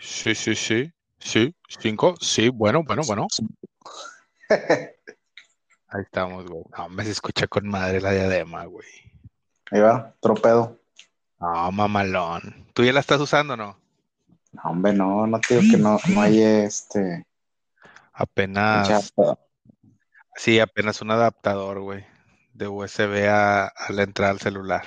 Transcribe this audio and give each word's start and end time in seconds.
Sí, 0.00 0.34
sí, 0.34 0.54
sí. 0.54 0.92
Sí, 1.18 1.54
cinco. 1.68 2.14
Sí, 2.20 2.48
bueno, 2.48 2.82
bueno, 2.82 3.02
bueno. 3.06 3.26
Ahí 5.88 6.02
estamos, 6.02 6.46
güey. 6.46 6.64
No, 6.76 6.88
me 6.88 7.04
se 7.04 7.10
escucha 7.10 7.46
con 7.46 7.68
madre 7.68 8.00
la 8.00 8.12
diadema, 8.12 8.64
güey. 8.64 8.88
Ahí 9.70 9.80
va, 9.80 10.14
tropedo. 10.20 10.78
No, 11.38 11.70
mamalón. 11.72 12.66
¿Tú 12.72 12.84
ya 12.84 12.92
la 12.92 13.00
estás 13.00 13.20
usando 13.20 13.54
o 13.54 13.56
no? 13.56 13.78
No, 14.52 14.62
hombre, 14.64 14.92
no, 14.92 15.26
no 15.26 15.38
te 15.40 15.58
digo 15.58 15.76
que 15.76 15.82
no, 15.82 15.98
no 16.14 16.22
hay 16.22 16.40
este. 16.42 17.26
Apenas. 18.12 19.12
Sí, 20.36 20.58
apenas 20.58 21.02
un 21.02 21.10
adaptador, 21.10 21.80
güey. 21.80 22.04
De 22.54 22.66
USB 22.66 23.28
a, 23.28 23.66
a 23.66 23.92
la 23.92 24.02
entrada 24.02 24.32
al 24.32 24.40
celular. 24.40 24.84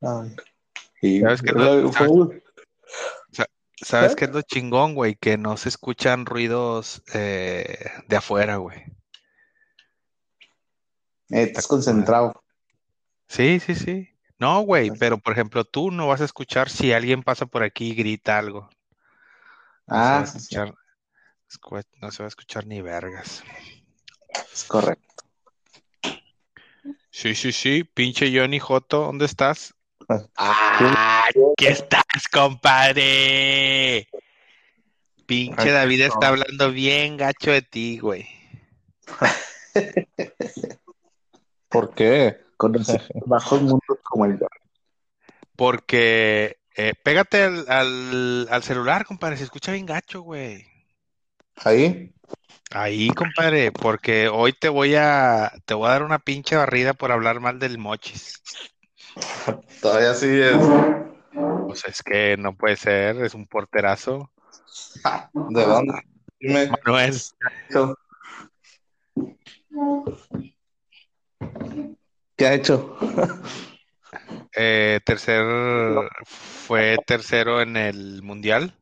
Ay. 0.00 0.34
Y 1.02 1.20
¿Sabes 1.20 1.42
qué? 1.42 1.52
fue- 1.92 2.42
¿Sabes 3.76 4.12
¿Eh? 4.12 4.16
qué 4.16 4.24
es 4.26 4.30
lo 4.30 4.42
chingón, 4.42 4.94
güey? 4.94 5.16
Que 5.16 5.36
no 5.36 5.56
se 5.56 5.68
escuchan 5.68 6.26
ruidos 6.26 7.02
eh, 7.12 7.90
de 8.08 8.16
afuera, 8.16 8.56
güey. 8.56 8.78
eh, 11.30 11.42
estás 11.42 11.66
concentrado. 11.66 12.44
Sí, 13.26 13.58
sí, 13.60 13.74
sí. 13.74 14.10
No, 14.38 14.60
güey, 14.60 14.90
pero 14.98 15.18
por 15.18 15.32
ejemplo, 15.32 15.64
tú 15.64 15.90
no 15.90 16.06
vas 16.06 16.20
a 16.20 16.24
escuchar 16.24 16.68
si 16.68 16.92
alguien 16.92 17.22
pasa 17.22 17.46
por 17.46 17.62
aquí 17.62 17.90
y 17.90 17.94
grita 17.94 18.38
algo. 18.38 18.68
No 19.86 19.94
se 19.96 19.98
Ah, 19.98 20.26
sí, 20.26 20.40
sí, 20.40 20.56
no 22.00 22.10
se 22.10 22.22
va 22.22 22.26
a 22.26 22.28
escuchar 22.28 22.66
ni 22.66 22.80
vergas. 22.80 23.42
es 24.52 24.64
correcto. 24.64 25.24
Sí, 27.10 27.34
sí, 27.34 27.52
sí. 27.52 27.84
Pinche 27.84 28.36
Johnny 28.36 28.58
Joto, 28.58 29.02
¿dónde 29.02 29.24
estás? 29.24 29.73
Ah, 30.36 31.26
¿Qué 31.56 31.68
estás, 31.68 32.28
compadre? 32.30 34.08
Pinche 35.26 35.70
David 35.70 36.02
está 36.02 36.28
hablando 36.28 36.70
bien 36.70 37.16
gacho 37.16 37.50
de 37.50 37.62
ti, 37.62 37.98
güey. 37.98 38.28
¿Por 41.68 41.94
qué? 41.94 42.40
Conocer 42.56 43.02
bajos 43.26 43.62
mundos 43.62 43.98
como 44.02 44.26
el 44.26 44.38
Porque 45.56 46.58
eh, 46.76 46.94
pégate 47.02 47.42
al, 47.42 47.64
al, 47.68 48.48
al 48.50 48.62
celular, 48.62 49.04
compadre. 49.04 49.36
Se 49.36 49.44
escucha 49.44 49.72
bien 49.72 49.86
gacho, 49.86 50.22
güey. 50.22 50.66
Ahí. 51.56 52.12
Ahí, 52.70 53.08
compadre, 53.10 53.70
porque 53.70 54.28
hoy 54.28 54.52
te 54.52 54.68
voy 54.68 54.94
a 54.96 55.52
te 55.64 55.74
voy 55.74 55.86
a 55.86 55.92
dar 55.92 56.02
una 56.02 56.18
pinche 56.18 56.56
barrida 56.56 56.92
por 56.94 57.12
hablar 57.12 57.40
mal 57.40 57.58
del 57.58 57.78
Mochis. 57.78 58.42
Todavía 59.82 60.14
sí 60.14 60.28
es. 60.40 60.56
Pues 61.66 61.84
es 61.86 62.02
que 62.02 62.36
no 62.36 62.56
puede 62.56 62.76
ser, 62.76 63.16
es 63.24 63.34
un 63.34 63.46
porterazo. 63.46 64.30
¿De 65.32 65.64
dónde? 65.64 65.94
Dime. 66.40 66.70
Manuel, 66.84 67.14
¿Qué 72.36 72.46
ha 72.46 72.54
hecho? 72.54 72.96
eh, 74.56 75.00
tercer, 75.04 75.44
fue 76.24 76.96
tercero 77.06 77.60
en 77.60 77.76
el 77.76 78.22
Mundial. 78.22 78.74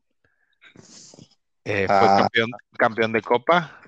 Eh, 1.64 1.86
fue 1.86 1.96
Ah. 2.08 2.16
campeón, 2.20 2.50
campeón 2.76 3.12
de 3.12 3.22
Copa. 3.22 3.78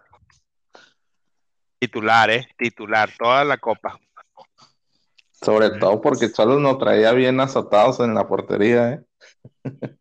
Titular, 1.78 2.30
¿eh? 2.30 2.46
Titular, 2.56 3.10
toda 3.18 3.44
la 3.44 3.58
Copa. 3.58 3.98
Sobre 5.44 5.70
todo 5.78 6.00
porque 6.00 6.32
Cholos 6.32 6.60
nos 6.60 6.78
traía 6.78 7.12
bien 7.12 7.40
azotados 7.40 8.00
en 8.00 8.14
la 8.14 8.26
portería, 8.26 8.92
¿eh? 8.92 9.02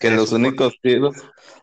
que 0.00 0.10
los 0.10 0.32
únicos 0.32 0.74
tiros, 0.82 1.14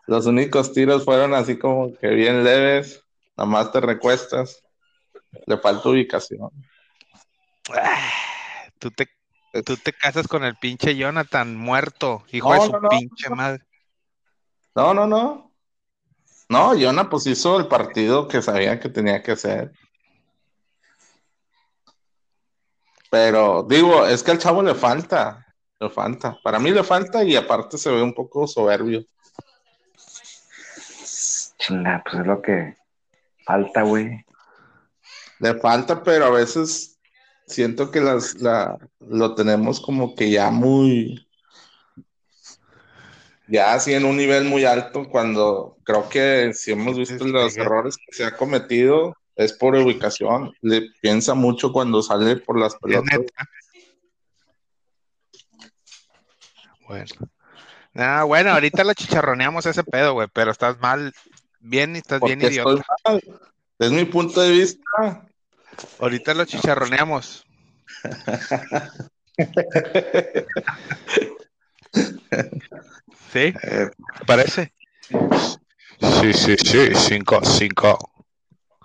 los 0.06 0.26
únicos 0.26 0.72
tiros 0.72 1.04
fueron 1.04 1.34
así 1.34 1.58
como 1.58 1.92
que 1.94 2.08
bien 2.08 2.44
leves, 2.44 3.04
nada 3.36 3.50
más 3.50 3.72
te 3.72 3.80
recuestas, 3.80 4.62
le 5.46 5.58
falta 5.58 5.88
ubicación. 5.88 6.50
Ah, 7.74 8.10
Tú 8.78 8.90
te, 8.92 9.08
tú 9.64 9.76
te 9.76 9.92
casas 9.92 10.28
con 10.28 10.44
el 10.44 10.54
pinche 10.56 10.96
Jonathan 10.96 11.56
muerto, 11.56 12.24
hijo 12.30 12.54
No, 12.54 12.60
de 12.60 12.66
su 12.66 12.72
no, 12.72 12.80
no. 12.80 12.88
pinche 12.88 13.28
madre. 13.28 13.64
No, 14.74 14.94
no, 14.94 15.06
no. 15.06 15.52
No, 16.48 16.74
Yona 16.74 17.10
pues 17.10 17.26
hizo 17.26 17.58
el 17.58 17.66
partido 17.66 18.28
que 18.28 18.40
sabía 18.40 18.78
que 18.80 18.88
tenía 18.88 19.22
que 19.22 19.32
hacer. 19.32 19.72
Pero 23.10 23.66
digo, 23.68 24.06
es 24.06 24.22
que 24.22 24.32
al 24.32 24.38
chavo 24.38 24.62
le 24.62 24.74
falta, 24.74 25.46
le 25.80 25.90
falta. 25.90 26.38
Para 26.42 26.58
mí 26.58 26.70
le 26.70 26.84
falta 26.84 27.24
y 27.24 27.36
aparte 27.36 27.78
se 27.78 27.90
ve 27.90 28.02
un 28.02 28.14
poco 28.14 28.46
soberbio. 28.46 29.04
Chinga, 31.58 32.02
pues 32.04 32.20
es 32.20 32.26
lo 32.26 32.40
que 32.42 32.76
falta, 33.44 33.82
güey. 33.82 34.24
Le 35.40 35.54
falta, 35.54 36.02
pero 36.02 36.26
a 36.26 36.30
veces 36.30 36.98
siento 37.46 37.90
que 37.90 38.00
las, 38.00 38.36
la, 38.36 38.76
lo 39.00 39.34
tenemos 39.34 39.80
como 39.80 40.14
que 40.14 40.30
ya 40.30 40.50
muy, 40.50 41.26
ya 43.46 43.72
así 43.72 43.94
en 43.94 44.04
un 44.04 44.16
nivel 44.16 44.44
muy 44.44 44.64
alto, 44.64 45.08
cuando 45.08 45.78
creo 45.84 46.08
que 46.08 46.52
si 46.52 46.72
hemos 46.72 46.96
visto 46.96 47.24
los 47.24 47.56
errores 47.56 47.96
que 47.96 48.14
se 48.14 48.24
ha 48.24 48.36
cometido, 48.36 49.16
es 49.38 49.52
por 49.52 49.74
ubicación. 49.76 50.52
Le 50.60 50.90
piensa 51.00 51.32
mucho 51.34 51.72
cuando 51.72 52.02
sale 52.02 52.36
por 52.36 52.58
las 52.58 52.74
pelotas. 52.74 53.20
Bueno. 56.86 57.06
Ah, 57.94 58.24
bueno, 58.24 58.50
ahorita 58.50 58.82
lo 58.84 58.92
chicharroneamos 58.94 59.64
ese 59.66 59.84
pedo, 59.84 60.14
güey, 60.14 60.28
pero 60.32 60.50
estás 60.50 60.78
mal, 60.80 61.12
bien, 61.60 61.94
estás 61.96 62.20
bien 62.20 62.42
idiota. 62.42 62.84
mal. 63.04 63.22
Es 63.78 63.92
mi 63.92 64.04
punto 64.04 64.40
de 64.40 64.50
vista. 64.50 65.24
Ahorita 66.00 66.34
lo 66.34 66.44
chicharroneamos. 66.44 67.46
¿Sí? 73.32 73.54
Eh, 73.62 73.90
¿Te 74.18 74.24
parece? 74.26 74.72
Sí, 76.20 76.32
sí, 76.32 76.56
sí, 76.56 76.88
cinco, 76.94 77.40
cinco. 77.44 78.17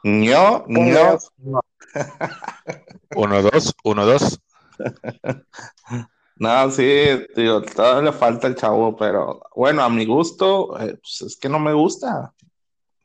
No, 0.03 0.63
no. 0.67 1.19
Uno, 3.15 3.41
dos, 3.41 3.73
uno, 3.83 4.05
dos. 4.05 4.39
No, 6.35 6.71
sí, 6.71 6.83
digo, 7.35 7.61
todavía 7.61 8.09
le 8.09 8.17
falta 8.17 8.47
el 8.47 8.55
chavo, 8.55 8.97
pero 8.97 9.39
bueno, 9.55 9.83
a 9.83 9.89
mi 9.89 10.03
gusto, 10.05 10.77
eh, 10.79 10.95
pues 10.99 11.21
es 11.21 11.37
que 11.37 11.47
no 11.47 11.59
me 11.59 11.73
gusta. 11.73 12.33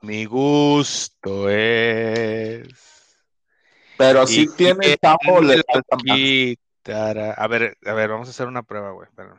Mi 0.00 0.24
gusto 0.24 1.48
es. 1.50 2.66
Pero 3.98 4.22
Y 4.22 4.26
sí 4.28 4.48
tiene 4.56 4.86
el 4.92 4.98
chavo, 4.98 5.42
le 5.42 5.62
falta 5.62 5.96
más. 5.96 7.36
A 7.36 7.46
ver, 7.48 7.76
a 7.84 7.92
ver, 7.92 8.08
vamos 8.08 8.28
a 8.28 8.30
hacer 8.30 8.46
una 8.46 8.62
prueba, 8.62 8.92
güey. 8.92 9.06
espérame. 9.08 9.38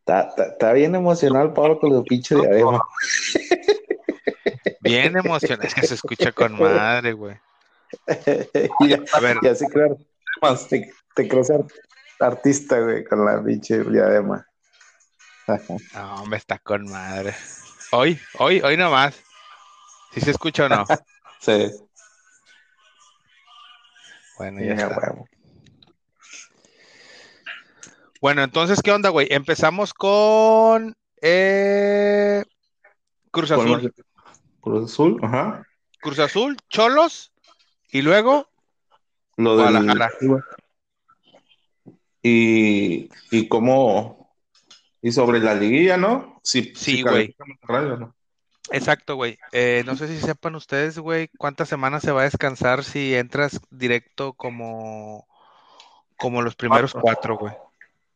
Está, 0.00 0.20
está- 0.22 0.46
está 0.46 0.72
bien 0.72 0.96
emocionado 0.96 1.46
el 1.46 1.52
Pablo 1.52 1.78
con 1.78 1.90
los 1.92 2.02
pinches 2.04 2.36
diadema. 2.42 2.82
Bien 4.80 5.16
emocionado. 5.16 5.66
Es 5.68 5.74
que 5.74 5.86
se 5.86 5.94
escucha 5.94 6.32
con 6.32 6.58
madre, 6.58 7.12
güey. 7.12 7.36
y 8.80 8.88
ya, 8.88 8.98
A 9.12 9.20
ver, 9.20 9.38
y 9.42 9.48
así, 9.48 9.66
claro, 9.68 9.96
Más. 10.42 10.68
te, 10.68 10.92
te 11.14 11.28
crees 11.28 11.50
art- 11.50 11.72
artista, 12.20 12.80
güey, 12.80 13.04
con 13.04 13.24
la 13.24 13.42
pinche 13.42 13.82
diadema. 13.84 14.46
no, 15.94 16.14
hombre, 16.22 16.38
está 16.38 16.58
con 16.58 16.84
madre. 16.90 17.34
Hoy, 17.92 18.20
hoy, 18.38 18.60
hoy 18.60 18.76
nomás. 18.76 19.22
¿Sí 20.12 20.20
se 20.20 20.30
escucha 20.30 20.66
o 20.66 20.68
no? 20.68 20.84
Sí. 21.40 21.70
Bueno, 24.38 24.60
ya 24.60 24.74
Ya, 24.74 24.86
está. 24.88 24.98
huevo. 24.98 25.28
Bueno, 28.20 28.42
entonces, 28.42 28.82
¿qué 28.82 28.90
onda, 28.90 29.10
güey? 29.10 29.28
Empezamos 29.30 29.94
con 29.94 30.96
eh, 31.22 32.44
Cruz 33.30 33.52
Azul. 33.52 33.92
Cruz 34.68 34.92
Azul, 34.92 35.18
ajá. 35.22 35.66
Cruz 36.00 36.18
Azul, 36.18 36.56
Cholos 36.68 37.32
y 37.90 38.02
luego 38.02 38.50
Lo 39.36 39.56
del 39.56 39.70
Guadalajara. 39.72 40.10
y, 42.22 43.08
y 43.30 43.48
cómo 43.48 44.34
y 45.00 45.12
sobre 45.12 45.40
la 45.40 45.54
liguilla, 45.54 45.96
¿no? 45.96 46.40
Sí, 46.42 46.72
Sí, 46.76 47.02
güey. 47.02 47.34
Exacto, 48.70 49.16
güey. 49.16 49.38
Eh, 49.52 49.82
no 49.86 49.96
sé 49.96 50.08
si 50.08 50.20
sepan 50.20 50.54
ustedes, 50.54 50.98
güey, 50.98 51.28
cuántas 51.38 51.68
semanas 51.68 52.02
se 52.02 52.12
va 52.12 52.22
a 52.22 52.24
descansar 52.24 52.84
si 52.84 53.14
entras 53.14 53.60
directo 53.70 54.34
como, 54.34 55.26
como 56.18 56.42
los 56.42 56.56
primeros 56.56 56.92
cuatro, 56.92 57.38
güey. 57.38 57.54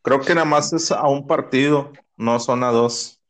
Creo 0.02 0.20
que 0.20 0.34
nada 0.34 0.44
más 0.44 0.72
es 0.72 0.90
a 0.90 1.06
un 1.08 1.26
partido, 1.26 1.92
no 2.16 2.38
son 2.40 2.64
a 2.64 2.70
dos. 2.72 3.21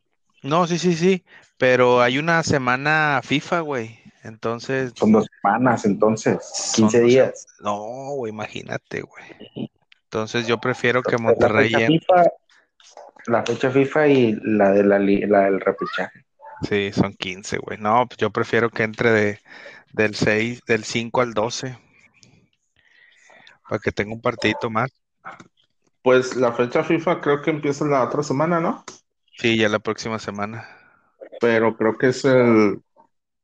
No, 0.43 0.67
sí, 0.67 0.79
sí, 0.79 0.95
sí, 0.95 1.25
pero 1.57 2.01
hay 2.01 2.19
una 2.19 2.43
semana 2.43 3.21
FIFA, 3.23 3.61
güey. 3.61 3.99
Entonces, 4.25 4.93
Son 4.97 5.13
dos 5.13 5.27
semanas, 5.41 5.85
entonces, 5.85 6.39
Son 6.45 6.85
15 6.89 7.01
dos 7.01 7.09
días. 7.09 7.47
no, 7.61 7.77
güey, 8.17 8.33
imagínate, 8.33 9.03
güey. 9.03 9.25
Entonces 10.05 10.47
yo 10.47 10.59
prefiero 10.61 11.03
que 11.03 11.17
Entonces, 11.17 11.39
la 11.39 11.49
Monterrey 11.49 11.71
fecha 11.71 11.81
en- 11.81 11.93
FIFA 12.01 12.25
La 13.27 13.45
fecha 13.45 13.71
FIFA 13.71 14.09
y 14.09 14.33
la, 14.43 14.73
de 14.73 14.85
la, 14.85 14.99
la 14.99 15.41
del 15.45 15.61
repechaje. 15.61 16.25
Sí, 16.69 16.93
son 16.93 17.15
15, 17.15 17.59
güey. 17.59 17.79
No, 17.79 18.07
pues 18.07 18.19
yo 18.19 18.31
prefiero 18.31 18.69
que 18.71 18.83
entre 18.83 19.11
de, 19.11 19.41
del 19.93 20.15
6, 20.15 20.61
del 20.67 20.85
5 20.85 21.21
al 21.21 21.35
12. 21.35 21.79
Para 23.69 23.79
que 23.81 23.93
tenga 23.93 24.13
un 24.13 24.21
partidito 24.21 24.71
más. 24.71 24.91
Pues 26.03 26.37
la 26.37 26.53
fecha 26.53 26.83
FIFA 26.83 27.21
creo 27.21 27.43
que 27.43 27.51
empieza 27.51 27.85
la 27.85 28.03
otra 28.05 28.23
semana, 28.23 28.61
¿no? 28.61 28.85
Sí, 29.39 29.57
ya 29.57 29.69
la 29.69 29.79
próxima 29.79 30.19
semana. 30.19 30.69
Pero 31.41 31.77
creo 31.77 31.99
que 31.99 32.09
es 32.09 32.25
el, 32.25 32.83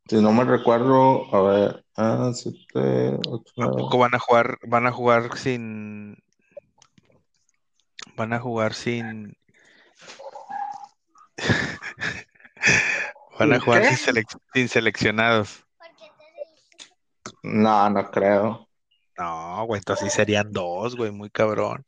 si 0.08 0.16
no 0.16 0.32
me 0.32 0.44
recuerdo, 0.44 1.34
a 1.34 1.42
ver, 1.42 1.84
ah, 1.96 2.30
siete, 2.34 3.18
ocho, 3.26 3.52
nueve. 3.56 3.72
Tampoco 3.74 3.98
van 3.98 4.14
a 4.14 4.18
jugar, 4.18 4.58
van 4.62 4.86
a 4.86 4.92
jugar 4.92 5.36
sin. 5.36 6.16
Van 8.16 8.32
a 8.32 8.40
jugar 8.40 8.74
sin. 8.74 9.36
Van 13.38 13.52
a 13.52 13.54
¿Sin 13.54 13.64
jugar 13.64 13.84
sin, 13.84 13.96
selec- 13.96 14.40
sin 14.52 14.68
seleccionados. 14.68 15.64
No, 17.42 17.88
no 17.88 18.10
creo. 18.10 18.68
No, 19.16 19.64
güey, 19.66 19.78
entonces 19.78 20.10
sí 20.10 20.16
serían 20.16 20.50
dos, 20.52 20.96
güey, 20.96 21.12
muy 21.12 21.30
cabrón. 21.30 21.84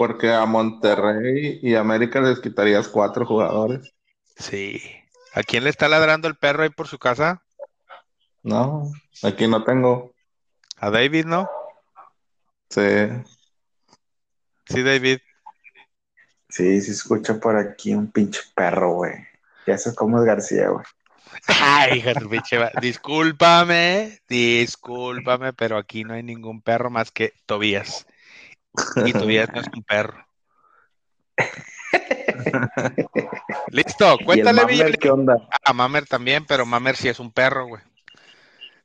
Porque 0.00 0.32
a 0.32 0.46
Monterrey 0.46 1.60
y 1.62 1.74
América 1.74 2.22
les 2.22 2.40
quitarías 2.40 2.88
cuatro 2.88 3.26
jugadores. 3.26 3.92
Sí. 4.34 4.80
¿A 5.34 5.42
quién 5.42 5.62
le 5.62 5.68
está 5.68 5.90
ladrando 5.90 6.26
el 6.26 6.36
perro 6.36 6.62
ahí 6.62 6.70
por 6.70 6.88
su 6.88 6.98
casa? 6.98 7.42
No, 8.42 8.90
aquí 9.22 9.46
no 9.46 9.62
tengo. 9.62 10.14
A 10.78 10.88
David, 10.88 11.26
¿no? 11.26 11.50
Sí. 12.70 12.80
Sí, 14.64 14.82
David. 14.82 15.18
Sí, 16.48 16.80
sí 16.80 16.92
escucha 16.92 17.38
por 17.38 17.58
aquí 17.58 17.94
un 17.94 18.10
pinche 18.10 18.40
perro, 18.54 18.94
güey. 18.94 19.12
Ya 19.66 19.76
sabes 19.76 19.98
cómo 19.98 20.18
es 20.18 20.24
García, 20.24 20.70
güey. 20.70 20.86
Ay, 21.46 21.98
hija 21.98 22.14
de 22.14 22.20
tu 22.20 22.30
pinche 22.30 22.58
Discúlpame, 22.80 24.22
discúlpame, 24.26 25.52
pero 25.52 25.76
aquí 25.76 26.04
no 26.04 26.14
hay 26.14 26.22
ningún 26.22 26.62
perro 26.62 26.88
más 26.88 27.10
que 27.10 27.34
Tobías. 27.44 28.06
Y 29.04 29.12
Tobías 29.12 29.48
no 29.52 29.60
es 29.60 29.68
un 29.74 29.82
perro. 29.82 30.26
Listo, 33.70 34.04
¿Y 34.18 34.22
el 34.22 34.24
cuéntale, 34.26 34.62
Mamer 34.62 34.98
qué 34.98 35.10
onda? 35.10 35.48
Ah, 35.64 35.72
Mamer 35.72 36.06
también, 36.06 36.44
pero 36.46 36.66
Mamer 36.66 36.96
sí 36.96 37.08
es 37.08 37.20
un 37.20 37.32
perro, 37.32 37.66
güey. 37.66 37.82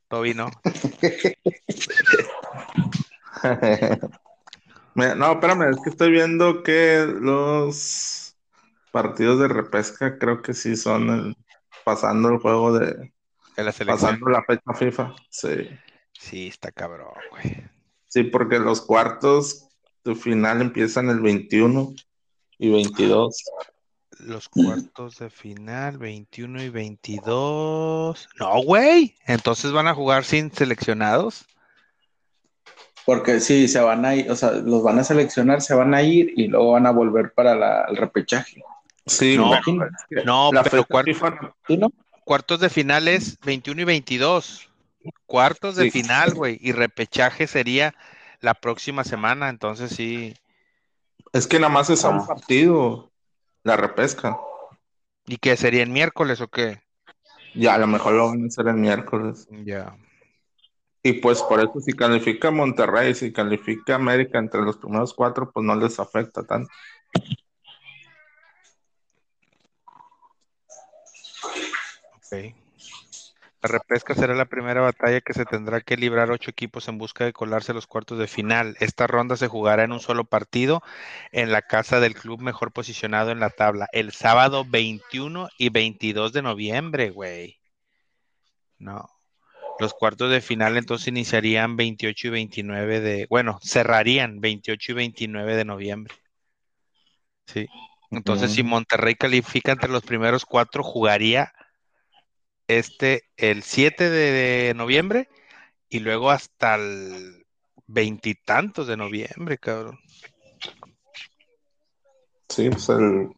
Toby 0.08 0.34
no. 0.34 0.50
No, 4.96 5.34
espérame, 5.34 5.70
es 5.72 5.78
que 5.84 5.90
estoy 5.90 6.10
viendo 6.10 6.64
que 6.64 7.06
los 7.20 8.38
partidos 8.92 9.42
de 9.42 9.50
repesca 9.50 10.18
creo 10.18 10.42
que 10.42 10.54
sí 10.54 10.78
son 10.78 11.10
el- 11.10 11.38
pasando 11.84 12.30
el 12.30 12.38
juego 12.38 12.72
de 12.80 13.12
De 13.58 13.64
la 13.64 13.74
pasando 13.74 14.30
la 14.30 14.42
fecha 14.44 14.74
FIFA. 14.74 15.14
Sí. 15.30 15.70
Sí, 16.14 16.48
está 16.48 16.72
cabrón, 16.72 17.14
güey. 17.30 17.68
Sí, 18.08 18.24
porque 18.24 18.58
los 18.58 18.82
cuartos 18.82 19.68
de 20.06 20.16
final 20.16 20.62
empiezan 20.62 21.10
el 21.10 21.20
21 21.20 21.94
y 22.60 22.70
22. 22.70 23.44
Los 24.20 24.48
cuartos 24.48 25.18
de 25.20 25.30
final, 25.30 25.98
21 25.98 26.64
y 26.64 26.70
22. 26.70 28.30
No, 28.40 28.62
güey. 28.64 29.16
Entonces 29.28 29.72
van 29.74 29.88
a 29.88 29.94
jugar 29.94 30.24
sin 30.24 30.52
seleccionados. 30.54 31.46
Porque 33.06 33.40
sí, 33.40 33.68
se 33.68 33.80
van 33.82 34.06
a 34.06 34.16
ir, 34.16 34.32
o 34.32 34.36
sea, 34.36 34.52
los 34.52 34.82
van 34.82 34.98
a 35.00 35.04
seleccionar, 35.04 35.62
se 35.62 35.76
van 35.76 35.94
a 35.94 36.02
ir 36.02 36.32
y 36.36 36.48
luego 36.48 36.72
van 36.72 36.88
a 36.88 36.92
volver 36.92 37.34
para 37.34 37.54
la- 37.56 37.86
el 37.90 37.98
repechaje. 37.98 38.64
Sí, 39.06 39.38
No, 39.38 39.54
es 39.54 40.26
no, 40.26 40.52
la 40.52 40.64
pero 40.64 40.78
fecha 40.78 40.88
cuarto- 40.90 41.14
FIFA 41.14 41.56
¿Sí, 41.68 41.78
no? 41.78 41.92
Cuartos 42.24 42.60
de 42.60 42.70
finales, 42.70 43.38
21 43.46 43.82
y 43.82 43.84
22. 43.84 44.70
Cuartos 45.28 45.76
de 45.76 45.84
Sí. 45.84 45.92
final, 46.02 46.34
güey. 46.34 46.58
Y 46.60 46.72
repechaje 46.72 47.46
sería 47.46 47.94
la 48.46 48.54
próxima 48.54 49.04
semana. 49.04 49.50
Entonces 49.50 49.92
sí. 49.92 50.34
es 51.34 51.48
que 51.48 51.60
nada 51.60 51.74
más 51.74 51.90
es 51.90 52.06
a 52.06 52.10
un 52.10 52.20
Ah. 52.20 52.26
partido 52.28 53.12
la 53.64 53.76
repesca. 53.76 54.38
¿Y 55.26 55.38
qué 55.38 55.58
sería 55.58 55.84
en 55.84 55.92
miércoles 55.92 56.40
o 56.40 56.48
qué? 56.48 56.82
Ya 57.56 57.74
a 57.74 57.78
lo 57.78 57.88
mejor 57.88 58.14
lo 58.14 58.28
van 58.28 58.44
a 58.44 58.48
hacer 58.48 58.68
el 58.68 58.76
miércoles. 58.76 59.48
Ya. 59.66 59.98
Y 61.04 61.14
pues 61.14 61.42
por 61.44 61.60
eso 61.60 61.80
si 61.82 61.94
califica 61.94 62.52
Monterrey, 62.52 63.14
si 63.16 63.32
califica 63.34 63.96
América 63.96 64.40
entre 64.40 64.62
los 64.62 64.78
primeros 64.78 65.14
cuatro, 65.14 65.52
pues 65.52 65.66
no 65.66 65.76
les 65.76 66.00
afecta 66.00 66.44
tanto. 66.44 66.70
Ok. 72.16 72.56
La 73.66 73.80
repesca 73.80 74.14
será 74.14 74.36
la 74.36 74.46
primera 74.46 74.82
batalla 74.82 75.22
que 75.22 75.34
se 75.34 75.44
tendrá 75.44 75.82
que 75.82 75.98
librar 75.98 76.30
ocho 76.30 76.52
equipos 76.52 76.88
en 76.88 77.00
busca 77.00 77.26
de 77.26 77.34
colarse 77.34 77.72
a 77.72 77.74
los 77.74 77.88
cuartos 77.88 78.20
de 78.20 78.28
final. 78.28 78.78
Esta 78.80 79.08
ronda 79.08 79.38
se 79.38 79.48
jugará 79.48 79.86
en 79.86 79.92
un 79.92 80.00
solo 80.00 80.24
partido 80.24 80.84
en 81.32 81.52
la 81.52 81.64
casa 81.64 82.00
del 82.00 82.14
club 82.14 82.42
mejor 82.42 82.72
posicionado 82.72 83.32
en 83.32 83.40
la 83.40 83.50
tabla, 83.50 83.88
el 83.92 84.12
sábado 84.12 84.66
21 84.70 85.50
y 85.58 85.70
22 85.70 86.32
de 86.32 86.44
noviembre, 86.44 87.10
güey. 87.10 87.60
No. 88.78 89.10
Los 89.80 89.96
cuartos 89.96 90.30
de 90.30 90.42
final 90.42 90.78
entonces 90.78 91.08
iniciarían 91.08 91.76
28 91.76 92.28
y 92.28 92.30
29 92.30 93.00
de, 93.00 93.26
bueno, 93.32 93.58
cerrarían 93.64 94.42
28 94.42 94.92
y 94.92 94.96
29 94.96 95.56
de 95.56 95.66
noviembre. 95.66 96.14
Sí. 97.48 97.68
Entonces, 98.12 98.54
si. 98.54 98.62
Monterrey 98.62 99.16
califica 99.16 99.72
entre 99.72 99.90
los 99.90 100.04
primeros 100.04 100.46
cuatro, 100.46 100.84
jugaría 100.84 101.52
este 102.68 103.24
el 103.38 103.64
7 103.64 104.10
de, 104.10 104.74
noviembre 104.74 105.30
y 105.90 106.00
luego 106.00 106.32
hasta 106.32 106.76
el 106.76 107.46
veintitantos 107.88 108.88
de 108.88 108.98
noviembre, 108.98 109.58
cabrón. 109.58 110.00
Sí, 112.50 112.70
pues 112.70 112.90
el. 112.90 113.30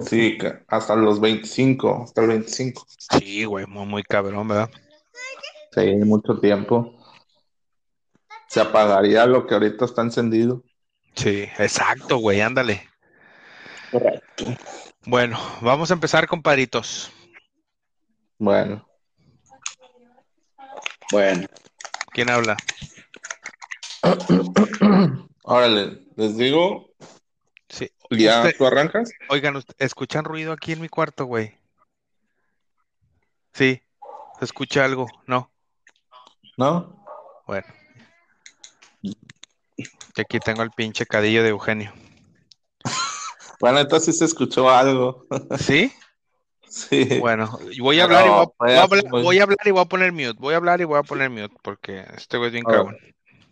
Sí, 0.00 0.36
hasta 0.68 0.94
los 0.94 1.20
25, 1.20 2.02
hasta 2.04 2.20
el 2.22 2.28
25. 2.28 2.86
Sí, 3.18 3.44
güey, 3.44 3.66
muy, 3.66 3.86
muy 3.86 4.02
cabrón, 4.02 4.46
¿verdad? 4.48 4.70
Sí, 5.72 5.94
mucho 6.04 6.38
tiempo. 6.38 7.02
Se 8.48 8.60
apagaría 8.60 9.24
lo 9.26 9.46
que 9.46 9.54
ahorita 9.54 9.86
está 9.86 10.02
encendido. 10.02 10.62
Sí, 11.14 11.48
exacto, 11.58 12.18
güey, 12.18 12.42
ándale. 12.42 12.88
Correcto. 13.90 14.44
Bueno, 15.06 15.38
vamos 15.62 15.90
a 15.90 15.94
empezar, 15.94 16.26
compadritos. 16.26 17.10
Bueno, 18.38 18.86
Bueno, 21.12 21.46
¿Quién 22.12 22.30
habla? 22.30 22.56
órale, 25.42 26.02
les 26.16 26.36
digo, 26.36 26.90
Sí. 27.68 27.90
¿ya 28.10 28.40
Usted- 28.42 28.56
tú 28.58 28.66
arrancas? 28.66 29.10
oigan, 29.28 29.56
usted- 29.56 29.74
¿escuchan 29.78 30.24
ruido 30.24 30.52
aquí 30.52 30.72
en 30.72 30.80
mi 30.80 30.88
cuarto, 30.88 31.24
güey? 31.24 31.58
Sí, 33.52 33.80
¿se 34.38 34.44
escucha 34.44 34.84
algo? 34.84 35.06
No. 35.26 35.50
¿No? 36.56 37.04
Bueno. 37.46 37.66
Que 40.14 40.22
aquí 40.22 40.38
tengo 40.40 40.62
el 40.62 40.70
pinche 40.70 41.06
cadillo 41.06 41.42
de 41.42 41.50
Eugenio. 41.50 41.92
Bueno, 43.58 43.78
entonces 43.80 44.18
se 44.18 44.26
escuchó 44.26 44.68
algo. 44.68 45.24
¿Sí? 45.58 45.90
Sí. 46.76 47.06
Bueno, 47.20 47.58
voy 47.80 47.98
a 48.00 48.04
hablar 48.04 48.26
y 48.26 48.28
voy 48.28 48.38
a, 48.38 48.44
No, 48.44 48.52
voy 48.58 48.70
a 48.70 48.74
fue 48.74 48.78
hablar, 48.78 48.98
así 48.98 49.08
muy- 49.08 49.22
voy 49.22 49.38
a 49.38 49.42
hablar 49.44 49.58
y 49.64 49.70
voy 49.70 49.80
a 49.80 49.84
poner 49.86 50.12
mute. 50.12 50.34
Voy 50.38 50.52
a 50.52 50.56
hablar 50.58 50.80
y 50.82 50.84
voy 50.84 50.98
a 50.98 51.02
poner 51.02 51.30
mute 51.30 51.56
porque 51.62 52.04
este 52.14 52.36
güey 52.36 52.48
es 52.48 52.52
bien 52.52 52.64
cagón. 52.64 52.94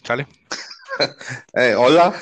¿Sale? 0.02 0.26
Eh, 1.54 1.74
hola. 1.74 2.14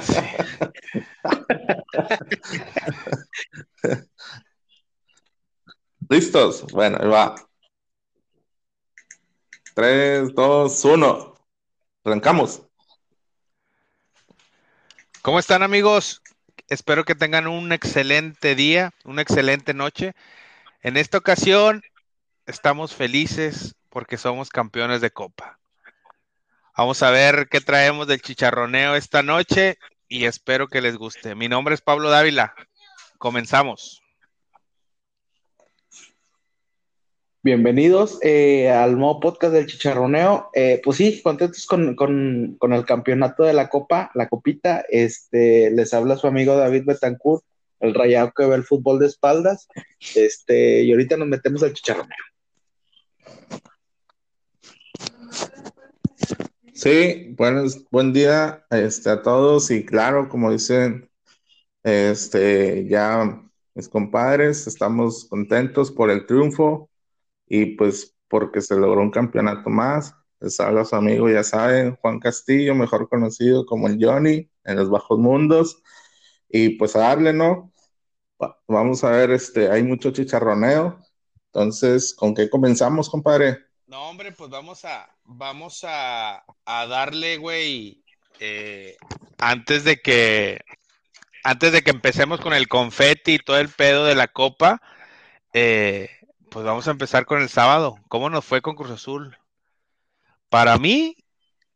Sí. 0.00 0.14
¿Listos? 6.08 6.64
Bueno, 6.72 6.98
ahí 7.00 7.08
va. 7.08 7.34
3, 9.74 10.32
2, 10.34 10.84
1. 10.84 11.34
Arrancamos. 12.04 12.62
¿Cómo 15.22 15.40
están, 15.40 15.62
amigos? 15.64 16.22
Espero 16.68 17.04
que 17.04 17.14
tengan 17.14 17.46
un 17.46 17.72
excelente 17.72 18.54
día, 18.56 18.92
una 19.04 19.22
excelente 19.22 19.72
noche. 19.72 20.14
En 20.82 20.96
esta 20.96 21.18
ocasión 21.18 21.82
estamos 22.46 22.94
felices 22.94 23.76
porque 23.88 24.16
somos 24.16 24.50
campeones 24.50 25.00
de 25.00 25.10
Copa. 25.10 25.58
Vamos 26.76 27.02
a 27.02 27.10
ver 27.10 27.48
qué 27.48 27.60
traemos 27.60 28.06
del 28.06 28.20
chicharroneo 28.20 28.96
esta 28.96 29.22
noche 29.22 29.78
y 30.08 30.24
espero 30.24 30.68
que 30.68 30.80
les 30.80 30.96
guste. 30.96 31.34
Mi 31.34 31.48
nombre 31.48 31.74
es 31.74 31.80
Pablo 31.80 32.10
Dávila. 32.10 32.54
Comenzamos. 33.18 34.02
Bienvenidos 37.46 38.18
eh, 38.22 38.70
al 38.70 38.98
nuevo 38.98 39.20
podcast 39.20 39.52
del 39.52 39.66
Chicharroneo. 39.66 40.50
Eh, 40.52 40.80
pues 40.82 40.96
sí, 40.96 41.22
contentos 41.22 41.64
con, 41.64 41.94
con, 41.94 42.56
con, 42.58 42.72
el 42.72 42.84
campeonato 42.84 43.44
de 43.44 43.52
la 43.52 43.68
Copa, 43.68 44.10
la 44.14 44.28
Copita. 44.28 44.84
Este, 44.88 45.70
les 45.70 45.94
habla 45.94 46.16
su 46.16 46.26
amigo 46.26 46.56
David 46.56 46.82
Betancourt, 46.86 47.44
el 47.78 47.94
rayado 47.94 48.32
que 48.36 48.46
ve 48.46 48.56
el 48.56 48.64
fútbol 48.64 48.98
de 48.98 49.06
espaldas. 49.06 49.68
Este, 50.16 50.82
y 50.82 50.90
ahorita 50.90 51.16
nos 51.18 51.28
metemos 51.28 51.62
al 51.62 51.72
Chicharroneo. 51.72 52.16
Sí, 56.72 57.32
bueno, 57.36 57.62
buen 57.92 58.12
día 58.12 58.66
este, 58.70 59.08
a 59.08 59.22
todos 59.22 59.70
y 59.70 59.86
claro, 59.86 60.28
como 60.28 60.50
dicen 60.50 61.08
este, 61.84 62.88
ya 62.88 63.40
mis 63.76 63.88
compadres, 63.88 64.66
estamos 64.66 65.26
contentos 65.26 65.92
por 65.92 66.10
el 66.10 66.26
triunfo 66.26 66.90
y 67.46 67.76
pues 67.76 68.16
porque 68.28 68.60
se 68.60 68.76
logró 68.76 69.00
un 69.00 69.10
campeonato 69.10 69.70
más. 69.70 70.14
Les 70.40 70.58
habla 70.60 70.84
su 70.84 70.96
amigo, 70.96 71.30
ya 71.30 71.42
saben, 71.42 71.96
Juan 71.96 72.20
Castillo, 72.20 72.74
mejor 72.74 73.08
conocido 73.08 73.64
como 73.66 73.88
el 73.88 73.98
Johnny 74.00 74.50
en 74.64 74.76
los 74.76 74.90
bajos 74.90 75.18
mundos. 75.18 75.82
Y 76.48 76.70
pues 76.70 76.94
a 76.96 77.00
darle, 77.00 77.32
¿no? 77.32 77.72
Vamos 78.68 79.02
a 79.04 79.10
ver, 79.10 79.30
este, 79.30 79.70
hay 79.70 79.82
mucho 79.82 80.10
chicharroneo. 80.10 80.98
Entonces, 81.46 82.14
¿con 82.14 82.34
qué 82.34 82.50
comenzamos, 82.50 83.08
compadre? 83.08 83.58
No, 83.86 84.10
hombre, 84.10 84.32
pues 84.32 84.50
vamos 84.50 84.84
a, 84.84 85.08
vamos 85.24 85.84
a, 85.84 86.44
a 86.64 86.86
darle, 86.86 87.38
güey, 87.38 88.04
eh, 88.40 88.96
antes 89.38 89.84
de 89.84 89.98
que, 90.00 90.60
antes 91.44 91.72
de 91.72 91.82
que 91.82 91.90
empecemos 91.90 92.40
con 92.40 92.52
el 92.52 92.68
confeti 92.68 93.34
y 93.34 93.38
todo 93.38 93.58
el 93.58 93.68
pedo 93.68 94.04
de 94.04 94.14
la 94.14 94.28
copa, 94.28 94.82
eh, 95.52 96.10
pues 96.50 96.64
vamos 96.64 96.88
a 96.88 96.90
empezar 96.90 97.26
con 97.26 97.42
el 97.42 97.48
sábado. 97.48 97.96
¿Cómo 98.08 98.30
nos 98.30 98.44
fue 98.44 98.62
con 98.62 98.76
Cruz 98.76 98.90
Azul? 98.90 99.36
Para 100.48 100.78
mí, 100.78 101.16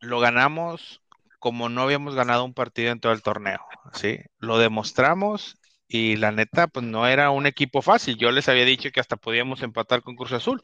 lo 0.00 0.20
ganamos 0.20 1.02
como 1.38 1.68
no 1.68 1.82
habíamos 1.82 2.14
ganado 2.14 2.44
un 2.44 2.54
partido 2.54 2.92
en 2.92 3.00
todo 3.00 3.12
el 3.12 3.22
torneo, 3.22 3.60
¿sí? 3.94 4.18
Lo 4.38 4.58
demostramos 4.58 5.56
y 5.88 6.16
la 6.16 6.32
neta, 6.32 6.68
pues 6.68 6.84
no 6.84 7.06
era 7.06 7.30
un 7.30 7.46
equipo 7.46 7.82
fácil. 7.82 8.16
Yo 8.16 8.30
les 8.30 8.48
había 8.48 8.64
dicho 8.64 8.90
que 8.92 9.00
hasta 9.00 9.16
podíamos 9.16 9.62
empatar 9.62 10.02
con 10.02 10.16
Cruz 10.16 10.32
Azul. 10.32 10.62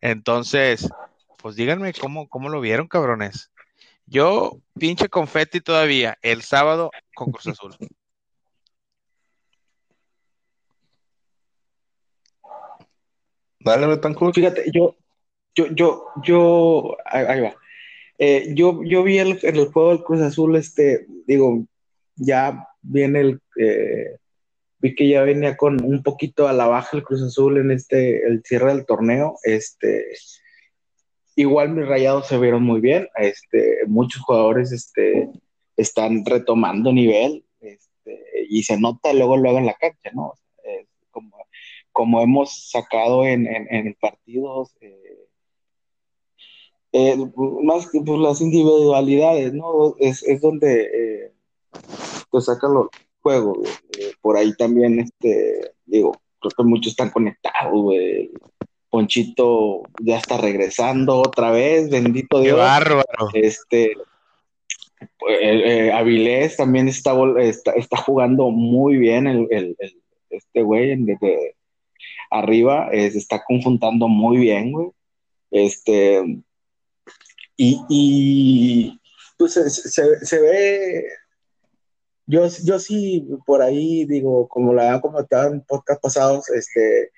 Entonces, 0.00 0.88
pues 1.38 1.56
díganme 1.56 1.92
cómo, 1.94 2.28
cómo 2.28 2.50
lo 2.50 2.60
vieron, 2.60 2.86
cabrones. 2.86 3.50
Yo, 4.06 4.58
pinche 4.78 5.08
confeti 5.08 5.60
todavía, 5.60 6.18
el 6.22 6.42
sábado 6.42 6.90
con 7.14 7.32
Cruz 7.32 7.46
Azul. 7.48 7.76
Dale, 13.60 13.86
Betancourt. 13.86 14.34
Fíjate, 14.34 14.70
yo, 14.72 14.96
yo, 15.54 15.66
yo, 15.74 16.04
yo, 16.24 16.96
ahí 17.04 17.40
va. 17.40 17.54
Eh, 18.18 18.52
yo, 18.54 18.82
yo 18.84 19.02
vi 19.02 19.18
el, 19.18 19.38
el 19.42 19.66
juego 19.68 19.90
del 19.90 20.02
Cruz 20.02 20.20
Azul, 20.20 20.56
este, 20.56 21.06
digo, 21.26 21.64
ya 22.16 22.68
viene 22.82 23.20
el, 23.20 23.40
eh, 23.58 24.16
vi 24.78 24.94
que 24.94 25.08
ya 25.08 25.22
venía 25.22 25.56
con 25.56 25.82
un 25.82 26.02
poquito 26.02 26.46
a 26.46 26.52
la 26.52 26.66
baja 26.66 26.96
el 26.96 27.02
Cruz 27.02 27.22
Azul 27.22 27.58
en 27.58 27.70
este, 27.70 28.26
el 28.26 28.42
cierre 28.44 28.74
del 28.74 28.84
torneo, 28.84 29.38
este, 29.42 30.04
igual 31.34 31.70
mis 31.70 31.86
rayados 31.86 32.28
se 32.28 32.38
vieron 32.38 32.62
muy 32.62 32.80
bien, 32.80 33.08
este, 33.16 33.86
muchos 33.86 34.20
jugadores, 34.22 34.70
este, 34.72 35.30
están 35.76 36.24
retomando 36.26 36.92
nivel, 36.92 37.44
este, 37.60 38.22
y 38.50 38.62
se 38.64 38.78
nota 38.78 39.14
luego, 39.14 39.38
luego 39.38 39.58
en 39.58 39.66
la 39.66 39.74
cancha, 39.74 40.10
¿no? 40.12 40.34
Como 42.00 42.22
hemos 42.22 42.70
sacado 42.70 43.26
en, 43.26 43.46
en, 43.46 43.94
partidos, 44.00 44.74
eh, 44.80 45.26
eh, 46.92 47.16
más 47.62 47.90
que 47.90 48.00
pues, 48.00 48.18
las 48.18 48.40
individualidades, 48.40 49.52
¿no? 49.52 49.96
Es, 49.98 50.22
es 50.22 50.40
donde 50.40 50.80
eh, 50.80 51.32
pues 52.30 52.46
sacan 52.46 52.72
los 52.72 52.86
juegos. 53.20 53.68
por 54.22 54.38
ahí 54.38 54.54
también, 54.56 55.00
este, 55.00 55.74
digo, 55.84 56.12
creo 56.38 56.52
que 56.56 56.62
muchos 56.62 56.92
están 56.92 57.10
conectados, 57.10 57.70
güey. 57.70 58.30
Ponchito 58.88 59.82
ya 60.00 60.16
está 60.16 60.38
regresando 60.38 61.18
otra 61.18 61.50
vez, 61.50 61.90
bendito 61.90 62.40
Dios. 62.40 62.56
Qué 62.56 62.62
bárbaro. 62.62 63.28
Este, 63.34 63.92
Avilés 65.92 66.56
también 66.56 66.88
está, 66.88 67.12
está, 67.40 67.72
está, 67.72 67.98
jugando 67.98 68.48
muy 68.48 68.96
bien 68.96 69.26
el, 69.26 69.46
el, 69.50 69.76
este 70.30 70.62
güey 70.62 70.96
desde, 70.96 71.56
arriba, 72.30 72.88
eh, 72.92 73.10
se 73.10 73.18
está 73.18 73.42
conjuntando 73.44 74.08
muy 74.08 74.38
bien, 74.38 74.72
güey. 74.72 74.90
Este, 75.50 76.22
y, 77.56 78.98
pues 79.36 79.52
se, 79.54 80.40
ve, 80.40 81.04
yo, 82.26 82.46
yo 82.64 82.78
sí, 82.78 83.28
por 83.44 83.60
ahí 83.60 84.06
digo, 84.06 84.48
como 84.48 84.72
la 84.72 84.94
han 84.94 85.00
comentado 85.00 85.52
en 85.52 85.60
podcast 85.62 86.00
pasados, 86.02 86.48
este, 86.50 87.10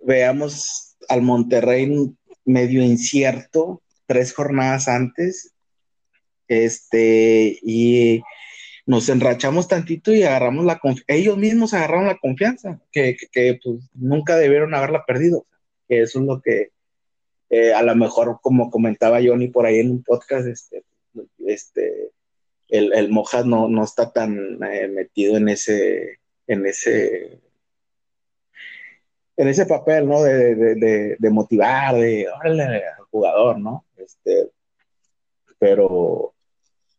veamos 0.00 0.96
al 1.08 1.22
Monterrey 1.22 2.12
medio 2.44 2.82
incierto, 2.82 3.82
tres 4.06 4.34
jornadas 4.34 4.88
antes, 4.88 5.52
este, 6.48 7.58
y 7.62 8.22
nos 8.86 9.08
enrachamos 9.08 9.68
tantito 9.68 10.12
y 10.12 10.22
agarramos 10.22 10.64
la 10.64 10.78
confianza. 10.78 11.12
Ellos 11.14 11.38
mismos 11.38 11.74
agarraron 11.74 12.06
la 12.06 12.18
confianza, 12.18 12.80
que, 12.90 13.16
pues, 13.62 13.90
nunca 13.94 14.36
debieron 14.36 14.74
haberla 14.74 15.04
perdido. 15.04 15.46
Que 15.88 16.02
eso 16.02 16.20
es 16.20 16.26
lo 16.26 16.40
que 16.40 16.70
eh, 17.50 17.72
a 17.74 17.82
lo 17.82 17.94
mejor, 17.94 18.38
como 18.40 18.70
comentaba 18.70 19.20
Johnny 19.22 19.48
por 19.48 19.66
ahí 19.66 19.80
en 19.80 19.90
un 19.90 20.02
podcast, 20.02 20.46
este, 20.46 20.84
este, 21.46 22.10
el, 22.68 22.92
el 22.94 23.10
Mojas 23.10 23.44
no, 23.44 23.68
no 23.68 23.84
está 23.84 24.10
tan 24.10 24.62
eh, 24.64 24.88
metido 24.88 25.36
en 25.36 25.48
ese, 25.50 26.18
en 26.46 26.66
ese, 26.66 27.40
en 29.36 29.48
ese 29.48 29.66
papel, 29.66 30.08
¿no? 30.08 30.22
De, 30.22 30.54
de, 30.54 31.16
de, 31.18 31.30
motivar, 31.30 31.94
de 31.94 32.26
órale 32.28 32.62
al 32.64 33.04
jugador, 33.10 33.58
¿no? 33.58 33.84
Este, 33.98 34.50
pero 35.58 36.31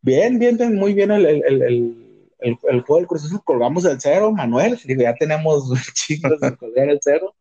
Bien, 0.04 0.38
bien, 0.38 0.58
bien, 0.58 0.76
muy 0.76 0.94
bien 0.94 1.12
el, 1.12 1.26
el, 1.26 1.44
el, 1.62 2.18
el, 2.42 2.82
juego 2.82 2.98
del 2.98 3.08
Cruz 3.08 3.24
Azul. 3.24 3.42
Colgamos 3.46 3.86
el 3.86 4.02
cero, 4.02 4.34
Manuel. 4.34 4.78
ya 4.78 5.16
tenemos 5.16 5.72
chicos 5.94 6.42
de 6.42 6.58
colgar 6.58 6.90
el 6.90 7.00
cero. 7.02 7.34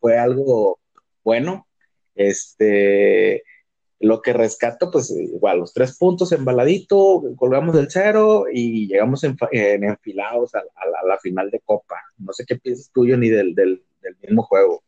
fue, 0.00 0.18
algo 0.18 0.80
bueno. 1.22 1.68
Este, 2.16 3.44
lo 4.00 4.20
que 4.22 4.32
rescato, 4.32 4.90
pues 4.90 5.12
igual, 5.12 5.60
los 5.60 5.72
tres 5.72 5.96
puntos 5.96 6.32
embaladito, 6.32 7.22
colgamos 7.36 7.76
el 7.76 7.88
cero 7.88 8.46
y 8.52 8.88
llegamos 8.88 9.22
en, 9.22 9.36
enfilados 9.52 10.56
a, 10.56 10.64
la 11.06 11.18
final 11.18 11.48
de 11.52 11.60
Copa. 11.60 11.94
No 12.18 12.32
sé 12.32 12.44
qué 12.44 12.56
piensas 12.56 12.90
tuyo 12.90 13.16
ni 13.16 13.28
del, 13.28 13.54
del, 13.54 13.84
del 14.02 14.16
mismo 14.20 14.42
juego. 14.42 14.82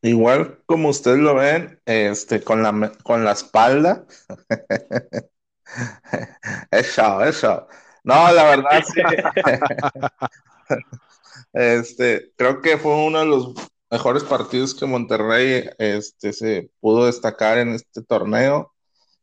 Igual 0.00 0.58
como 0.64 0.88
ustedes 0.88 1.18
lo 1.18 1.34
ven, 1.34 1.78
este, 1.84 2.40
con 2.40 2.62
la, 2.62 2.92
con 3.02 3.24
la 3.24 3.32
espalda, 3.32 4.06
Eso, 6.70 7.24
eso. 7.24 7.66
No, 8.04 8.32
la 8.32 8.44
verdad 8.44 8.84
sí. 8.86 9.02
este, 11.52 12.32
creo 12.36 12.62
que 12.62 12.78
fue 12.78 12.94
uno 12.94 13.20
de 13.20 13.26
los 13.26 13.54
mejores 13.90 14.24
partidos 14.24 14.74
que 14.74 14.86
Monterrey 14.86 15.68
este, 15.78 16.32
se 16.32 16.70
pudo 16.80 17.06
destacar 17.06 17.58
en 17.58 17.70
este 17.70 18.02
torneo. 18.02 18.72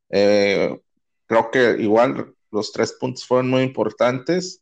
Eh, 0.10 0.80
creo 1.26 1.52
que 1.52 1.78
igual 1.80 2.36
los 2.52 2.72
tres 2.72 2.94
puntos 2.94 3.26
fueron 3.26 3.50
muy 3.50 3.64
importantes. 3.64 4.62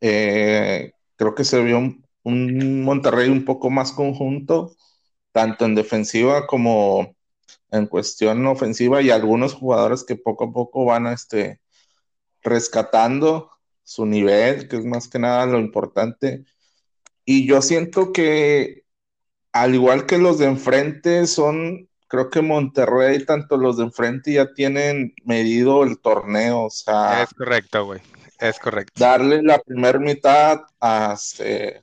Eh, 0.00 0.92
creo 1.16 1.34
que 1.34 1.44
se 1.44 1.62
vio 1.62 1.78
un, 1.78 2.04
un, 2.24 2.84
Monterrey 2.84 3.28
un 3.28 3.44
poco 3.44 3.70
más 3.70 3.92
conjunto, 3.92 4.74
tanto 5.32 5.64
en 5.64 5.74
defensiva 5.74 6.46
como 6.46 7.14
en 7.72 7.86
cuestión 7.86 8.46
ofensiva 8.46 9.00
y 9.00 9.10
algunos 9.10 9.54
jugadores 9.54 10.04
que 10.04 10.14
poco 10.14 10.44
a 10.44 10.52
poco 10.52 10.84
van 10.84 11.06
este, 11.06 11.60
rescatando 12.42 13.50
su 13.82 14.04
nivel, 14.04 14.68
que 14.68 14.76
es 14.76 14.84
más 14.84 15.08
que 15.08 15.18
nada 15.18 15.46
lo 15.46 15.58
importante. 15.58 16.44
Y 17.24 17.46
yo 17.46 17.62
siento 17.62 18.12
que, 18.12 18.84
al 19.52 19.74
igual 19.74 20.04
que 20.06 20.18
los 20.18 20.38
de 20.38 20.46
enfrente, 20.46 21.26
son, 21.26 21.88
creo 22.08 22.28
que 22.28 22.42
Monterrey, 22.42 23.24
tanto 23.24 23.56
los 23.56 23.78
de 23.78 23.84
enfrente 23.84 24.34
ya 24.34 24.52
tienen 24.52 25.14
medido 25.24 25.82
el 25.82 25.98
torneo. 25.98 26.64
O 26.64 26.70
sea, 26.70 27.22
es 27.22 27.32
correcto, 27.32 27.86
güey. 27.86 28.00
Es 28.38 28.58
correcto. 28.58 28.92
Darle 28.96 29.42
la 29.42 29.58
primera 29.60 29.98
mitad 29.98 30.60
a, 30.78 31.14
este, 31.14 31.82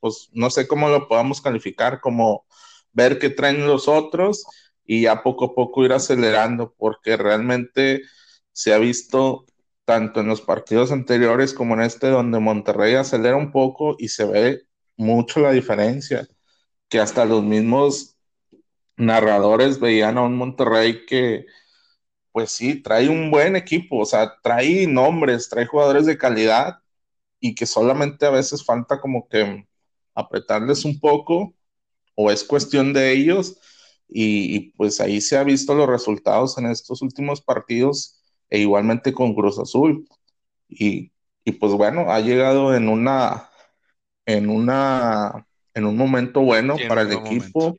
pues 0.00 0.30
no 0.32 0.48
sé 0.48 0.66
cómo 0.66 0.88
lo 0.88 1.08
podamos 1.08 1.42
calificar, 1.42 2.00
como 2.00 2.46
ver 2.92 3.18
qué 3.18 3.28
traen 3.28 3.66
los 3.66 3.86
otros 3.86 4.46
y 4.86 5.02
ya 5.02 5.22
poco 5.22 5.46
a 5.46 5.54
poco 5.54 5.84
ir 5.84 5.92
acelerando, 5.92 6.74
porque 6.76 7.16
realmente 7.16 8.02
se 8.52 8.74
ha 8.74 8.78
visto 8.78 9.46
tanto 9.84 10.20
en 10.20 10.28
los 10.28 10.40
partidos 10.40 10.92
anteriores 10.92 11.54
como 11.54 11.74
en 11.74 11.82
este, 11.82 12.08
donde 12.08 12.38
Monterrey 12.40 12.94
acelera 12.94 13.36
un 13.36 13.52
poco 13.52 13.96
y 13.98 14.08
se 14.08 14.24
ve 14.24 14.62
mucho 14.96 15.40
la 15.40 15.52
diferencia, 15.52 16.26
que 16.88 17.00
hasta 17.00 17.24
los 17.24 17.42
mismos 17.42 18.16
narradores 18.96 19.80
veían 19.80 20.18
a 20.18 20.22
un 20.22 20.36
Monterrey 20.36 21.04
que, 21.06 21.46
pues 22.32 22.50
sí, 22.50 22.82
trae 22.82 23.08
un 23.08 23.30
buen 23.30 23.56
equipo, 23.56 23.98
o 24.00 24.06
sea, 24.06 24.34
trae 24.42 24.86
nombres, 24.86 25.48
trae 25.48 25.66
jugadores 25.66 26.06
de 26.06 26.18
calidad 26.18 26.78
y 27.40 27.54
que 27.54 27.66
solamente 27.66 28.26
a 28.26 28.30
veces 28.30 28.64
falta 28.64 29.00
como 29.00 29.28
que 29.28 29.66
apretarles 30.14 30.84
un 30.84 30.98
poco 31.00 31.54
o 32.14 32.30
es 32.30 32.44
cuestión 32.44 32.92
de 32.92 33.12
ellos 33.12 33.58
y, 34.08 34.70
pues 34.72 35.00
ahí 35.00 35.20
se 35.20 35.36
ha 35.36 35.44
visto 35.44 35.74
los 35.74 35.88
resultados 35.88 36.58
en 36.58 36.66
estos 36.66 37.02
últimos 37.02 37.40
partidos 37.40 38.20
e 38.50 38.60
igualmente 38.60 39.12
con 39.12 39.34
Cruz 39.34 39.58
Azul 39.58 40.06
y, 40.68 41.10
y 41.44 41.52
pues 41.52 41.72
bueno, 41.72 42.12
ha 42.12 42.20
llegado 42.20 42.74
en 42.74 42.88
una 42.88 43.50
en 44.26 44.48
una 44.48 45.46
en 45.74 45.84
un 45.84 45.96
momento 45.96 46.40
bueno 46.40 46.76
para 46.88 47.02
el 47.02 47.12
equipo, 47.12 47.76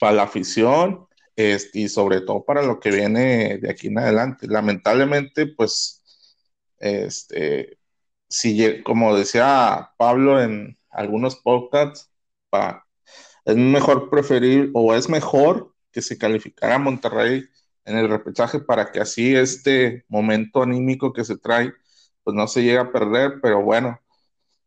para 0.00 0.12
la 0.12 0.22
afición 0.24 1.06
este, 1.36 1.80
y 1.80 1.88
sobre 1.88 2.20
todo 2.20 2.44
para 2.44 2.62
lo 2.62 2.80
que 2.80 2.90
viene 2.90 3.58
de 3.58 3.70
aquí 3.70 3.88
en 3.88 3.98
adelante. 3.98 4.46
Lamentablemente, 4.46 5.46
pues, 5.46 6.02
este, 6.78 7.78
si, 8.28 8.82
como 8.82 9.16
decía 9.16 9.92
Pablo 9.96 10.42
en 10.42 10.76
algunos 10.90 11.36
podcasts, 11.36 12.10
es 13.44 13.56
mejor 13.56 14.10
preferir 14.10 14.70
o 14.74 14.94
es 14.94 15.08
mejor 15.08 15.74
que 15.92 16.02
se 16.02 16.18
calificara 16.18 16.76
a 16.76 16.78
Monterrey 16.78 17.44
en 17.84 17.98
el 17.98 18.08
repechaje 18.08 18.60
para 18.60 18.90
que 18.90 19.00
así 19.00 19.34
este 19.34 20.04
momento 20.08 20.62
anímico 20.62 21.12
que 21.12 21.24
se 21.24 21.36
trae, 21.36 21.72
pues 22.22 22.34
no 22.34 22.46
se 22.48 22.62
llegue 22.62 22.78
a 22.78 22.90
perder, 22.90 23.40
pero 23.42 23.62
bueno, 23.62 24.00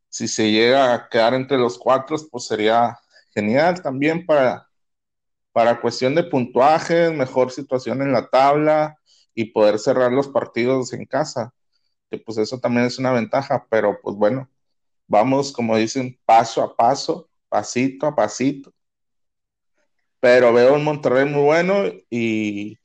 si 0.10 0.28
se 0.28 0.52
llega 0.52 0.94
a 0.94 1.10
quedar 1.10 1.34
entre 1.34 1.58
los 1.58 1.78
cuatro, 1.78 2.18
pues 2.32 2.46
sería 2.46 2.98
genial 3.34 3.82
también 3.82 4.26
para, 4.26 4.70
para 5.52 5.82
cuestión 5.82 6.16
de 6.16 6.24
puntuajes, 6.24 7.12
mejor 7.12 7.52
situación 7.52 8.02
en 8.02 8.12
la 8.12 8.30
tabla 8.30 8.98
y 9.34 9.46
poder 9.46 9.80
cerrar 9.80 10.12
los 10.12 10.28
partidos 10.28 10.94
en 10.94 11.06
casa, 11.06 11.54
que 12.10 12.20
pues 12.20 12.38
eso 12.38 12.60
también 12.60 12.86
es 12.86 13.00
una 13.00 13.12
ventaja, 13.12 13.66
pero 13.70 14.00
pues 14.02 14.16
bueno, 14.16 14.50
vamos, 15.08 15.52
como 15.52 15.76
dicen, 15.78 16.20
paso 16.26 16.64
a 16.64 16.76
paso, 16.76 17.30
pasito 17.50 18.08
a 18.08 18.16
pasito. 18.16 18.74
Pero 20.20 20.52
veo 20.54 20.74
un 20.74 20.84
Monterrey 20.84 21.26
muy 21.26 21.44
bueno 21.44 21.86
y, 22.10 22.78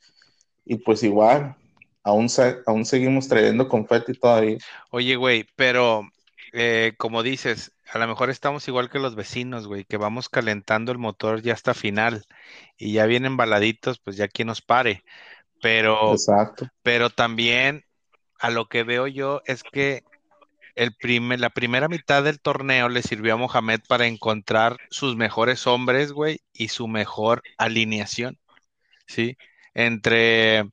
y 0.64 0.76
pues 0.76 1.02
igual, 1.02 1.56
aún, 2.02 2.28
aún 2.66 2.84
seguimos 2.84 3.28
trayendo 3.28 3.68
confeti 3.68 4.12
todavía. 4.12 4.58
Oye, 4.90 5.16
güey, 5.16 5.46
pero 5.56 6.02
eh, 6.52 6.92
como 6.98 7.22
dices, 7.22 7.72
a 7.90 7.98
lo 7.98 8.06
mejor 8.06 8.30
estamos 8.30 8.68
igual 8.68 8.90
que 8.90 8.98
los 8.98 9.14
vecinos, 9.14 9.66
güey, 9.66 9.84
que 9.84 9.96
vamos 9.96 10.28
calentando 10.28 10.92
el 10.92 10.98
motor 10.98 11.42
ya 11.42 11.54
hasta 11.54 11.74
final 11.74 12.24
y 12.76 12.92
ya 12.92 13.06
vienen 13.06 13.36
baladitos, 13.36 13.98
pues 13.98 14.16
ya 14.16 14.28
quien 14.28 14.48
nos 14.48 14.60
pare. 14.60 15.02
Pero, 15.60 16.12
Exacto. 16.12 16.68
pero 16.82 17.10
también 17.10 17.84
a 18.38 18.50
lo 18.50 18.66
que 18.66 18.82
veo 18.82 19.06
yo 19.06 19.40
es 19.46 19.62
que 19.62 20.02
el 20.74 20.94
primer, 20.94 21.40
la 21.40 21.50
primera 21.50 21.88
mitad 21.88 22.22
del 22.22 22.40
torneo 22.40 22.88
le 22.88 23.02
sirvió 23.02 23.34
a 23.34 23.36
Mohamed 23.36 23.80
para 23.88 24.06
encontrar 24.06 24.78
sus 24.90 25.16
mejores 25.16 25.66
hombres, 25.66 26.12
güey, 26.12 26.40
y 26.52 26.68
su 26.68 26.88
mejor 26.88 27.42
alineación, 27.58 28.38
¿sí? 29.06 29.36
Entre, 29.74 30.64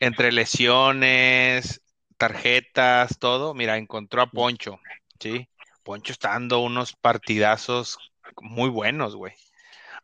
entre 0.00 0.32
lesiones, 0.32 1.82
tarjetas, 2.16 3.18
todo, 3.18 3.54
mira, 3.54 3.76
encontró 3.76 4.22
a 4.22 4.30
Poncho, 4.30 4.78
¿sí? 5.18 5.48
Poncho 5.82 6.12
está 6.12 6.30
dando 6.30 6.60
unos 6.60 6.92
partidazos 6.94 7.98
muy 8.40 8.70
buenos, 8.70 9.16
güey. 9.16 9.34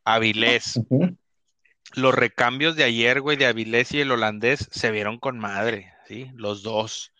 Avilés. 0.04 0.80
Los 1.94 2.14
recambios 2.14 2.76
de 2.76 2.84
ayer, 2.84 3.20
güey, 3.20 3.36
de 3.36 3.46
Avilés 3.46 3.92
y 3.92 4.00
el 4.00 4.10
holandés 4.10 4.68
se 4.70 4.90
vieron 4.90 5.18
con 5.18 5.38
madre, 5.38 5.92
¿sí? 6.06 6.30
Los 6.34 6.62
dos. 6.62 7.12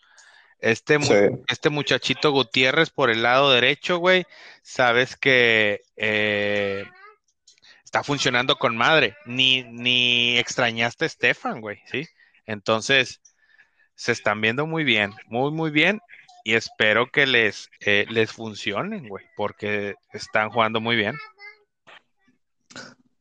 Este, 0.61 0.99
este 1.47 1.69
muchachito 1.69 2.31
Gutiérrez 2.31 2.89
por 2.89 3.09
el 3.09 3.23
lado 3.23 3.51
derecho, 3.51 3.97
güey, 3.97 4.25
sabes 4.61 5.15
que 5.15 5.81
eh, 5.95 6.83
está 7.83 8.03
funcionando 8.03 8.57
con 8.57 8.75
madre. 8.75 9.15
Ni, 9.25 9.63
ni 9.63 10.37
extrañaste 10.37 11.05
a 11.05 11.07
Estefan, 11.07 11.61
güey, 11.61 11.79
¿sí? 11.85 12.05
Entonces, 12.45 13.21
se 13.95 14.11
están 14.11 14.41
viendo 14.41 14.65
muy 14.65 14.83
bien, 14.83 15.13
muy, 15.27 15.51
muy 15.51 15.71
bien. 15.71 16.01
Y 16.43 16.55
espero 16.55 17.11
que 17.11 17.25
les, 17.25 17.69
eh, 17.81 18.05
les 18.09 18.31
funcionen, 18.31 19.07
güey, 19.07 19.25
porque 19.35 19.95
están 20.13 20.49
jugando 20.49 20.79
muy 20.79 20.95
bien. 20.95 21.15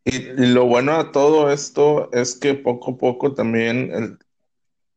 Y, 0.05 0.20
lo 0.53 0.64
bueno 0.66 1.03
de 1.03 1.11
todo 1.11 1.51
esto 1.51 2.11
es 2.12 2.35
que 2.35 2.55
poco 2.55 2.92
a 2.92 2.96
poco 2.96 3.35
también, 3.35 4.18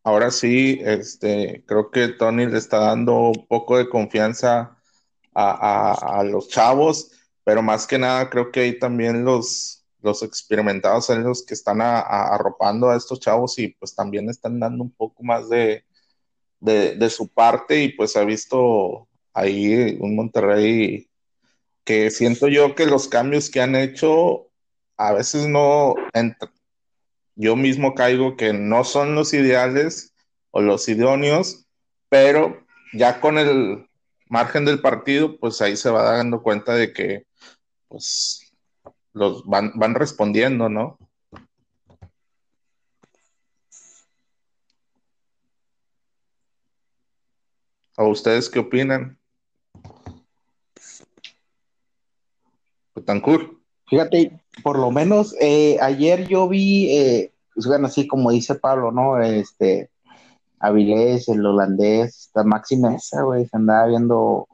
ahora 0.03 0.31
sí, 0.31 0.79
este, 0.83 1.63
creo 1.65 1.91
que 1.91 2.09
Tony 2.09 2.45
le 2.47 2.57
está 2.57 2.79
dando 2.79 3.29
un 3.29 3.47
poco 3.47 3.77
de 3.77 3.89
confianza 3.89 4.77
a, 5.33 6.23
los 6.25 6.49
chavos, 6.49 7.11
pero 7.43 7.61
más 7.61 7.87
que 7.87 7.97
nada 7.97 8.29
creo 8.29 8.51
que 8.51 8.61
hay 8.61 8.79
también 8.79 9.23
los, 9.23 9.85
los 10.01 10.23
experimentados 10.23 11.09
en 11.09 11.23
los 11.23 11.45
que 11.45 11.53
están 11.53 11.81
arropando 11.81 12.89
a 12.89 12.97
estos 12.97 13.19
chavos 13.19 13.57
y 13.59 13.69
pues 13.69 13.95
también 13.95 14.29
están 14.29 14.59
dando 14.59 14.83
un 14.83 14.91
poco 14.91 15.23
más 15.23 15.49
de, 15.49 15.85
de, 16.59 17.09
su 17.09 17.27
parte 17.29 17.83
y 17.83 17.89
pues 17.93 18.15
ha 18.15 18.23
visto 18.23 19.07
ahí 19.33 19.97
un 19.99 20.15
Monterrey 20.15 21.09
que 21.83 22.11
siento 22.11 22.47
yo 22.47 22.75
que 22.75 22.85
los 22.85 23.07
cambios 23.07 23.49
que 23.49 23.61
han 23.61 23.75
hecho 23.75 24.47
a 24.97 25.13
veces 25.13 25.47
no, 25.47 25.95
yo 27.35 27.55
mismo 27.55 27.95
caigo 27.95 28.35
que 28.35 28.53
no 28.53 28.83
son 28.83 29.15
los 29.15 29.33
ideales 29.33 30.13
o 30.51 30.61
los 30.61 30.87
idóneos, 30.89 31.65
pero 32.09 32.65
ya 32.93 33.21
con 33.21 33.37
el 33.37 33.87
margen 34.27 34.65
del 34.65 34.81
partido, 34.81 35.37
pues 35.39 35.61
ahí 35.61 35.75
se 35.75 35.89
va 35.89 36.03
dando 36.03 36.41
cuenta 36.41 36.73
de 36.73 36.93
que 36.93 37.25
pues 37.87 38.51
los 39.13 39.45
van, 39.45 39.95
respondiendo, 39.95 40.69
¿no? 40.69 40.97
¿A 47.97 48.03
ustedes 48.05 48.49
qué 48.49 48.59
opinan? 48.59 49.19
Betancourt. 52.95 53.60
Fíjate, 53.91 54.41
por 54.63 54.79
lo 54.79 54.89
menos 54.89 55.35
eh, 55.41 55.77
ayer 55.81 56.25
yo 56.25 56.47
vi, 56.47 56.95
eh, 56.95 57.33
pues, 57.53 57.67
bueno, 57.67 57.87
así 57.87 58.07
como 58.07 58.31
dice 58.31 58.55
Pablo, 58.55 58.93
¿no? 58.93 59.21
Este, 59.21 59.89
Avilés, 60.59 61.27
el 61.27 61.45
holandés, 61.45 62.17
esta 62.17 62.45
Maxi 62.45 62.77
Mesa, 62.77 63.23
güey, 63.23 63.45
se 63.47 63.57
andaba 63.57 63.87
viendo 63.87 64.47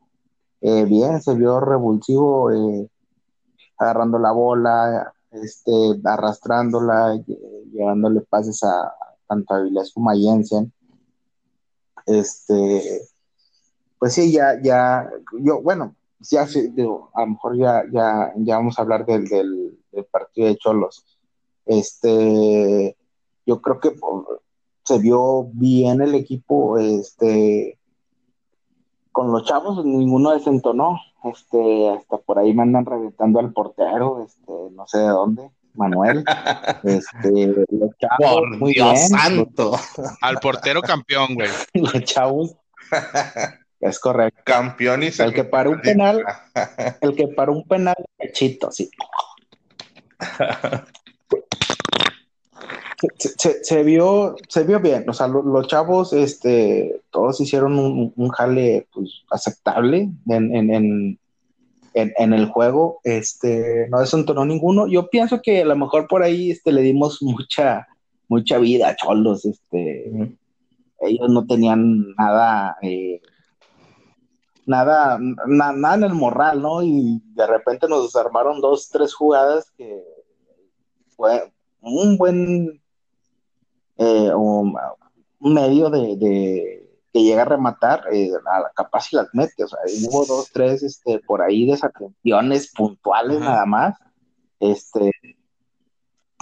eh, 0.62 0.86
bien, 0.86 1.22
se 1.22 1.36
vio 1.36 1.60
revulsivo, 1.60 2.50
agarrando 3.78 4.18
la 4.18 4.32
bola, 4.32 5.14
este, 5.30 5.72
arrastrándola, 6.04 7.22
llevándole 7.72 8.22
pases 8.22 8.64
a 8.64 8.92
tanto 9.28 9.54
Avilés 9.54 9.94
como 9.94 10.10
a 10.10 10.16
Jensen. 10.16 10.74
Este, 12.08 13.02
pues 14.00 14.16
sí, 14.16 14.32
ya, 14.32 14.60
ya, 14.60 15.08
yo, 15.44 15.62
bueno, 15.62 15.96
ya 16.20 16.46
digo, 16.46 17.12
a 17.14 17.22
lo 17.22 17.28
mejor 17.28 17.58
ya, 17.58 17.84
ya, 17.92 18.34
ya 18.38 18.58
vamos 18.58 18.78
a 18.78 18.82
hablar 18.82 19.06
del, 19.06 19.26
del, 19.26 19.78
partido 20.12 20.48
de 20.48 20.58
Cholos. 20.58 21.06
Este, 21.66 22.96
yo 23.46 23.62
creo 23.62 23.80
que 23.80 23.94
se 24.84 25.00
vio 25.00 25.46
bien 25.54 26.02
el 26.02 26.16
equipo, 26.16 26.78
este, 26.78 27.78
con 29.12 29.32
los 29.32 29.44
chavos 29.46 29.84
ninguno 29.86 30.32
desentonó, 30.32 31.00
este, 31.24 31.90
hasta 31.90 32.18
por 32.18 32.40
ahí 32.40 32.54
mandan 32.54 32.86
reventando 32.86 33.40
al 33.40 33.52
portero, 33.52 34.24
este, 34.24 34.54
no 34.72 34.88
sé 34.88 35.00
de 35.00 35.08
dónde, 35.08 35.52
Manuel, 35.74 36.24
este, 36.84 37.48
los 37.70 37.98
chavos, 37.98 38.44
muy 38.60 38.74
bien, 38.74 38.98
santo. 38.98 39.74
al 40.22 40.38
portero 40.38 40.82
campeón, 40.82 41.36
güey. 41.36 41.50
Los 41.74 42.04
chavos 42.04 42.56
es 43.80 44.00
correcto. 44.00 44.42
Campeón 44.46 45.04
y 45.04 45.08
El 45.08 45.34
que 45.34 45.44
para 45.44 45.70
un 45.72 45.82
penal, 45.82 46.24
el 47.02 47.16
que 47.16 47.28
para 47.28 47.52
un 47.52 47.64
penal, 47.68 47.96
pechito, 48.18 48.72
sí. 48.72 48.90
Se, 53.62 53.84
vio, 53.84 54.36
se 54.50 54.64
vio 54.64 54.80
bien, 54.80 55.08
o 55.08 55.14
sea, 55.14 55.28
los 55.28 55.68
chavos, 55.68 56.14
este, 56.14 57.02
todos 57.12 57.40
hicieron 57.40 57.78
un, 57.78 58.30
jale 58.30 58.88
pues, 58.92 59.24
aceptable 59.30 60.10
en, 60.28 60.56
en, 60.56 60.74
en, 60.74 61.20
en, 61.94 62.34
el 62.34 62.48
juego, 62.48 63.00
este, 63.04 63.88
no 63.90 64.00
desentonó 64.00 64.46
ninguno. 64.46 64.88
Yo 64.88 65.10
pienso 65.10 65.42
que 65.44 65.62
a 65.62 65.66
lo 65.66 65.76
mejor 65.76 66.08
por 66.08 66.24
ahí 66.24 66.50
este, 66.50 66.72
le 66.72 66.82
dimos 66.82 67.20
mucha, 67.22 67.88
mucha 68.28 68.58
vida 68.58 68.90
a 68.90 68.96
Cholos, 68.96 69.46
este, 69.46 70.36
ellos 71.02 71.30
no 71.30 71.46
tenían 71.46 72.16
nada 72.16 72.78
eh, 72.82 73.22
nada, 74.68 75.18
nada 75.48 75.96
en 75.96 76.04
el 76.04 76.14
morral, 76.14 76.62
¿no? 76.62 76.84
Y 76.84 77.24
de 77.34 77.48
repente 77.48 77.88
nos 77.88 78.04
desarmaron 78.04 78.62
dos, 78.62 78.90
tres 78.90 79.16
jugadas 79.16 79.72
que 79.78 80.04
fue 81.16 81.52
un 81.82 82.18
buen 82.18 82.82
eh, 83.98 84.32
un, 84.36 84.76
medio 85.40 85.90
de, 85.90 86.84
que 87.14 87.24
llega 87.24 87.44
a 87.44 87.46
rematar, 87.46 88.04
eh, 88.12 88.30
a 88.46 88.60
la 88.60 88.72
capaz 88.76 89.12
y 89.12 89.16
las 89.16 89.28
mete, 89.34 89.64
o 89.64 89.68
sea, 89.68 89.80
hubo 90.04 90.26
dos, 90.26 90.52
tres, 90.52 90.84
este, 90.84 91.20
por 91.20 91.42
ahí 91.42 91.66
desatenciones 91.66 92.72
puntuales 92.74 93.40
nada 93.40 93.66
más, 93.66 93.98
este, 94.60 95.12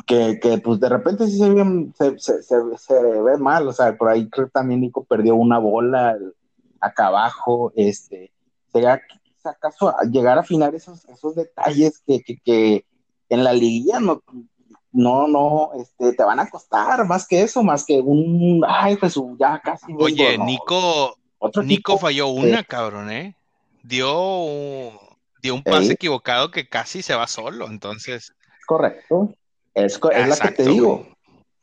que, 0.05 0.39
que, 0.39 0.57
pues 0.57 0.79
de 0.79 0.89
repente 0.89 1.27
sí 1.27 1.37
se 1.37 1.49
ve, 1.49 1.91
se, 1.97 2.19
se, 2.19 2.41
se, 2.41 3.01
ve 3.01 3.37
mal, 3.37 3.67
o 3.67 3.71
sea, 3.71 3.95
por 3.95 4.09
ahí 4.09 4.29
creo 4.29 4.47
que 4.47 4.51
también 4.51 4.81
Nico 4.81 5.03
perdió 5.03 5.35
una 5.35 5.59
bola 5.59 6.17
acá 6.85 7.07
abajo, 7.07 7.71
este, 7.75 8.31
sea, 8.71 9.01
acaso 9.43 9.93
llegar 10.11 10.37
a 10.37 10.41
afinar 10.41 10.73
esos, 10.75 11.05
esos 11.05 11.35
detalles 11.35 12.01
que, 12.05 12.21
que, 12.21 12.37
que 12.37 12.85
en 13.29 13.43
la 13.43 13.53
liguilla 13.53 13.99
no, 13.99 14.23
no, 14.91 15.27
no, 15.27 15.71
este, 15.79 16.13
te 16.13 16.23
van 16.23 16.39
a 16.39 16.49
costar 16.49 17.05
más 17.05 17.27
que 17.27 17.41
eso, 17.41 17.63
más 17.63 17.85
que 17.85 17.99
un, 17.99 18.63
ay, 18.67 18.97
pues 18.97 19.15
ya 19.39 19.59
casi. 19.59 19.93
Oye, 19.97 20.37
Nico, 20.37 21.17
Nico 21.63 21.97
falló 21.97 22.27
una, 22.27 22.63
cabrón, 22.63 23.11
¿eh? 23.11 23.35
Dio, 23.83 24.91
dio 25.41 25.53
un 25.53 25.63
pase 25.63 25.93
equivocado 25.93 26.49
que 26.49 26.67
casi 26.67 27.01
se 27.01 27.13
va 27.13 27.27
solo, 27.27 27.67
entonces. 27.67 28.33
Correcto. 28.65 29.35
Es, 29.73 29.99
es 30.11 30.27
la 30.27 30.37
que 30.37 30.51
te 30.51 30.63
digo. 30.63 31.05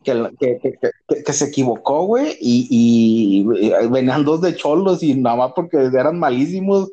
Que, 0.03 0.31
que, 0.39 0.79
que, 1.25 1.33
se 1.33 1.45
equivocó, 1.45 2.07
güey, 2.07 2.37
y, 2.41 2.67
y, 2.71 3.89
venían 3.89 4.25
dos 4.25 4.41
de 4.41 4.57
cholos 4.57 5.03
y 5.03 5.15
nada 5.15 5.37
más 5.37 5.53
porque 5.55 5.77
eran 5.77 6.19
malísimos, 6.19 6.91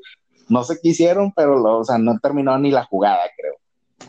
no 0.48 0.64
sé 0.64 0.78
qué 0.82 0.90
hicieron, 0.90 1.32
pero 1.36 1.80
o 1.80 1.84
sea, 1.84 1.98
no 1.98 2.20
terminó 2.20 2.58
ni 2.60 2.72
la 2.72 2.86
jugada, 2.86 3.22
creo. 3.36 3.56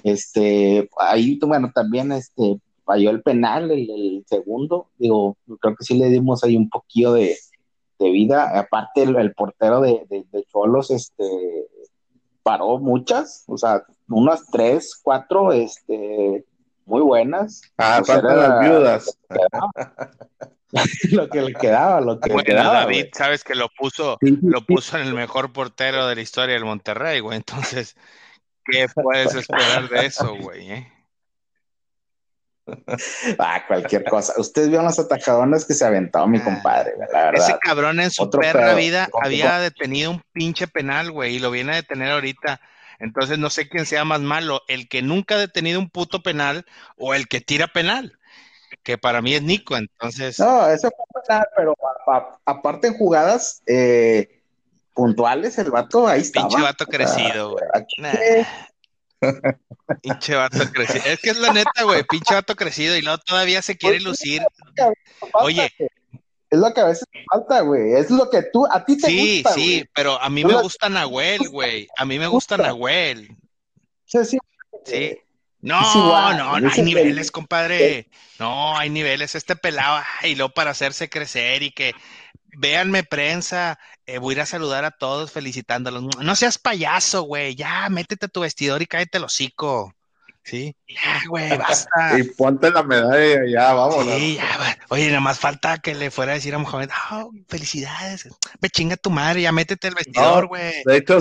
Este, 0.02 0.88
ahí, 0.98 1.38
bueno, 1.42 1.70
también 1.74 2.12
este, 2.12 2.60
falló 2.84 3.10
el 3.10 3.22
penal, 3.22 3.70
el, 3.70 4.24
segundo, 4.26 4.88
digo, 4.98 5.36
creo 5.60 5.76
que 5.76 5.84
sí 5.84 5.96
le 5.96 6.08
dimos 6.08 6.42
ahí 6.42 6.56
un 6.56 6.68
poquillo 6.68 7.12
de, 7.12 7.36
vida, 7.98 8.58
aparte 8.58 9.02
el, 9.02 9.34
portero 9.34 9.82
de, 9.82 10.06
de, 10.08 10.44
Cholos, 10.50 10.90
este, 10.90 11.24
paró 12.42 12.78
muchas, 12.78 13.44
o 13.46 13.58
sea, 13.58 13.84
unas 14.08 14.46
tres, 14.46 14.98
cuatro, 15.02 15.52
este, 15.52 16.44
muy 16.90 17.02
buenas. 17.02 17.62
Ah, 17.78 18.02
las 18.06 18.60
viudas. 18.60 19.18
lo 21.12 21.28
que 21.28 21.40
le 21.40 21.54
quedaba, 21.54 22.00
lo 22.00 22.18
que 22.18 22.34
le 22.34 22.42
quedaba. 22.42 22.80
David, 22.80 23.06
sabes 23.12 23.44
que 23.44 23.54
lo 23.54 23.68
puso, 23.68 24.18
lo 24.20 24.66
puso 24.66 24.98
en 24.98 25.06
el 25.06 25.14
mejor 25.14 25.52
portero 25.52 26.08
de 26.08 26.16
la 26.16 26.20
historia 26.20 26.54
del 26.54 26.64
Monterrey, 26.64 27.20
güey. 27.20 27.36
Entonces, 27.36 27.96
¿qué 28.64 28.88
puedes 28.94 29.34
esperar 29.36 29.88
de 29.88 30.06
eso, 30.06 30.34
güey? 30.36 30.72
Eh? 30.72 30.92
Ah, 33.38 33.64
cualquier 33.66 34.04
cosa. 34.04 34.34
Ustedes 34.36 34.68
vieron 34.68 34.84
las 34.84 34.98
atajadonas 35.00 35.64
que 35.64 35.74
se 35.74 35.84
aventó 35.84 36.24
mi 36.28 36.38
ah, 36.38 36.44
compadre, 36.44 36.92
la 36.98 37.24
verdad. 37.24 37.48
Ese 37.48 37.58
cabrón 37.60 37.98
en 37.98 38.12
su 38.12 38.30
perra 38.30 38.74
vida 38.74 39.08
había 39.22 39.58
detenido 39.58 40.12
un 40.12 40.22
pinche 40.32 40.68
penal, 40.68 41.10
güey, 41.10 41.36
y 41.36 41.38
lo 41.40 41.50
viene 41.50 41.72
a 41.72 41.76
detener 41.76 42.12
ahorita. 42.12 42.60
Entonces 43.00 43.38
no 43.38 43.50
sé 43.50 43.68
quién 43.68 43.86
sea 43.86 44.04
más 44.04 44.20
malo, 44.20 44.62
el 44.68 44.88
que 44.88 45.02
nunca 45.02 45.34
ha 45.34 45.38
detenido 45.38 45.80
un 45.80 45.90
puto 45.90 46.22
penal 46.22 46.66
o 46.96 47.14
el 47.14 47.28
que 47.28 47.40
tira 47.40 47.66
penal, 47.68 48.18
que 48.82 48.98
para 48.98 49.22
mí 49.22 49.34
es 49.34 49.42
Nico, 49.42 49.76
entonces... 49.76 50.38
No, 50.38 50.68
eso 50.68 50.90
fue 50.90 51.22
penal, 51.22 51.46
pero 51.56 51.74
aparte 52.44 52.88
en 52.88 52.94
jugadas 52.94 53.62
eh, 53.66 54.42
puntuales, 54.94 55.58
el 55.58 55.70
vato 55.70 56.06
ahí 56.06 56.20
estaba. 56.20 56.48
Pinche 56.48 56.62
vato 56.62 56.86
crecido, 56.86 57.52
güey. 57.52 57.64
pinche 60.02 60.34
vato 60.34 60.70
crecido. 60.70 61.04
Es 61.06 61.20
que 61.20 61.30
es 61.30 61.38
la 61.38 61.52
neta, 61.52 61.82
güey, 61.84 62.04
pinche 62.04 62.34
vato 62.34 62.54
crecido 62.54 62.96
y 62.96 63.02
luego 63.02 63.18
todavía 63.18 63.62
se 63.62 63.78
quiere 63.78 64.00
lucir. 64.00 64.42
Oye, 65.34 65.72
es 66.50 66.58
lo 66.58 66.74
que 66.74 66.80
a 66.80 66.86
veces 66.86 67.04
falta, 67.32 67.60
güey. 67.60 67.94
Es 67.94 68.10
lo 68.10 68.28
que 68.28 68.42
tú, 68.52 68.66
a 68.70 68.84
ti 68.84 68.96
te 68.98 69.08
gusta. 69.08 69.54
Sí, 69.54 69.78
sí, 69.78 69.84
pero 69.94 70.20
a 70.20 70.28
mí 70.28 70.44
me 70.44 70.60
gusta 70.60 70.88
Nahuel, 70.88 71.48
güey. 71.48 71.86
A 71.96 72.04
mí 72.04 72.18
me 72.18 72.26
gusta 72.26 72.56
Nahuel. 72.56 73.28
Sí, 74.04 74.24
sí. 74.24 74.38
Sí. 74.84 75.16
No, 75.60 76.32
no, 76.34 76.58
no 76.58 76.70
hay 76.70 76.82
niveles, 76.82 77.30
compadre. 77.30 78.08
No, 78.38 78.76
hay 78.76 78.90
niveles. 78.90 79.34
Este 79.34 79.56
pelado, 79.56 80.02
y 80.22 80.34
luego 80.34 80.52
para 80.52 80.70
hacerse 80.70 81.08
crecer 81.08 81.62
y 81.62 81.70
que 81.70 81.94
véanme 82.56 83.04
prensa, 83.04 83.78
eh, 84.06 84.18
voy 84.18 84.32
a 84.32 84.36
ir 84.36 84.40
a 84.40 84.46
saludar 84.46 84.84
a 84.84 84.90
todos 84.90 85.30
felicitándolos. 85.30 86.16
No 86.18 86.34
seas 86.34 86.58
payaso, 86.58 87.22
güey. 87.22 87.54
Ya, 87.54 87.88
métete 87.90 88.26
a 88.26 88.28
tu 88.28 88.40
vestidor 88.40 88.82
y 88.82 88.86
cállate 88.86 89.18
el 89.18 89.24
hocico. 89.24 89.94
Sí, 90.42 90.74
ya, 90.88 91.20
güey, 91.28 91.56
basta. 91.56 91.90
Y 92.18 92.22
ponte 92.24 92.70
la 92.70 92.82
medalla, 92.82 93.42
ya, 93.46 93.72
vámonos. 93.72 94.14
Sí, 94.14 94.36
ya, 94.36 94.78
Oye, 94.88 95.08
nada 95.08 95.20
más 95.20 95.38
falta 95.38 95.78
que 95.78 95.94
le 95.94 96.10
fuera 96.10 96.32
a 96.32 96.34
decir 96.36 96.54
a 96.54 96.58
Mohamed, 96.58 96.90
oh, 97.10 97.30
felicidades, 97.48 98.28
me 98.60 98.70
chinga 98.70 98.96
tu 98.96 99.10
madre, 99.10 99.42
ya 99.42 99.52
métete 99.52 99.88
el 99.88 99.94
vestidor, 99.94 100.46
güey. 100.46 100.82
de 100.84 100.96
hecho, 100.96 101.18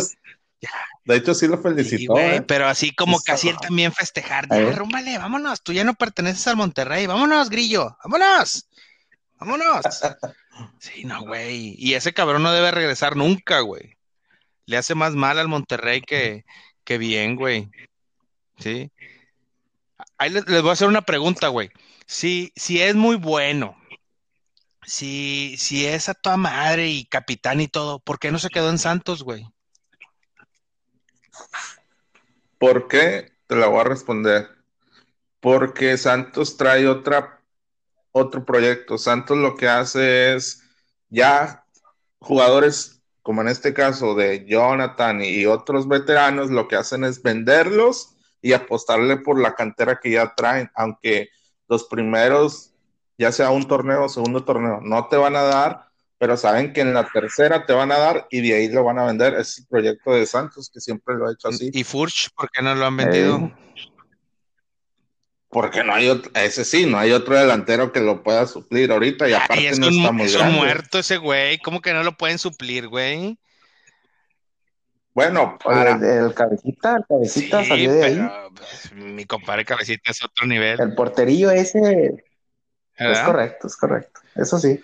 de 1.06 1.16
hecho 1.16 1.34
sí 1.34 1.48
lo 1.48 1.62
felicitó. 1.62 2.16
Sí, 2.16 2.22
¿eh? 2.22 2.44
Pero 2.48 2.68
así 2.68 2.94
como 2.96 3.20
casi 3.20 3.50
él 3.50 3.58
también 3.62 3.92
festejar, 3.92 4.48
ya, 4.50 4.72
rúmbale, 4.72 5.18
vámonos, 5.18 5.62
tú 5.62 5.74
ya 5.74 5.84
no 5.84 5.94
perteneces 5.94 6.48
al 6.48 6.56
Monterrey, 6.56 7.06
vámonos, 7.06 7.50
grillo, 7.50 7.98
vámonos, 8.04 8.70
vámonos. 9.38 9.86
sí, 10.80 11.04
no, 11.04 11.22
güey, 11.22 11.76
y 11.78 11.94
ese 11.94 12.14
cabrón 12.14 12.44
no 12.44 12.54
debe 12.54 12.72
regresar 12.72 13.16
nunca, 13.16 13.60
güey. 13.60 13.98
Le 14.66 14.78
hace 14.78 14.96
más 14.96 15.14
mal 15.14 15.40
al 15.40 15.48
Monterrey 15.48 16.02
que, 16.02 16.46
que 16.84 16.98
bien, 16.98 17.36
güey. 17.36 17.70
Sí. 18.60 18.92
Ahí 20.20 20.30
les, 20.32 20.44
voy 20.46 20.70
a 20.70 20.74
hacer 20.74 20.90
una 20.90 21.02
pregunta, 21.02 21.48
güey. 21.48 21.72
Si, 22.06 22.52
si 22.58 22.82
es 22.82 22.94
muy 22.94 23.16
bueno, 23.16 23.78
si, 24.86 25.56
si 25.58 25.86
es 25.86 26.10
a 26.10 26.14
toda 26.14 26.36
madre 26.36 26.90
y 26.90 27.06
capitán 27.06 27.62
y 27.62 27.70
todo, 27.70 28.00
¿por 28.00 28.20
qué 28.20 28.30
no 28.30 28.38
se 28.38 28.50
quedó 28.50 28.70
en 28.70 28.80
Santos, 28.80 29.24
güey? 29.24 29.48
¿Por 32.58 32.90
qué? 32.90 33.32
Te 33.48 33.56
la 33.56 33.68
voy 33.68 33.80
a 33.80 33.86
responder. 33.86 34.50
Porque 35.40 35.98
Santos 35.98 36.58
trae 36.58 36.86
otra, 36.86 37.42
otro 38.12 38.44
proyecto. 38.44 38.98
Santos 38.98 39.38
lo 39.38 39.56
que 39.56 39.70
hace 39.70 40.36
es 40.36 40.64
ya 41.08 41.64
jugadores, 42.20 43.02
como 43.22 43.42
en 43.42 43.48
este 43.48 43.74
caso 43.74 44.16
de 44.16 44.46
Jonathan 44.46 45.22
y 45.24 45.46
otros 45.46 45.88
veteranos, 45.88 46.50
lo 46.52 46.68
que 46.68 46.76
hacen 46.76 47.06
es 47.06 47.24
venderlos 47.24 48.18
y 48.42 48.54
apostarle 48.54 49.18
por 49.18 49.40
la 49.40 49.56
cantera 49.56 50.00
que 50.00 50.12
ya 50.12 50.34
traen, 50.36 50.70
aunque 50.76 51.30
los 51.68 51.86
primeros, 51.86 52.74
ya 53.18 53.32
sea 53.32 53.52
un 53.52 53.68
torneo 53.68 54.06
o 54.06 54.10
segundo 54.10 54.44
torneo, 54.44 54.80
no 54.82 55.08
te 55.08 55.18
van 55.18 55.36
a 55.36 55.44
dar, 55.44 55.90
pero 56.18 56.36
saben 56.36 56.74
que 56.74 56.82
en 56.82 56.94
la 56.94 57.08
tercera 57.08 57.66
te 57.66 57.74
van 57.74 57.92
a 57.92 57.98
dar 57.98 58.28
y 58.30 58.42
de 58.42 58.56
ahí 58.56 58.68
lo 58.70 58.84
van 58.84 59.00
a 59.00 59.06
vender. 59.06 59.36
Es 59.36 59.60
el 59.60 59.68
proyecto 59.68 60.12
de 60.12 60.26
Santos 60.26 60.70
que 60.74 60.80
siempre 60.80 61.16
lo 61.16 61.28
ha 61.28 61.34
hecho 61.34 61.48
así. 61.48 61.70
¿Y 61.74 61.84
Furch 61.84 62.30
por 62.36 62.50
qué 62.52 62.62
no 62.62 62.76
lo 62.76 62.86
han 62.86 62.98
vendido? 62.98 63.38
Eh, 63.38 63.54
porque 65.50 65.84
no 65.84 65.94
hay 65.94 66.10
otro, 66.10 66.32
ese 66.36 66.64
sí, 66.64 66.86
no 66.86 67.00
hay 67.00 67.12
otro 67.12 67.36
delantero 67.36 67.92
que 67.92 68.02
lo 68.02 68.22
pueda 68.22 68.46
suplir 68.46 68.92
ahorita 68.92 69.28
y 69.28 69.34
aparte 69.34 69.80
no 69.80 69.90
está 69.90 70.12
muy 70.12 70.32
grande. 70.32 70.58
muerto 70.58 71.00
ese 71.00 71.18
güey, 71.18 71.58
¿cómo 71.58 71.82
que 71.82 71.92
no 71.92 72.04
lo 72.04 72.16
pueden 72.16 72.38
suplir, 72.38 72.88
güey? 72.88 73.40
Bueno, 75.20 75.58
para... 75.62 75.96
el, 75.96 76.34
cabecita, 76.34 76.96
el 76.96 77.06
cabecita 77.06 77.66
salió 77.66 77.92
de 77.92 78.06
ahí. 78.06 78.32
Pues, 78.56 78.94
mi 78.94 79.26
compadre 79.26 79.66
cabecita 79.66 80.12
es 80.12 80.24
otro 80.24 80.48
nivel. 80.48 80.80
El 80.80 80.96
porterillo 80.96 81.52
ese 81.52 82.24
es 82.96 83.20
correcto, 83.20 83.68
es 83.68 83.76
correcto. 83.76 84.22
Eso 84.36 84.58
sí. 84.60 84.80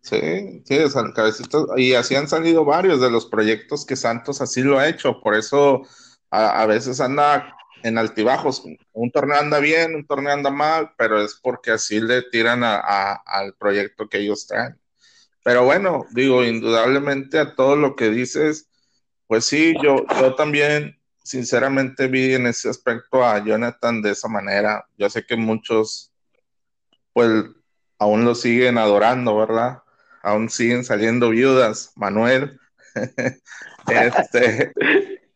Sí, 0.00 0.62
sí, 0.64 0.74
el 0.74 0.90
cabecita, 1.14 1.58
y 1.76 1.94
así 1.94 2.16
han 2.16 2.26
salido 2.26 2.64
varios 2.64 3.00
de 3.00 3.12
los 3.12 3.26
proyectos 3.26 3.86
que 3.86 3.94
Santos 3.94 4.40
así 4.40 4.62
lo 4.62 4.76
ha 4.76 4.88
hecho, 4.88 5.20
por 5.20 5.36
eso 5.36 5.82
a, 6.30 6.66
veces 6.66 7.00
anda 7.00 7.56
en 7.84 7.96
altibajos, 7.96 8.64
un 8.92 9.10
torneo 9.12 9.38
anda 9.38 9.60
bien, 9.60 9.94
un 9.94 10.04
torneo 10.04 10.32
anda 10.32 10.50
mal, 10.50 10.94
pero 10.98 11.22
es 11.22 11.38
porque 11.40 11.70
así 11.70 12.00
le 12.00 12.22
tiran 12.22 12.64
al 12.64 13.54
proyecto 13.54 14.08
que 14.08 14.18
ellos 14.18 14.48
traen. 14.48 14.80
Pero 15.44 15.64
bueno, 15.64 16.06
digo, 16.10 16.42
indudablemente 16.42 17.38
a 17.38 17.54
todo 17.54 17.76
lo 17.76 17.94
que 17.94 18.10
dices, 18.10 18.68
pues 19.26 19.44
sí, 19.46 19.74
yo, 19.82 20.06
yo 20.20 20.34
también 20.34 20.98
sinceramente 21.22 22.06
vi 22.06 22.34
en 22.34 22.46
ese 22.46 22.68
aspecto 22.68 23.24
a 23.24 23.44
Jonathan 23.44 24.00
de 24.00 24.12
esa 24.12 24.28
manera. 24.28 24.86
Yo 24.96 25.10
sé 25.10 25.26
que 25.26 25.36
muchos, 25.36 26.12
pues, 27.12 27.44
aún 27.98 28.24
lo 28.24 28.34
siguen 28.34 28.78
adorando, 28.78 29.36
¿verdad? 29.36 29.82
Aún 30.22 30.48
siguen 30.48 30.84
saliendo 30.84 31.30
viudas, 31.30 31.92
Manuel. 31.96 32.60
este, 33.88 34.72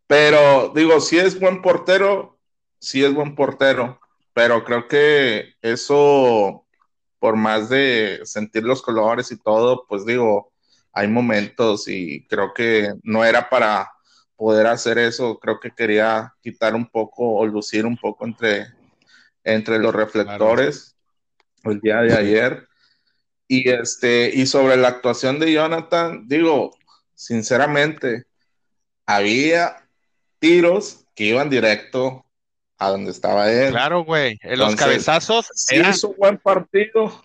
pero 0.07 0.73
digo, 0.75 1.01
si 1.01 1.19
es 1.19 1.39
buen 1.39 1.63
portero, 1.63 2.39
sí 2.79 3.05
es 3.05 3.13
buen 3.15 3.35
portero, 3.35 4.01
pero 4.33 4.65
creo 4.65 4.89
que 4.89 5.55
eso, 5.63 6.67
por 7.19 7.37
más 7.37 7.69
de 7.69 8.21
sentir 8.25 8.65
los 8.65 8.83
colores 8.83 9.31
y 9.33 9.39
todo, 9.39 9.87
pues 9.89 10.07
digo, 10.07 10.50
hay 10.93 11.09
momentos 11.09 11.89
y 11.89 12.27
creo 12.27 12.53
que 12.55 12.95
no 13.03 13.25
era 13.25 13.49
para 13.49 13.91
poder 14.37 14.67
hacer 14.67 14.99
eso, 14.99 15.39
creo 15.39 15.61
que 15.61 15.71
quería 15.71 16.35
quitar 16.41 16.75
un 16.75 16.87
poco 16.87 17.35
o 17.35 17.47
lucir 17.47 17.85
un 17.87 17.97
poco 17.97 18.25
entre, 18.25 18.69
entre 19.45 19.79
los 19.79 19.95
reflectores 19.95 20.97
el 21.65 21.81
día 21.81 22.01
de 22.03 22.15
ayer. 22.15 22.67
Y, 23.47 23.69
este, 23.69 24.31
y 24.33 24.47
sobre 24.47 24.77
la 24.77 24.89
actuación 24.89 25.41
de 25.41 25.53
Jonathan, 25.53 26.27
digo, 26.27 26.77
sinceramente, 27.15 28.25
había 29.07 29.89
tiros 30.39 31.05
que 31.15 31.25
iban 31.25 31.51
directo 31.51 32.25
a 32.79 32.89
donde 32.89 33.11
estaba 33.11 33.53
él. 33.53 33.73
Claro, 33.73 34.05
güey. 34.05 34.39
En 34.43 34.59
los 34.59 34.75
cabezazos. 34.75 35.49
Sí 35.55 35.77
hizo 35.77 36.15
buen 36.15 36.39
partido. 36.39 37.21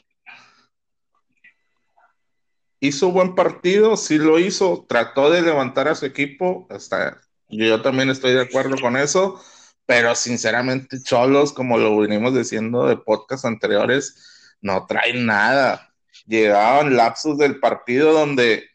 Hizo 2.86 3.10
buen 3.10 3.34
partido, 3.34 3.98
sí 3.98 4.20
lo 4.20 4.38
hizo. 4.38 4.86
Trató 4.88 5.32
de 5.32 5.42
levantar 5.42 5.88
a 5.88 5.96
su 5.96 6.06
equipo. 6.06 6.68
Hasta 6.70 7.20
yo 7.50 7.82
también 7.82 8.10
estoy 8.12 8.34
de 8.34 8.42
acuerdo 8.42 8.76
con 8.80 8.96
eso. 8.96 9.42
Pero 9.88 10.14
sinceramente, 10.14 11.02
Cholos, 11.02 11.52
como 11.52 11.80
lo 11.80 11.98
venimos 11.98 12.36
diciendo 12.36 12.86
de 12.86 12.98
podcast 12.98 13.46
anteriores, 13.46 14.56
no 14.62 14.86
traen 14.86 15.26
nada. 15.26 15.94
Llegaban 16.28 16.96
lapsos 16.96 17.40
del 17.40 17.60
partido 17.60 18.14
donde 18.14 18.66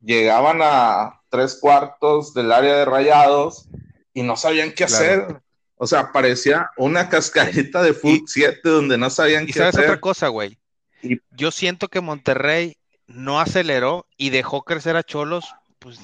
llegaban 0.00 0.60
a 0.62 1.20
tres 1.28 1.58
cuartos 1.60 2.34
del 2.34 2.52
área 2.52 2.76
de 2.76 2.84
rayados 2.84 3.68
y 4.14 4.22
no 4.22 4.36
sabían 4.36 4.72
qué 4.72 4.84
hacer. 4.84 5.40
O 5.74 5.88
sea, 5.88 6.12
parecía 6.12 6.70
una 6.76 7.08
cascarita 7.08 7.82
de 7.82 7.94
Full 7.94 8.20
7 8.26 8.60
donde 8.68 8.96
no 8.96 9.10
sabían 9.10 9.44
qué 9.44 9.52
hacer. 9.52 9.68
Y 9.68 9.72
sabes 9.72 9.88
otra 9.88 10.00
cosa, 10.00 10.28
güey. 10.28 10.56
Yo 11.32 11.50
siento 11.50 11.88
que 11.88 12.00
Monterrey 12.00 12.76
no 13.06 13.40
aceleró 13.40 14.06
y 14.16 14.30
dejó 14.30 14.62
crecer 14.62 14.96
a 14.96 15.02
Cholos, 15.02 15.54
pues, 15.78 15.98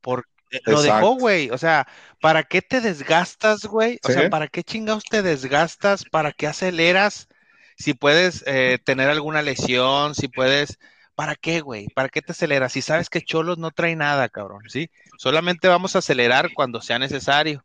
por 0.00 0.26
eh, 0.54 0.60
lo 0.66 0.82
dejó, 0.82 1.16
güey. 1.16 1.50
O 1.50 1.58
sea, 1.58 1.86
¿para 2.20 2.44
qué 2.44 2.62
te 2.62 2.80
desgastas, 2.80 3.64
güey? 3.64 3.98
O 4.04 4.12
sea, 4.12 4.30
¿para 4.30 4.48
qué 4.48 4.62
chingados 4.62 5.04
te 5.04 5.22
desgastas? 5.22 6.04
¿Para 6.04 6.32
qué 6.32 6.46
aceleras? 6.46 7.28
Si 7.76 7.94
puedes 7.94 8.44
eh, 8.46 8.78
tener 8.84 9.08
alguna 9.08 9.42
lesión, 9.42 10.14
si 10.14 10.28
puedes. 10.28 10.78
¿Para 11.16 11.34
qué, 11.34 11.60
güey? 11.60 11.88
¿Para 11.88 12.08
qué 12.08 12.22
te 12.22 12.32
aceleras? 12.32 12.72
Si 12.72 12.82
sabes 12.82 13.08
que 13.08 13.22
Cholos 13.22 13.58
no 13.58 13.70
trae 13.70 13.94
nada, 13.94 14.28
cabrón, 14.28 14.62
¿sí? 14.68 14.90
Solamente 15.18 15.68
vamos 15.68 15.94
a 15.94 16.00
acelerar 16.00 16.52
cuando 16.54 16.80
sea 16.80 16.98
necesario. 16.98 17.64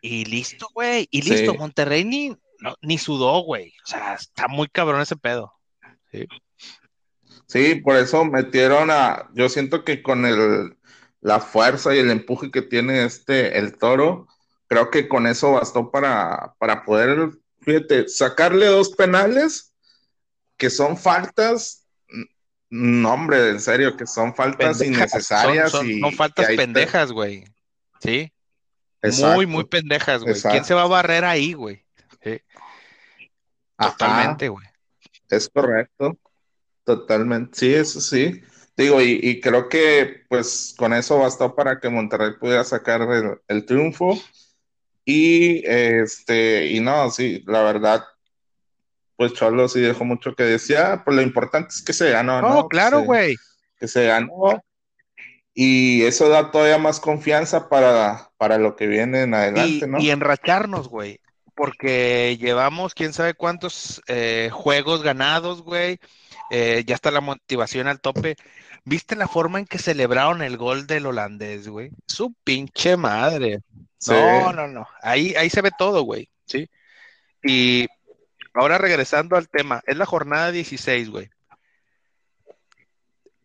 Y 0.00 0.24
listo, 0.24 0.68
güey. 0.72 1.08
Y 1.10 1.22
listo, 1.22 1.54
Monterrey 1.54 2.04
ni, 2.04 2.36
ni 2.80 2.98
sudó, 2.98 3.40
güey. 3.40 3.74
O 3.84 3.86
sea, 3.86 4.14
está 4.14 4.48
muy 4.48 4.68
cabrón 4.68 5.00
ese 5.00 5.16
pedo. 5.16 5.52
Sí. 6.10 6.26
Sí, 7.48 7.74
por 7.76 7.96
eso 7.96 8.24
metieron 8.24 8.90
a. 8.90 9.28
Yo 9.34 9.48
siento 9.48 9.84
que 9.84 10.02
con 10.02 10.24
el, 10.24 10.76
la 11.20 11.40
fuerza 11.40 11.94
y 11.94 11.98
el 11.98 12.10
empuje 12.10 12.50
que 12.50 12.62
tiene 12.62 13.04
este, 13.04 13.58
el 13.58 13.76
toro, 13.76 14.28
creo 14.68 14.90
que 14.90 15.08
con 15.08 15.26
eso 15.26 15.52
bastó 15.52 15.90
para, 15.90 16.54
para 16.58 16.84
poder, 16.84 17.30
fíjate, 17.62 18.08
sacarle 18.08 18.66
dos 18.66 18.90
penales 18.90 19.72
que 20.56 20.70
son 20.70 20.96
faltas 20.96 21.88
no, 22.70 23.14
hombre, 23.14 23.50
en 23.50 23.60
serio, 23.60 23.96
que 23.96 24.06
son 24.06 24.34
faltas 24.34 24.82
innecesarias. 24.82 25.70
Son, 25.70 25.88
y, 25.88 26.00
no 26.00 26.10
faltas 26.12 26.48
pendejas, 26.48 27.12
güey. 27.12 27.44
Sí. 28.00 28.32
Muy, 29.34 29.46
muy 29.46 29.64
pendejas, 29.64 30.22
güey. 30.22 30.34
¿Quién 30.40 30.64
se 30.64 30.74
va 30.74 30.82
a 30.82 30.88
barrer 30.88 31.24
ahí, 31.24 31.54
güey? 31.54 31.84
Totalmente, 33.78 34.48
güey. 34.48 34.66
Es 35.30 35.48
correcto. 35.48 36.18
Totalmente. 36.88 37.58
Sí, 37.58 37.74
eso 37.74 38.00
sí. 38.00 38.40
Digo, 38.74 39.02
y, 39.02 39.42
creo 39.42 39.68
que 39.68 40.22
pues 40.30 40.74
con 40.78 40.94
eso 40.94 41.18
bastó 41.18 41.54
para 41.54 41.80
que 41.80 41.90
Monterrey 41.90 42.30
pudiera 42.40 42.64
sacar 42.64 43.06
el, 43.46 43.66
triunfo. 43.66 44.18
Y 45.04 45.66
este, 45.66 46.68
y 46.68 46.80
no, 46.80 47.10
sí, 47.10 47.44
la 47.46 47.62
verdad, 47.62 48.04
pues 49.16 49.34
Cholo 49.34 49.68
sí 49.68 49.80
dejó 49.80 50.06
mucho 50.06 50.34
que 50.34 50.44
decía, 50.44 51.02
pues 51.04 51.14
lo 51.14 51.20
importante 51.20 51.74
es 51.74 51.82
que 51.82 51.92
se 51.92 52.08
ganó, 52.08 52.40
¿no? 52.40 52.60
Oh, 52.60 52.68
claro, 52.68 53.02
güey. 53.02 53.36
Que, 53.78 53.86
se 53.86 54.06
ganó. 54.06 54.62
Y 55.52 56.04
eso 56.04 56.30
da 56.30 56.50
todavía 56.50 56.78
más 56.78 57.00
confianza 57.00 57.68
para, 57.68 58.30
para 58.38 58.56
lo 58.56 58.76
que 58.76 58.86
viene 58.86 59.24
en 59.24 59.34
adelante, 59.34 59.86
¿no? 59.86 59.98
Y 59.98 60.08
enracharnos, 60.08 60.88
güey. 60.88 61.20
Porque 61.54 62.38
llevamos 62.40 62.94
quién 62.94 63.12
sabe 63.12 63.34
cuántos 63.34 64.00
eh, 64.06 64.48
juegos 64.50 65.02
ganados, 65.02 65.60
güey. 65.60 66.00
Eh, 66.50 66.84
ya 66.86 66.94
está 66.94 67.10
la 67.10 67.20
motivación 67.20 67.88
al 67.88 68.00
tope. 68.00 68.36
¿Viste 68.84 69.16
la 69.16 69.28
forma 69.28 69.58
en 69.58 69.66
que 69.66 69.78
celebraron 69.78 70.42
el 70.42 70.56
gol 70.56 70.86
del 70.86 71.06
holandés, 71.06 71.68
güey? 71.68 71.90
Su 72.06 72.34
pinche 72.44 72.96
madre. 72.96 73.60
No, 74.06 74.52
no, 74.52 74.68
no. 74.68 74.86
Ahí, 75.02 75.34
ahí 75.34 75.50
se 75.50 75.60
ve 75.60 75.70
todo, 75.76 76.02
güey. 76.02 76.28
Sí. 76.46 76.68
Y 77.42 77.86
Ahora 78.58 78.76
regresando 78.76 79.36
al 79.36 79.48
tema, 79.48 79.82
es 79.86 79.96
la 79.96 80.04
jornada 80.04 80.50
16, 80.50 81.10
güey. 81.10 81.30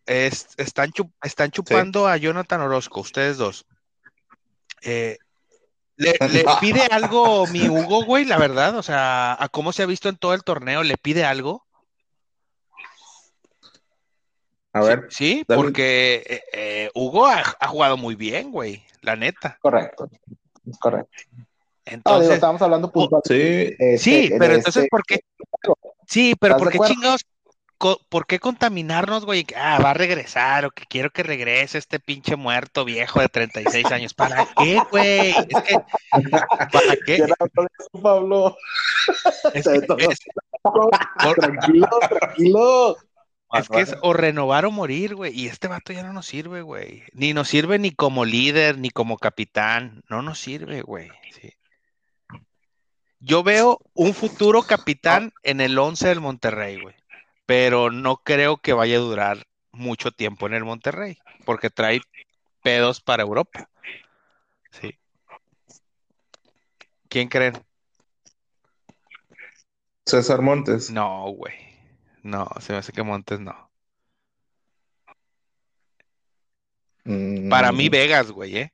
están, 0.06 0.90
están 1.22 1.52
chupando 1.52 2.08
a 2.08 2.16
Jonathan 2.16 2.62
Orozco, 2.62 3.00
ustedes 3.00 3.36
dos. 3.36 3.64
Eh, 4.82 5.18
le, 5.96 6.16
pide 6.60 6.82
algo 6.90 7.46
mi 7.46 7.68
Hugo, 7.68 8.04
güey, 8.04 8.24
la 8.24 8.38
verdad? 8.38 8.76
O 8.76 8.82
sea, 8.82 9.36
a 9.38 9.48
cómo 9.48 9.72
se 9.72 9.84
ha 9.84 9.86
visto 9.86 10.08
en 10.08 10.16
todo 10.16 10.34
el 10.34 10.42
torneo, 10.42 10.82
¿le 10.82 10.96
pide 10.96 11.24
algo? 11.24 11.63
A 14.74 14.80
ver. 14.80 15.06
Sí, 15.08 15.44
porque 15.46 16.24
eh, 16.26 16.42
eh, 16.52 16.90
Hugo 16.94 17.26
ha, 17.26 17.44
jugado 17.68 17.96
muy 17.96 18.16
bien, 18.16 18.50
güey, 18.50 18.82
la 19.02 19.14
neta. 19.14 19.56
Correcto, 19.62 20.10
correcto. 20.80 21.12
Entonces, 21.84 22.32
estamos 22.32 22.60
hablando 22.60 22.90
Sí, 23.24 23.76
este, 23.78 23.98
sí 23.98 24.32
pero 24.36 24.54
entonces, 24.54 24.88
¿por 24.90 25.04
qué? 25.04 25.20
Sí, 26.08 26.34
pero 26.40 26.56
¿por 26.56 26.70
qué 26.70 26.80
chingados? 26.80 27.24
¿Por 28.08 28.26
qué 28.26 28.40
contaminarnos, 28.40 29.24
güey? 29.24 29.46
Ah, 29.56 29.78
va 29.78 29.90
a 29.90 29.94
regresar 29.94 30.64
o 30.64 30.70
que 30.70 30.86
quiero 30.86 31.10
que 31.10 31.22
regrese 31.22 31.78
este 31.78 32.00
pinche 32.00 32.34
muerto 32.34 32.84
viejo 32.84 33.20
de 33.20 33.28
36 33.28 33.92
años. 33.92 34.14
¿Para 34.14 34.48
qué, 34.56 34.82
güey? 34.90 35.30
Es 35.30 35.62
que, 35.62 35.76
¿para 36.72 36.96
qué? 37.06 37.24
Pablo. 38.02 38.56
tranquilo, 41.36 41.88
tranquilo. 42.08 42.96
Es 43.54 43.68
que 43.68 43.80
es 43.80 43.96
o 44.02 44.12
renovar 44.12 44.64
o 44.66 44.70
morir, 44.70 45.14
güey. 45.14 45.32
Y 45.38 45.46
este 45.46 45.68
vato 45.68 45.92
ya 45.92 46.02
no 46.02 46.12
nos 46.12 46.26
sirve, 46.26 46.62
güey. 46.62 47.04
Ni 47.12 47.32
nos 47.32 47.48
sirve 47.48 47.78
ni 47.78 47.92
como 47.92 48.24
líder, 48.24 48.78
ni 48.78 48.90
como 48.90 49.16
capitán. 49.16 50.02
No 50.08 50.22
nos 50.22 50.38
sirve, 50.38 50.82
güey. 50.82 51.10
Sí. 51.30 51.52
Yo 53.20 53.42
veo 53.42 53.80
un 53.94 54.12
futuro 54.12 54.62
capitán 54.62 55.32
en 55.42 55.60
el 55.60 55.78
11 55.78 56.08
del 56.08 56.20
Monterrey, 56.20 56.80
güey. 56.80 56.94
Pero 57.46 57.90
no 57.90 58.16
creo 58.16 58.56
que 58.56 58.72
vaya 58.72 58.96
a 58.96 59.00
durar 59.00 59.46
mucho 59.72 60.12
tiempo 60.12 60.46
en 60.46 60.54
el 60.54 60.64
Monterrey, 60.64 61.18
porque 61.44 61.70
trae 61.70 62.00
pedos 62.62 63.00
para 63.00 63.22
Europa. 63.22 63.68
Sí. 64.70 64.98
¿Quién 67.08 67.28
creen? 67.28 67.54
César 70.06 70.42
Montes. 70.42 70.90
No, 70.90 71.30
güey. 71.30 71.73
No, 72.24 72.48
se 72.60 72.72
me 72.72 72.78
hace 72.78 72.92
que 72.92 73.02
Montes 73.04 73.38
no. 73.38 73.70
Para 77.50 77.70
mí 77.70 77.88
mm. 77.88 77.92
Vegas, 77.92 78.30
güey, 78.32 78.56
¿eh? 78.56 78.72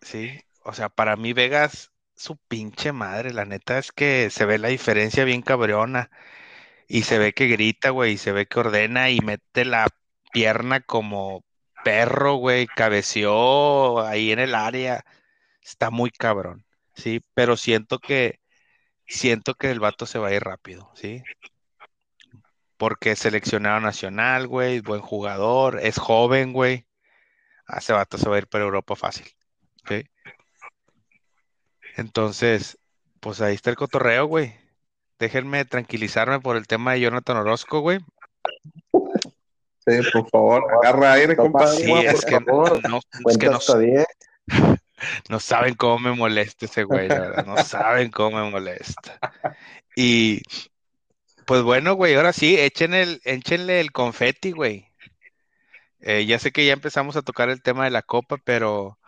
Sí, 0.00 0.40
o 0.64 0.72
sea, 0.72 0.88
para 0.88 1.16
mí 1.16 1.32
Vegas 1.32 1.92
su 2.16 2.36
pinche 2.48 2.92
madre. 2.92 3.32
La 3.32 3.44
neta 3.44 3.78
es 3.78 3.92
que 3.92 4.30
se 4.30 4.46
ve 4.46 4.58
la 4.58 4.68
diferencia 4.68 5.24
bien 5.24 5.42
cabrona. 5.42 6.10
Y 6.88 7.02
se 7.04 7.18
ve 7.18 7.32
que 7.34 7.46
grita, 7.48 7.90
güey, 7.90 8.14
y 8.14 8.18
se 8.18 8.32
ve 8.32 8.46
que 8.46 8.60
ordena 8.60 9.10
y 9.10 9.20
mete 9.20 9.64
la 9.64 9.88
pierna 10.32 10.80
como 10.80 11.44
perro, 11.84 12.34
güey, 12.36 12.66
cabeció 12.66 14.00
ahí 14.06 14.32
en 14.32 14.38
el 14.40 14.54
área. 14.54 15.04
Está 15.62 15.90
muy 15.90 16.10
cabrón, 16.10 16.64
sí, 16.94 17.22
pero 17.34 17.56
siento 17.56 17.98
que 17.98 18.40
siento 19.06 19.54
que 19.54 19.70
el 19.70 19.80
vato 19.80 20.06
se 20.06 20.18
va 20.18 20.28
a 20.28 20.34
ir 20.34 20.42
rápido, 20.42 20.90
sí. 20.94 21.22
Porque 22.82 23.12
es 23.12 23.20
seleccionado 23.20 23.78
nacional, 23.78 24.48
güey, 24.48 24.80
buen 24.80 25.00
jugador, 25.00 25.78
es 25.80 25.98
joven, 25.98 26.52
güey. 26.52 26.84
Ah, 27.64 27.78
ese 27.78 27.92
vato 27.92 28.18
se 28.18 28.28
va 28.28 28.34
a 28.34 28.38
ir 28.38 28.48
para 28.48 28.64
Europa 28.64 28.96
fácil. 28.96 29.28
¿sí? 29.86 30.04
Entonces, 31.96 32.80
pues 33.20 33.40
ahí 33.40 33.54
está 33.54 33.70
el 33.70 33.76
cotorreo, 33.76 34.26
güey. 34.26 34.56
Déjenme 35.20 35.64
tranquilizarme 35.64 36.40
por 36.40 36.56
el 36.56 36.66
tema 36.66 36.94
de 36.94 37.02
Jonathan 37.02 37.36
Orozco, 37.36 37.78
güey. 37.82 38.00
Sí, 39.86 40.00
por 40.12 40.28
favor, 40.28 40.64
agarra 40.82 41.12
aire, 41.12 41.36
compadre. 41.36 41.76
Sí, 41.76 41.92
es 41.92 42.24
que, 42.24 42.40
no, 42.40 42.64
es 42.66 43.38
que 43.38 43.46
no, 43.46 43.60
no, 45.30 45.38
saben 45.38 45.76
cómo 45.76 46.00
me 46.00 46.16
molesta 46.16 46.66
ese 46.66 46.82
güey, 46.82 47.06
la 47.06 47.20
verdad. 47.20 47.46
No 47.46 47.58
saben 47.58 48.10
cómo 48.10 48.42
me 48.42 48.50
molesta. 48.50 49.20
Y 49.94 50.42
pues 51.46 51.62
bueno, 51.62 51.94
güey, 51.94 52.14
ahora 52.14 52.32
sí, 52.32 52.58
echen 52.58 52.94
el, 52.94 53.20
échenle 53.24 53.80
el 53.80 53.92
confeti, 53.92 54.52
güey. 54.52 54.88
Eh, 56.00 56.26
ya 56.26 56.38
sé 56.38 56.52
que 56.52 56.66
ya 56.66 56.72
empezamos 56.72 57.16
a 57.16 57.22
tocar 57.22 57.48
el 57.48 57.62
tema 57.62 57.84
de 57.84 57.90
la 57.90 58.02
copa, 58.02 58.36
pero, 58.44 58.98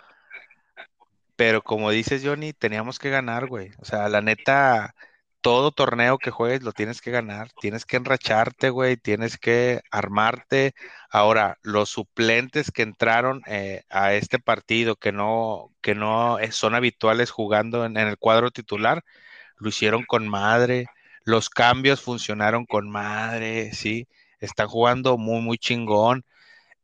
pero 1.36 1.62
como 1.62 1.90
dices, 1.90 2.22
Johnny, 2.24 2.52
teníamos 2.52 2.98
que 2.98 3.10
ganar, 3.10 3.46
güey. 3.46 3.72
O 3.78 3.84
sea, 3.84 4.08
la 4.08 4.20
neta, 4.20 4.94
todo 5.44 5.72
torneo 5.72 6.18
que 6.18 6.30
juegues 6.30 6.62
lo 6.62 6.72
tienes 6.72 7.00
que 7.02 7.10
ganar, 7.10 7.50
tienes 7.60 7.84
que 7.84 7.96
enracharte, 7.98 8.70
güey, 8.70 8.96
tienes 8.96 9.36
que 9.38 9.82
armarte. 9.90 10.74
Ahora, 11.10 11.58
los 11.62 11.90
suplentes 11.90 12.70
que 12.70 12.82
entraron 12.82 13.42
eh, 13.46 13.82
a 13.90 14.14
este 14.14 14.38
partido, 14.38 14.96
que 14.96 15.12
no, 15.12 15.70
que 15.82 15.94
no 15.94 16.38
son 16.50 16.74
habituales 16.74 17.30
jugando 17.30 17.84
en, 17.84 17.96
el 17.98 18.18
cuadro 18.18 18.50
titular, 18.52 19.04
lo 19.58 19.68
hicieron 19.68 20.04
con 20.04 20.28
madre. 20.28 20.86
Los 21.24 21.50
cambios 21.50 22.00
funcionaron 22.00 22.66
con 22.66 22.90
madre, 22.90 23.72
sí. 23.72 24.06
Están 24.40 24.68
jugando 24.68 25.16
muy, 25.18 25.40
muy 25.40 25.58
chingón. 25.58 26.24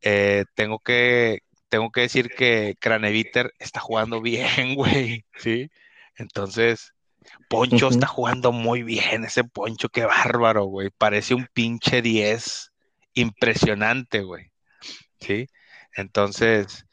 Eh, 0.01 0.45
tengo 0.55 0.79
que, 0.79 1.43
tengo 1.69 1.91
que 1.91 2.01
decir 2.01 2.29
que 2.29 2.75
Craneviter 2.79 3.53
está 3.59 3.79
jugando 3.79 4.21
bien, 4.21 4.75
güey, 4.75 5.25
sí. 5.37 5.69
Entonces, 6.17 6.93
Poncho 7.49 7.89
está 7.89 8.07
jugando 8.07 8.51
muy 8.51 8.83
bien, 8.83 9.25
ese 9.25 9.43
Poncho, 9.43 9.89
qué 9.89 10.05
bárbaro, 10.05 10.65
güey. 10.65 10.89
Parece 10.89 11.35
un 11.35 11.47
pinche 11.53 12.01
10 12.01 12.71
impresionante, 13.13 14.21
güey. 14.21 14.51
¿Sí? 15.19 15.47
Entonces, 15.95 16.85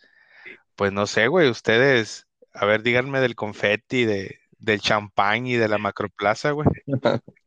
pues 0.77 0.93
no 0.93 1.07
sé, 1.07 1.29
güey, 1.29 1.49
ustedes, 1.49 2.27
a 2.53 2.67
ver, 2.67 2.83
díganme 2.83 3.21
del 3.21 3.35
confeti, 3.35 4.05
de, 4.05 4.41
del 4.59 4.81
champán 4.81 5.47
y 5.47 5.55
de 5.55 5.69
la 5.69 5.79
macroplaza, 5.79 6.51
güey. 6.53 6.69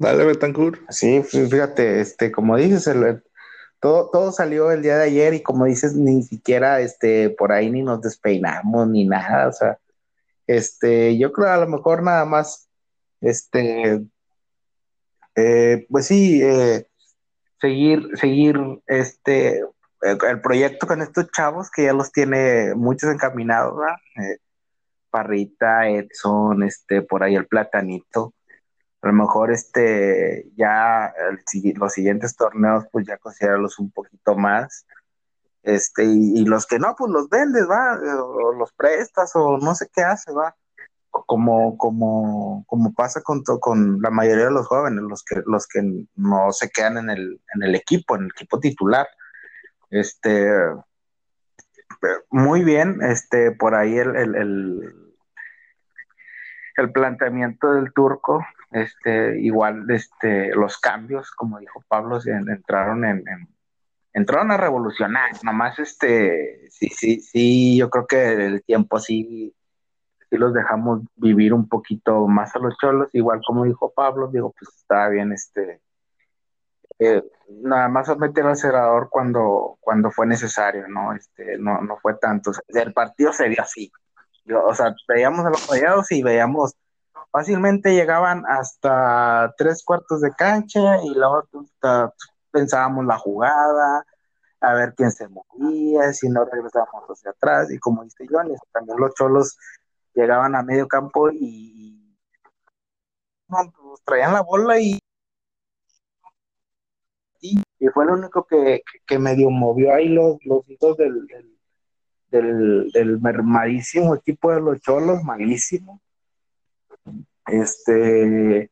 Dale, 0.00 0.24
Betancourt. 0.24 0.80
Sí, 0.88 1.22
fíjate, 1.22 2.00
este, 2.00 2.32
como 2.32 2.56
dices, 2.56 2.88
todo, 3.80 4.08
todo 4.10 4.32
salió 4.32 4.70
el 4.70 4.80
día 4.80 4.96
de 4.96 5.04
ayer 5.04 5.34
y 5.34 5.42
como 5.42 5.66
dices, 5.66 5.94
ni 5.94 6.22
siquiera 6.22 6.80
este, 6.80 7.28
por 7.28 7.52
ahí 7.52 7.70
ni 7.70 7.82
nos 7.82 8.00
despeinamos 8.00 8.88
ni 8.88 9.04
nada, 9.06 9.48
o 9.48 9.52
sea, 9.52 9.78
este, 10.46 11.18
yo 11.18 11.30
creo 11.32 11.50
a 11.50 11.58
lo 11.58 11.68
mejor 11.68 12.02
nada 12.02 12.24
más, 12.24 12.70
este, 13.20 14.02
eh, 15.36 15.86
pues 15.90 16.06
sí, 16.06 16.40
eh, 16.42 16.86
seguir, 17.60 18.08
seguir, 18.14 18.58
este, 18.86 19.62
el, 20.00 20.40
proyecto 20.40 20.86
con 20.86 21.02
estos 21.02 21.30
chavos 21.30 21.70
que 21.70 21.84
ya 21.84 21.92
los 21.92 22.10
tiene 22.10 22.74
muchos 22.74 23.12
encaminados, 23.12 23.76
¿verdad? 23.76 23.96
Eh, 24.16 24.38
Parrita, 25.10 25.90
Edson, 25.90 26.62
este, 26.62 27.02
por 27.02 27.22
ahí 27.22 27.34
el 27.34 27.46
Platanito. 27.46 28.32
A 29.02 29.06
lo 29.08 29.12
mejor 29.14 29.50
este, 29.50 30.50
ya 30.56 31.12
los 31.76 31.92
siguientes 31.92 32.36
torneos, 32.36 32.84
pues 32.92 33.06
ya 33.06 33.16
considerarlos 33.18 33.78
un 33.78 33.90
poquito 33.90 34.36
más 34.36 34.84
este, 35.62 36.04
y, 36.04 36.44
los 36.46 36.66
que 36.66 36.78
no, 36.78 36.94
pues 36.96 37.10
los 37.10 37.28
vendes, 37.28 37.68
va, 37.68 37.98
o 38.22 38.52
los 38.52 38.72
prestas, 38.72 39.32
o 39.34 39.58
no 39.58 39.74
sé 39.74 39.88
qué 39.94 40.02
hace, 40.02 40.32
va. 40.32 40.56
Como, 41.10 41.76
como, 41.76 42.64
como 42.68 42.94
pasa 42.94 43.20
con, 43.22 43.42
con 43.42 44.00
la 44.00 44.10
mayoría 44.10 44.46
de 44.46 44.52
los 44.52 44.66
jóvenes, 44.68 45.02
los 45.02 45.24
que, 45.24 45.42
los 45.44 45.66
que 45.66 46.06
no 46.14 46.52
se 46.52 46.70
quedan 46.70 46.98
en 46.98 47.10
el, 47.10 47.40
en 47.54 47.62
el 47.62 47.74
equipo, 47.74 48.14
en 48.16 48.24
el 48.24 48.30
equipo 48.30 48.60
titular. 48.60 49.08
Este, 49.90 50.48
muy 52.30 52.62
bien, 52.62 53.02
este, 53.02 53.50
por 53.50 53.74
ahí 53.74 53.98
el, 53.98 54.14
el, 54.16 54.34
el, 54.36 55.09
el 56.80 56.92
planteamiento 56.92 57.72
del 57.72 57.92
turco, 57.92 58.44
este, 58.70 59.40
igual, 59.40 59.90
este, 59.90 60.54
los 60.54 60.78
cambios, 60.78 61.30
como 61.32 61.58
dijo 61.58 61.82
Pablo, 61.88 62.18
entraron 62.24 63.04
en 63.04 63.24
entraron 64.12 64.50
a 64.50 64.56
revolucionar, 64.56 65.30
nomás 65.42 65.78
este, 65.78 66.68
sí, 66.70 66.88
sí, 66.88 67.20
sí, 67.20 67.76
yo 67.78 67.90
creo 67.90 68.06
que 68.06 68.32
el 68.32 68.64
tiempo 68.64 68.98
sí, 68.98 69.54
sí 70.28 70.36
los 70.36 70.52
dejamos 70.52 71.02
vivir 71.16 71.54
un 71.54 71.68
poquito 71.68 72.26
más 72.26 72.54
a 72.56 72.58
los 72.58 72.76
cholos, 72.78 73.08
igual 73.12 73.40
como 73.46 73.64
dijo 73.64 73.92
Pablo, 73.94 74.28
digo, 74.28 74.52
pues 74.58 74.74
estaba 74.76 75.08
bien, 75.08 75.32
este, 75.32 75.80
eh, 76.98 77.22
nada 77.62 77.88
más 77.88 78.16
meter 78.18 78.44
al 78.44 78.52
acelerador 78.52 79.08
cuando, 79.10 79.78
cuando 79.80 80.10
fue 80.10 80.26
necesario, 80.26 80.88
¿no? 80.88 81.14
Este, 81.14 81.56
no, 81.58 81.80
no 81.80 81.96
fue 81.98 82.14
tanto, 82.14 82.52
el 82.68 82.92
partido 82.92 83.32
se 83.32 83.48
vio 83.48 83.62
así, 83.62 83.92
o 84.48 84.74
sea, 84.74 84.94
veíamos 85.08 85.46
a 85.46 85.50
los 85.50 85.66
fallados 85.66 86.10
y 86.12 86.22
veíamos, 86.22 86.74
fácilmente 87.30 87.94
llegaban 87.94 88.44
hasta 88.48 89.54
tres 89.56 89.82
cuartos 89.84 90.20
de 90.20 90.32
cancha 90.32 91.02
y 91.04 91.14
luego 91.14 91.44
pensábamos 92.50 93.06
la 93.06 93.18
jugada, 93.18 94.04
a 94.60 94.74
ver 94.74 94.94
quién 94.94 95.10
se 95.10 95.28
movía, 95.28 96.12
si 96.12 96.28
no 96.28 96.44
regresábamos 96.44 97.08
hacia 97.08 97.30
atrás, 97.30 97.70
y 97.70 97.78
como 97.78 98.04
dice 98.04 98.26
Johnny, 98.30 98.54
también 98.72 98.98
los 98.98 99.14
cholos 99.14 99.56
llegaban 100.14 100.54
a 100.54 100.62
medio 100.62 100.86
campo 100.88 101.30
y 101.30 102.16
no, 103.48 103.58
pues, 103.72 104.02
traían 104.04 104.32
la 104.32 104.42
bola 104.42 104.78
y, 104.80 104.98
y, 107.40 107.62
fue 107.92 108.06
lo 108.06 108.14
único 108.14 108.44
que, 108.44 108.82
que, 109.06 109.18
medio 109.18 109.50
movió 109.50 109.94
ahí 109.94 110.08
los, 110.08 110.36
los 110.44 110.68
hijos 110.68 110.96
del, 110.96 111.26
del, 111.26 111.59
del, 112.30 113.18
mermadísimo 113.20 114.14
equipo 114.14 114.52
de 114.52 114.60
los 114.60 114.80
cholos, 114.80 115.22
malísimo. 115.22 116.00
Este, 117.46 118.70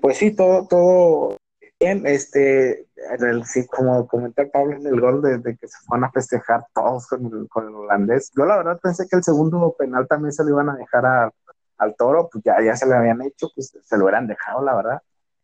pues 0.00 0.18
sí, 0.18 0.34
todo, 0.34 0.66
todo, 0.66 1.36
Bien, 1.80 2.06
este, 2.06 2.86
el, 3.18 3.42
como 3.68 4.06
comentó 4.06 4.48
Pablo 4.50 4.76
en 4.76 4.86
el 4.86 5.00
gol 5.00 5.20
de, 5.20 5.56
que 5.56 5.66
se 5.66 5.76
fueron 5.86 6.04
a 6.04 6.12
festejar 6.12 6.64
todos 6.72 7.06
con 7.08 7.26
el, 7.26 7.48
con 7.48 7.68
el, 7.68 7.74
holandés. 7.74 8.30
Yo 8.36 8.46
la 8.46 8.56
verdad 8.56 8.80
pensé 8.80 9.06
que 9.08 9.16
el 9.16 9.24
segundo 9.24 9.74
penal 9.76 10.06
también 10.06 10.32
se 10.32 10.44
lo 10.44 10.50
iban 10.50 10.70
a 10.70 10.76
dejar 10.76 11.32
al 11.78 11.96
toro, 11.96 12.28
pues 12.32 12.44
ya, 12.44 12.62
ya 12.62 12.76
se 12.76 12.86
lo 12.86 12.94
habían 12.94 13.20
hecho, 13.22 13.50
pues 13.54 13.76
se 13.82 13.96
lo 13.96 14.04
hubieran 14.04 14.26
dejado, 14.26 14.62
la 14.62 14.76
verdad. 14.76 15.02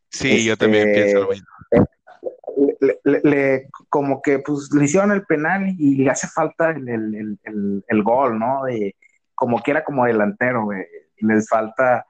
Sí, 0.09 0.43
yo 0.43 0.57
también 0.57 0.89
este, 0.89 1.03
pienso 1.03 1.23
lo 1.23 1.29
mismo. 1.29 1.47
Le, 3.03 3.67
como 3.89 4.21
que 4.21 4.39
pues 4.39 4.69
le 4.73 4.85
hicieron 4.85 5.11
el 5.11 5.23
penal 5.25 5.75
y 5.77 5.95
le 6.03 6.09
hace 6.09 6.27
falta 6.27 6.69
el, 6.71 7.39
el 7.87 8.03
gol, 8.03 8.37
¿no? 8.37 8.65
De, 8.65 8.95
como 9.41 9.59
que 9.63 9.71
era 9.71 9.83
como 9.83 10.05
delantero, 10.05 10.65
güey. 10.65 10.85
Les 11.17 11.49
falta, 11.49 12.05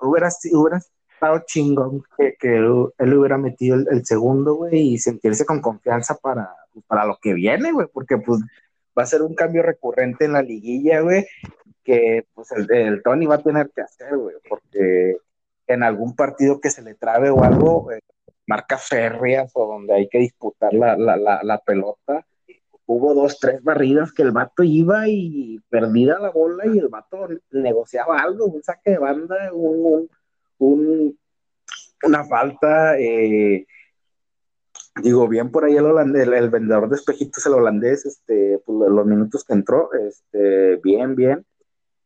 hubiera, 0.00 0.30
hubiera 0.52 0.78
estado 1.12 1.42
chingón 1.44 2.02
que, 2.16 2.56
él, 2.56 3.14
hubiera 3.18 3.36
metido 3.36 3.76
el, 3.76 4.06
segundo, 4.06 4.54
güey, 4.54 4.94
y 4.94 4.98
sentirse 4.98 5.44
con 5.44 5.60
confianza 5.60 6.16
para, 6.16 6.48
pues, 6.72 6.86
para 6.86 7.04
lo 7.04 7.18
que 7.20 7.34
viene, 7.34 7.70
güey, 7.70 7.86
porque 7.92 8.16
pues 8.16 8.40
va 8.98 9.02
a 9.02 9.06
ser 9.06 9.20
un 9.20 9.34
cambio 9.34 9.62
recurrente 9.62 10.24
en 10.24 10.32
la 10.32 10.40
liguilla, 10.40 11.00
güey, 11.00 11.26
que 11.84 12.26
pues 12.32 12.48
el, 12.52 13.02
Tony 13.02 13.26
va 13.26 13.34
a 13.34 13.42
tener 13.42 13.70
que 13.76 13.82
hacer, 13.82 14.16
güey, 14.16 14.36
porque 14.48 15.18
en 15.66 15.82
algún 15.82 16.16
partido 16.16 16.62
que 16.62 16.70
se 16.70 16.80
le 16.80 16.94
trabe 16.94 17.28
o 17.28 17.44
algo, 17.44 17.90
marca 18.48 18.78
férreas 18.78 19.52
o 19.54 19.66
donde 19.66 19.94
hay 19.94 20.08
que 20.08 20.18
disputar 20.18 20.72
la, 20.72 20.96
la, 20.96 21.40
la, 21.42 21.58
pelota, 21.58 22.26
hubo 22.86 23.14
dos, 23.14 23.38
tres 23.38 23.62
barridas 23.62 24.12
que 24.12 24.22
el 24.22 24.32
vato 24.32 24.62
iba 24.62 25.06
y 25.06 25.60
perdida 25.68 26.18
la 26.18 26.30
bola 26.30 26.66
y 26.66 26.78
el 26.78 26.88
vato 26.88 27.28
negociaba 27.50 28.18
algo, 28.18 28.46
un 28.46 28.62
saque 28.62 28.92
de 28.92 28.98
banda, 28.98 29.52
un, 29.52 30.08
un, 30.58 31.18
una 32.02 32.24
falta. 32.24 32.98
Eh, 32.98 33.66
digo, 35.02 35.28
bien 35.28 35.50
por 35.50 35.66
ahí 35.66 35.76
el, 35.76 35.84
holandés, 35.84 36.26
el, 36.26 36.48
vendedor 36.48 36.88
de 36.88 36.96
espejitos, 36.96 37.44
el 37.44 37.52
holandés, 37.52 38.06
este, 38.06 38.62
pues, 38.64 38.90
los 38.90 39.06
minutos 39.06 39.44
que 39.44 39.52
entró, 39.52 39.90
este, 39.92 40.76
bien, 40.76 41.14
bien. 41.14 41.44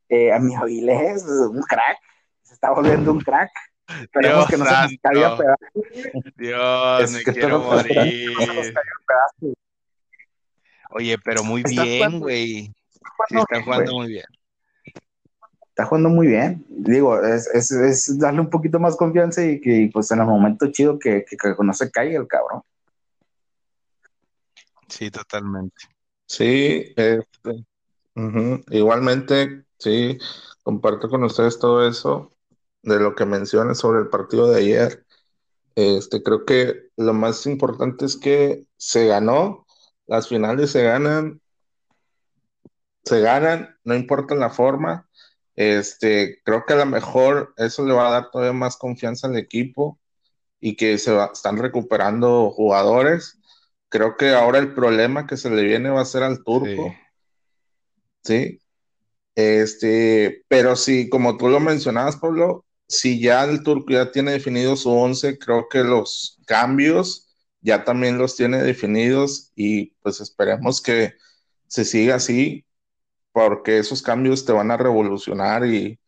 Eh, 0.08 0.32
a 0.32 0.40
mi 0.40 0.56
Avilés, 0.56 1.24
un 1.24 1.62
crack, 1.62 1.98
se 2.42 2.54
está 2.54 2.72
volviendo 2.72 3.12
un 3.12 3.20
crack. 3.20 3.50
Esperemos 3.88 4.46
que 4.46 4.56
no 4.56 4.64
se 4.64 4.72
nos 4.72 4.92
caiga 5.02 5.36
pedazo. 5.36 6.30
Dios, 6.36 7.12
me 7.12 7.22
quiero 7.32 7.60
morir. 7.60 8.32
Oye, 10.90 11.18
pero 11.18 11.42
muy 11.42 11.62
bien, 11.62 12.20
güey. 12.20 12.72
Sí, 13.28 13.36
están 13.36 13.62
jugando 13.62 13.92
muy 13.92 14.08
bien 14.08 14.24
está 15.72 15.86
jugando 15.86 16.10
muy 16.10 16.26
bien. 16.26 16.64
Digo, 16.68 17.18
es, 17.22 17.48
es, 17.54 17.70
es, 17.70 18.18
darle 18.18 18.40
un 18.40 18.50
poquito 18.50 18.78
más 18.78 18.96
confianza 18.96 19.44
y 19.44 19.60
que 19.60 19.90
pues 19.92 20.10
en 20.10 20.20
el 20.20 20.26
momento 20.26 20.70
chido 20.70 20.98
que, 20.98 21.24
que, 21.24 21.36
no 21.58 21.72
se 21.72 21.90
caiga 21.90 22.20
el 22.20 22.28
cabrón. 22.28 22.62
Sí, 24.88 25.10
totalmente. 25.10 25.74
Sí, 26.26 26.92
este, 26.94 27.64
igualmente, 28.70 29.64
sí, 29.78 30.18
comparto 30.62 31.08
con 31.08 31.24
ustedes 31.24 31.58
todo 31.58 31.88
eso 31.88 32.30
de 32.82 32.98
lo 32.98 33.14
que 33.14 33.26
mencionas 33.26 33.78
sobre 33.78 34.00
el 34.00 34.08
partido 34.08 34.48
de 34.48 34.58
ayer. 34.58 35.06
Este, 35.74 36.22
creo 36.22 36.44
que 36.44 36.90
lo 36.96 37.14
más 37.14 37.46
importante 37.46 38.04
es 38.04 38.16
que 38.16 38.66
se 38.76 39.06
ganó, 39.06 39.66
las 40.06 40.28
finales 40.28 40.70
se 40.70 40.82
ganan, 40.82 41.40
se 43.04 43.20
ganan, 43.20 43.76
no 43.84 43.94
importa 43.94 44.34
la 44.34 44.50
forma, 44.50 45.08
este, 45.54 46.40
creo 46.44 46.64
que 46.66 46.74
a 46.74 46.76
lo 46.76 46.86
mejor 46.86 47.54
eso 47.56 47.84
le 47.86 47.92
va 47.92 48.08
a 48.08 48.12
dar 48.12 48.30
todavía 48.30 48.52
más 48.52 48.76
confianza 48.76 49.26
al 49.26 49.36
equipo 49.36 49.98
y 50.60 50.76
que 50.76 50.96
se 50.98 51.16
están 51.32 51.58
recuperando 51.58 52.50
jugadores. 52.50 53.38
Creo 53.88 54.16
que 54.16 54.30
ahora 54.30 54.58
el 54.58 54.74
problema 54.74 55.26
que 55.26 55.36
se 55.36 55.50
le 55.50 55.64
viene 55.64 55.90
va 55.90 56.00
a 56.00 56.06
ser 56.06 56.22
al 56.22 56.42
turco. 56.42 56.94
Sí. 58.22 58.60
Este, 59.34 60.44
pero 60.48 60.76
sí, 60.76 61.08
como 61.08 61.36
tú 61.36 61.48
lo 61.48 61.60
mencionabas, 61.60 62.16
Pablo, 62.16 62.64
si 62.92 63.20
ya 63.20 63.44
el 63.44 63.62
turco 63.62 63.92
ya 63.92 64.12
tiene 64.12 64.32
definido 64.32 64.76
su 64.76 64.90
once, 64.90 65.38
creo 65.38 65.68
que 65.68 65.82
los 65.82 66.38
cambios 66.46 67.28
ya 67.60 67.84
también 67.84 68.18
los 68.18 68.36
tiene 68.36 68.62
definidos 68.62 69.52
y 69.56 69.92
pues 70.02 70.20
esperemos 70.20 70.82
que 70.82 71.14
se 71.68 71.84
siga 71.84 72.16
así, 72.16 72.66
porque 73.32 73.78
esos 73.78 74.02
cambios 74.02 74.44
te 74.44 74.52
van 74.52 74.70
a 74.70 74.76
revolucionar 74.76 75.66
y 75.66 75.98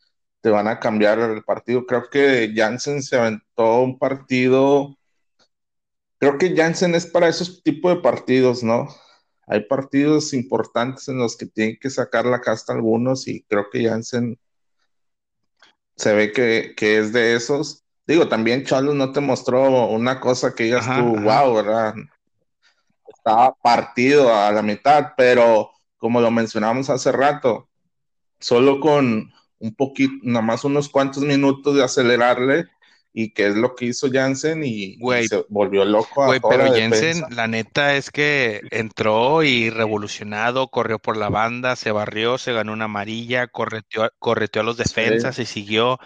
te 0.43 0.51
van 0.51 0.69
a 0.69 0.81
cambiar 0.81 1.19
el 1.21 1.43
partido. 1.45 1.87
Creo 1.87 2.11
que 2.11 2.53
Jansen 2.55 3.03
se 3.03 3.17
aventó 3.17 3.83
un 3.83 3.99
partido, 3.99 4.97
creo 6.19 6.39
que 6.39 6.55
Jansen 6.57 6.95
es 6.95 7.07
para 7.07 7.29
esos 7.29 7.63
tipos 7.63 7.95
de 7.97 8.03
partidos, 8.03 8.63
¿no? 8.63 8.89
Hay 9.47 9.61
partidos 9.67 10.35
importantes 10.35 11.09
en 11.09 11.19
los 11.19 11.37
que 11.37 11.47
tienen 11.47 11.79
que 11.81 11.91
sacar 11.91 12.27
la 12.27 12.41
casta 12.41 12.73
algunos 12.75 13.29
y 13.29 13.43
creo 13.45 13.71
que 13.71 13.85
Jansen 13.89 14.39
se 15.97 16.15
ve 16.15 16.33
que, 16.33 16.99
es 16.99 17.13
de 17.13 17.35
esos. 17.35 17.85
Digo, 18.07 18.29
también 18.29 18.65
Charles 18.65 18.95
no 18.95 19.13
te 19.13 19.21
mostró 19.21 19.87
una 19.87 20.21
cosa 20.21 20.55
que 20.55 20.65
digas 20.65 20.87
tú, 20.87 21.21
wow, 21.21 21.55
¿verdad? 21.55 21.95
Estaba 23.09 23.55
partido 23.55 24.35
a 24.35 24.53
la 24.53 24.63
mitad, 24.63 25.13
pero 25.17 25.71
como 25.97 26.21
lo 26.21 26.31
mencionamos 26.31 26.91
hace 26.91 27.13
rato, 27.13 27.69
solo 28.39 28.81
con 28.81 29.33
un 29.59 29.75
poquito, 29.75 30.13
nada 30.23 30.45
más 30.45 30.65
unos 30.65 30.91
cuantos 30.91 31.23
minutos 31.23 31.75
de 31.75 31.83
acelerarle, 31.83 32.67
y 33.17 33.31
que 33.31 33.47
es 33.47 33.55
lo 33.55 33.77
que 33.77 33.87
hizo 33.87 34.11
Jansen 34.13 34.65
y, 34.65 34.99
se 35.29 35.45
volvió 35.49 35.85
loco. 35.85 36.27
Güey, 36.27 36.41
pero 36.41 36.75
Jansen, 36.75 37.23
la 37.31 37.47
neta 37.47 37.95
es 37.95 38.11
que 38.11 38.61
entró 38.73 39.45
y 39.45 39.71
revolucionado, 39.71 40.67
corrió 40.67 40.99
por 40.99 41.17
la 41.17 41.29
banda, 41.29 41.77
se 41.77 41.93
barrió, 41.93 42.39
se 42.39 42.53
ganó 42.53 42.73
una 42.73 42.87
amarilla, 42.87 43.47
correteó, 43.47 44.11
correteó 44.19 44.63
a 44.63 44.65
los 44.65 44.77
defensas 44.77 45.39
y 45.39 45.47
siguió. 45.47 46.01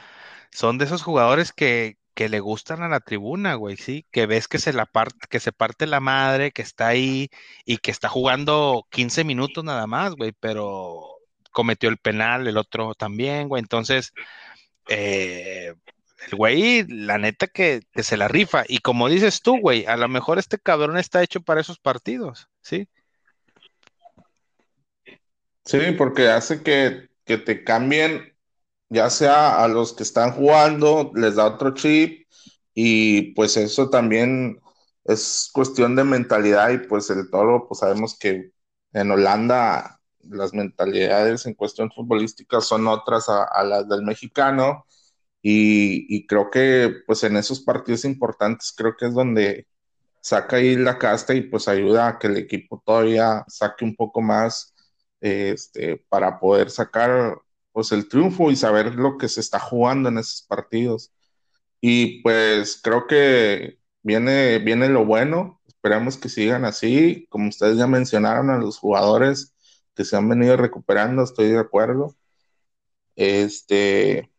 Son 0.52 0.76
de 0.76 0.84
esos 0.84 1.02
jugadores 1.02 1.52
que, 1.52 1.96
que 2.12 2.28
le 2.28 2.40
gustan 2.40 2.82
a 2.82 2.88
la 2.88 3.00
tribuna, 3.00 3.54
güey, 3.54 3.78
sí, 3.78 4.04
que 4.10 4.26
ves 4.26 4.46
que 4.46 4.58
se 4.58 4.74
la 4.74 4.84
parte, 4.84 5.28
que 5.30 5.40
se 5.40 5.50
parte 5.50 5.86
la 5.86 6.00
madre, 6.00 6.50
que 6.50 6.60
está 6.60 6.88
ahí 6.88 7.30
y 7.64 7.78
que 7.78 7.90
está 7.90 8.10
jugando 8.10 8.86
15 8.90 9.24
minutos 9.24 9.64
nada 9.64 9.86
más, 9.86 10.14
güey, 10.14 10.32
pero 10.38 11.06
cometió 11.52 11.88
el 11.88 11.96
penal, 11.96 12.46
el 12.46 12.58
otro 12.58 12.94
también, 12.94 13.48
güey, 13.48 13.62
entonces, 13.62 14.12
eh, 14.88 15.74
el 16.26 16.36
güey, 16.36 16.86
la 16.88 17.18
neta 17.18 17.46
que, 17.46 17.82
que, 17.92 18.02
se 18.02 18.16
la 18.16 18.28
rifa, 18.28 18.64
y 18.66 18.78
como 18.78 19.08
dices 19.08 19.40
tú, 19.42 19.58
güey, 19.60 19.86
a 19.86 19.96
lo 19.96 20.08
mejor 20.08 20.38
este 20.38 20.58
cabrón 20.58 20.98
está 20.98 21.22
hecho 21.22 21.40
para 21.40 21.60
esos 21.60 21.78
partidos, 21.78 22.48
¿sí? 22.60 22.88
Sí, 25.64 25.78
porque 25.96 26.28
hace 26.28 26.62
que, 26.62 27.08
que 27.24 27.38
te 27.38 27.62
cambien 27.62 28.34
ya 28.88 29.10
sea 29.10 29.62
a 29.62 29.68
los 29.68 29.92
que 29.92 30.02
están 30.02 30.32
jugando, 30.32 31.12
les 31.14 31.36
da 31.36 31.46
otro 31.46 31.74
chip 31.74 32.26
y 32.74 33.34
pues 33.34 33.56
eso 33.56 33.90
también 33.90 34.60
es 35.04 35.50
cuestión 35.52 35.96
de 35.96 36.04
mentalidad 36.04 36.70
y 36.70 36.78
pues 36.78 37.10
el 37.10 37.30
toro, 37.30 37.66
pues 37.68 37.80
sabemos 37.80 38.16
que 38.18 38.52
en 38.92 39.10
Holanda 39.10 40.00
las 40.22 40.52
mentalidades 40.54 41.46
en 41.46 41.54
cuestión 41.54 41.90
futbolística 41.90 42.60
son 42.60 42.86
otras 42.86 43.28
a, 43.28 43.64
las 43.64 43.88
del 43.88 44.02
mexicano 44.02 44.86
y, 45.42 46.26
creo 46.26 46.50
que 46.50 47.02
pues 47.06 47.24
en 47.24 47.36
esos 47.36 47.60
partidos 47.60 48.04
importantes 48.04 48.72
creo 48.76 48.96
que 48.96 49.06
es 49.06 49.14
donde 49.14 49.66
saca 50.20 50.56
ahí 50.56 50.76
la 50.76 50.98
casta 50.98 51.34
y 51.34 51.42
pues 51.42 51.68
ayuda 51.68 52.08
a 52.08 52.18
que 52.18 52.28
el 52.28 52.36
equipo 52.38 52.82
todavía 52.84 53.44
saque 53.48 53.84
un 53.84 53.96
poco 53.96 54.20
más 54.22 54.74
este, 55.20 56.04
para 56.08 56.38
poder 56.40 56.70
sacar 56.70 57.38
pues 57.72 57.92
el 57.92 58.08
triunfo 58.08 58.50
y 58.50 58.56
saber 58.56 58.94
lo 58.96 59.18
que 59.18 59.28
se 59.28 59.40
está 59.40 59.58
jugando 59.60 60.08
en 60.08 60.18
esos 60.18 60.42
partidos. 60.42 61.12
Y 61.80 62.22
pues 62.22 62.80
creo 62.82 63.06
que 63.06 63.78
viene, 64.02 64.58
viene 64.58 64.88
lo 64.88 65.04
bueno, 65.06 65.60
esperamos 65.66 66.16
que 66.18 66.28
sigan 66.28 66.64
así, 66.64 67.26
como 67.30 67.48
ustedes 67.48 67.78
ya 67.78 67.86
mencionaron 67.86 68.50
a 68.50 68.58
los 68.58 68.78
jugadores 68.78 69.54
que 69.94 70.04
se 70.04 70.16
han 70.16 70.28
venido 70.28 70.56
recuperando, 70.56 71.22
estoy 71.22 71.48
de 71.50 71.58
acuerdo. 71.60 72.16
Este, 73.16 74.30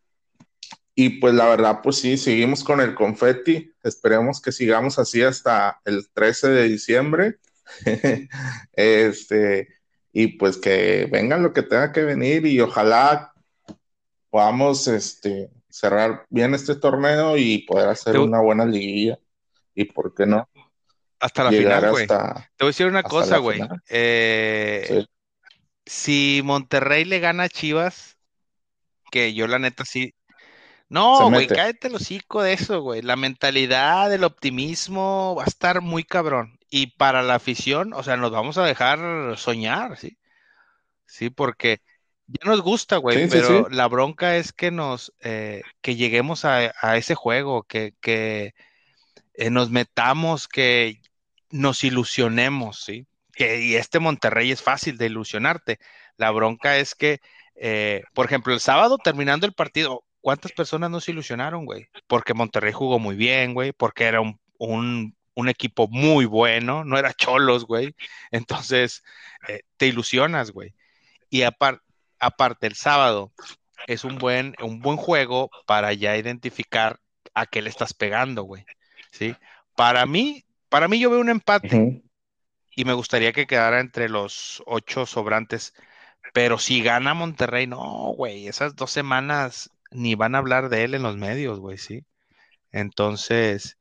y 0.94 1.20
pues 1.20 1.34
la 1.34 1.46
verdad, 1.46 1.80
pues 1.82 1.96
sí, 1.96 2.16
seguimos 2.16 2.64
con 2.64 2.80
el 2.80 2.94
confeti, 2.94 3.72
esperemos 3.82 4.40
que 4.40 4.52
sigamos 4.52 4.98
así 4.98 5.22
hasta 5.22 5.80
el 5.84 6.08
13 6.12 6.48
de 6.48 6.68
diciembre. 6.68 7.38
este, 8.72 9.68
y 10.12 10.26
pues 10.38 10.56
que 10.56 11.08
venga 11.10 11.38
lo 11.38 11.52
que 11.52 11.62
tenga 11.62 11.92
que 11.92 12.02
venir 12.02 12.44
y 12.46 12.60
ojalá 12.60 13.32
podamos 14.28 14.88
este, 14.88 15.50
cerrar 15.68 16.26
bien 16.28 16.54
este 16.54 16.74
torneo 16.74 17.36
y 17.36 17.58
poder 17.58 17.88
hacer 17.88 18.18
una 18.18 18.40
buena 18.40 18.64
liguilla. 18.64 19.18
¿Y 19.74 19.84
por 19.84 20.14
qué 20.14 20.26
no? 20.26 20.48
Hasta 21.20 21.44
la 21.44 21.50
final, 21.50 21.90
güey. 21.90 22.06
Te 22.06 22.14
voy 22.14 22.44
a 22.58 22.66
decir 22.66 22.86
una 22.86 23.02
cosa, 23.02 23.38
güey. 23.38 23.60
Eh, 23.88 25.06
si 25.86 26.40
Monterrey 26.44 27.04
le 27.04 27.20
gana 27.20 27.44
a 27.44 27.48
Chivas, 27.48 28.16
que 29.10 29.34
yo 29.34 29.46
la 29.46 29.58
neta 29.58 29.84
sí. 29.84 30.14
No, 30.90 31.30
güey, 31.30 31.46
cállate 31.46 31.86
el 31.86 31.94
hocico 31.94 32.42
de 32.42 32.52
eso, 32.52 32.82
güey. 32.82 33.00
La 33.00 33.14
mentalidad, 33.14 34.12
el 34.12 34.24
optimismo 34.24 35.36
va 35.38 35.44
a 35.44 35.46
estar 35.46 35.80
muy 35.80 36.02
cabrón. 36.02 36.58
Y 36.68 36.88
para 36.88 37.22
la 37.22 37.36
afición, 37.36 37.92
o 37.92 38.02
sea, 38.02 38.16
nos 38.16 38.32
vamos 38.32 38.58
a 38.58 38.64
dejar 38.64 39.38
soñar, 39.38 39.96
¿sí? 39.96 40.18
Sí, 41.06 41.30
porque 41.30 41.80
ya 42.26 42.50
nos 42.50 42.60
gusta, 42.60 42.96
güey, 42.96 43.28
pero 43.28 43.68
la 43.70 43.86
bronca 43.86 44.36
es 44.36 44.52
que 44.52 44.72
nos, 44.72 45.12
eh, 45.20 45.62
que 45.80 45.94
lleguemos 45.94 46.44
a, 46.44 46.96
ese 46.96 47.14
juego, 47.14 47.62
que, 47.62 47.94
que 48.00 48.54
eh, 49.34 49.50
nos 49.50 49.70
metamos, 49.70 50.48
que 50.48 51.00
nos 51.50 51.84
ilusionemos, 51.84 52.82
¿sí? 52.82 53.06
Que, 53.32 53.62
y 53.62 53.76
este 53.76 54.00
Monterrey 54.00 54.50
es 54.50 54.60
fácil 54.60 54.98
de 54.98 55.06
ilusionarte. 55.06 55.78
La 56.16 56.32
bronca 56.32 56.78
es 56.78 56.96
que, 56.96 57.20
eh, 57.54 58.02
por 58.12 58.26
ejemplo, 58.26 58.52
el 58.52 58.60
sábado 58.60 58.98
terminando 58.98 59.46
el 59.46 59.52
partido, 59.52 60.04
¿cuántas 60.20 60.52
personas 60.52 60.90
nos 60.90 61.08
ilusionaron, 61.08 61.64
güey? 61.64 61.88
Porque 62.06 62.34
Monterrey 62.34 62.72
jugó 62.72 62.98
muy 62.98 63.16
bien, 63.16 63.54
güey, 63.54 63.72
porque 63.72 64.04
era 64.04 64.20
un, 64.20 64.38
un, 64.58 65.16
un 65.34 65.48
equipo 65.48 65.88
muy 65.88 66.24
bueno, 66.24 66.84
no 66.84 66.98
era 66.98 67.12
cholos, 67.12 67.64
güey. 67.64 67.94
Entonces, 68.30 69.02
te 69.76 69.86
ilusionas, 69.86 70.50
güey. 70.50 70.74
Y 71.28 71.42
aparte, 71.42 71.82
aparte 72.18 72.66
el 72.66 72.74
sábado 72.74 73.32
es 73.86 74.04
un 74.04 74.18
buen, 74.18 74.54
un 74.62 74.80
buen 74.80 74.96
juego 74.96 75.50
para 75.66 75.92
ya 75.92 76.16
identificar 76.16 77.00
a 77.34 77.46
qué 77.46 77.62
le 77.62 77.70
estás 77.70 77.94
pegando, 77.94 78.42
güey. 78.42 78.64
¿Sí? 79.10 79.34
Para 79.74 80.06
mí, 80.06 80.44
para 80.68 80.88
mí 80.88 81.00
yo 81.00 81.10
veo 81.10 81.20
un 81.20 81.30
empate 81.30 82.02
y 82.76 82.84
me 82.84 82.92
gustaría 82.92 83.32
que 83.32 83.46
quedara 83.46 83.80
entre 83.80 84.08
los 84.08 84.62
ocho 84.66 85.06
sobrantes. 85.06 85.74
Pero 86.32 86.58
si 86.58 86.82
gana 86.82 87.14
Monterrey, 87.14 87.66
no, 87.66 88.12
güey, 88.16 88.46
esas 88.46 88.76
dos 88.76 88.90
semanas 88.90 89.70
ni 89.90 90.14
van 90.14 90.34
a 90.34 90.38
hablar 90.38 90.68
de 90.68 90.84
él 90.84 90.94
en 90.94 91.02
los 91.02 91.16
medios, 91.16 91.60
güey, 91.60 91.78
¿sí? 91.78 92.04
Entonces, 92.72 93.78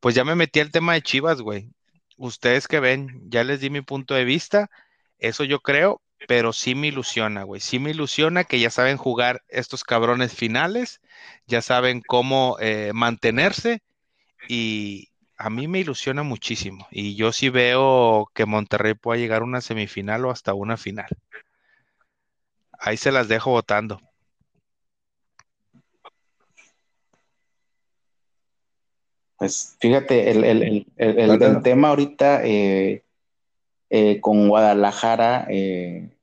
pues 0.00 0.14
ya 0.14 0.24
me 0.24 0.34
metí 0.34 0.60
al 0.60 0.70
tema 0.72 0.94
de 0.94 1.02
Chivas, 1.02 1.40
güey. 1.40 1.70
Ustedes 2.16 2.68
que 2.68 2.80
ven, 2.80 3.22
ya 3.30 3.44
les 3.44 3.60
di 3.60 3.70
mi 3.70 3.82
punto 3.82 4.14
de 4.14 4.24
vista. 4.24 4.70
Eso 5.18 5.44
yo 5.44 5.60
creo, 5.60 6.02
pero 6.28 6.52
sí 6.52 6.74
me 6.74 6.88
ilusiona, 6.88 7.44
güey. 7.44 7.60
Sí 7.60 7.78
me 7.78 7.90
ilusiona 7.90 8.44
que 8.44 8.60
ya 8.60 8.70
saben 8.70 8.96
jugar 8.96 9.42
estos 9.48 9.84
cabrones 9.84 10.34
finales, 10.34 11.00
ya 11.46 11.62
saben 11.62 12.02
cómo 12.06 12.56
eh, 12.60 12.92
mantenerse 12.94 13.82
y 14.48 15.10
a 15.38 15.50
mí 15.50 15.68
me 15.68 15.80
ilusiona 15.80 16.22
muchísimo. 16.22 16.86
Y 16.90 17.16
yo 17.16 17.32
sí 17.32 17.48
veo 17.48 18.30
que 18.34 18.46
Monterrey 18.46 18.94
pueda 18.94 19.20
llegar 19.20 19.42
a 19.42 19.44
una 19.44 19.60
semifinal 19.60 20.24
o 20.24 20.30
hasta 20.30 20.54
una 20.54 20.76
final. 20.76 21.08
Ahí 22.78 22.96
se 22.96 23.12
las 23.12 23.28
dejo 23.28 23.50
votando. 23.50 24.00
Pues 29.42 29.76
fíjate, 29.80 30.30
el, 30.30 31.62
tema 31.64 31.88
ahorita 31.88 32.46
eh, 32.46 33.02
eh, 33.90 34.20
con 34.20 34.48
Guadalajara, 34.48 35.48
eh, 35.50 36.16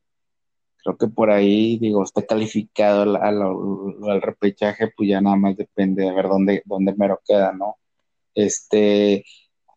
creo 0.78 0.98
que 0.98 1.08
por 1.10 1.30
ahí, 1.30 1.78
digo, 1.80 2.02
está 2.02 2.26
calificado 2.26 3.02
al, 3.22 4.22
repechaje, 4.22 4.94
pues 4.96 5.10
ya 5.10 5.20
nada 5.20 5.36
más 5.36 5.58
depende 5.58 6.04
de 6.06 6.14
ver 6.14 6.30
dónde, 6.30 6.62
dónde 6.64 6.96
mero 6.96 7.20
queda, 7.28 7.52
¿no? 7.52 7.76
Este, 8.36 9.26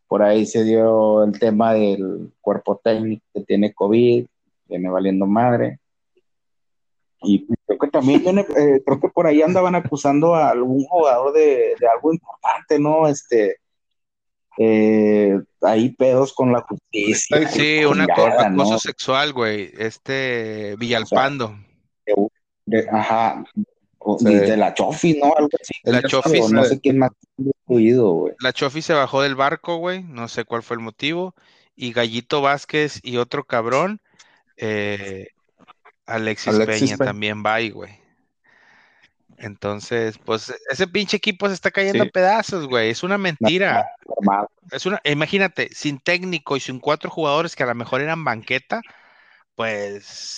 por 0.07 0.23
ahí 0.23 0.47
se 0.47 0.63
dio 0.63 1.25
el 1.25 1.37
tema 1.37 1.75
del 1.75 2.33
cuerpo 2.41 2.81
técnico 2.81 3.25
que 3.35 3.41
tiene 3.41 3.75
COVID, 3.75 4.25
viene 4.69 4.89
valiendo 4.89 5.27
madre. 5.27 5.81
Y 7.25 7.47
creo 7.67 7.79
que 7.79 7.89
también 7.89 8.39
eh, 8.39 8.83
creo 8.85 9.01
que 9.01 9.09
por 9.09 9.27
ahí 9.27 9.43
andaban 9.43 9.75
acusando 9.75 10.35
a 10.35 10.51
algún 10.51 10.85
jugador 10.85 11.33
de, 11.33 11.75
de, 11.79 11.89
algo 11.89 12.13
importante, 12.13 12.79
¿no? 12.79 13.07
Este, 13.07 13.57
eh, 14.59 15.41
hay 15.63 15.91
pedos 15.91 16.33
con 16.33 16.53
la 16.53 16.61
justicia. 16.63 17.49
Sí, 17.49 17.85
un 17.85 18.01
acoso 18.01 18.79
sexual, 18.79 19.33
güey. 19.33 19.73
Este 19.79 20.77
Villalpando. 20.79 21.57
ajá. 22.91 23.45
De 24.21 24.57
la 24.57 24.75
Chofi, 24.75 25.15
¿no? 25.15 25.33
Algo 25.37 25.51
así. 25.61 25.75
La 25.85 26.03
Chofi. 26.03 26.41
No 26.51 26.65
sé 26.65 26.81
quién 26.81 26.99
más 26.99 27.13
güey. 27.67 28.35
La 28.41 28.53
Chofi 28.53 28.83
se 28.83 28.93
bajó 28.93 29.23
del 29.23 29.37
barco, 29.37 29.77
güey. 29.77 30.03
No 30.03 30.29
sé 30.29 30.45
cuál 30.45 30.63
fue 30.63 30.77
el 30.77 30.83
motivo. 30.83 31.35
Y 31.75 31.93
Gallito 31.93 32.43
Vázquez 32.43 33.01
y 33.03 33.17
otro 33.17 33.45
cabrón. 33.45 34.01
Eh, 34.57 35.29
Alexis, 36.07 36.59
Peña, 36.59 36.97
también 36.97 37.43
va 37.45 37.61
güey. 37.61 38.03
Entonces, 39.43 40.19
pues 40.19 40.55
ese 40.71 40.87
pinche 40.87 41.17
equipo 41.17 41.49
se 41.49 41.55
está 41.55 41.73
cayendo 41.73 42.05
a 42.05 42.07
pedazos, 42.07 42.69
güey. 42.69 42.91
Es 42.91 43.03
una 43.03 43.19
mentira. 43.19 43.91
es 44.71 44.87
una, 44.87 45.01
imagínate, 45.05 45.69
sin 45.75 45.99
técnico 45.99 46.57
y 46.57 46.61
sin 46.61 46.79
cuatro 46.79 47.11
jugadores 47.11 47.57
que 47.57 47.65
a 47.65 47.67
lo 47.67 47.75
mejor 47.75 48.01
eran 48.01 48.25
banqueta, 48.25 48.81
pues, 49.57 50.37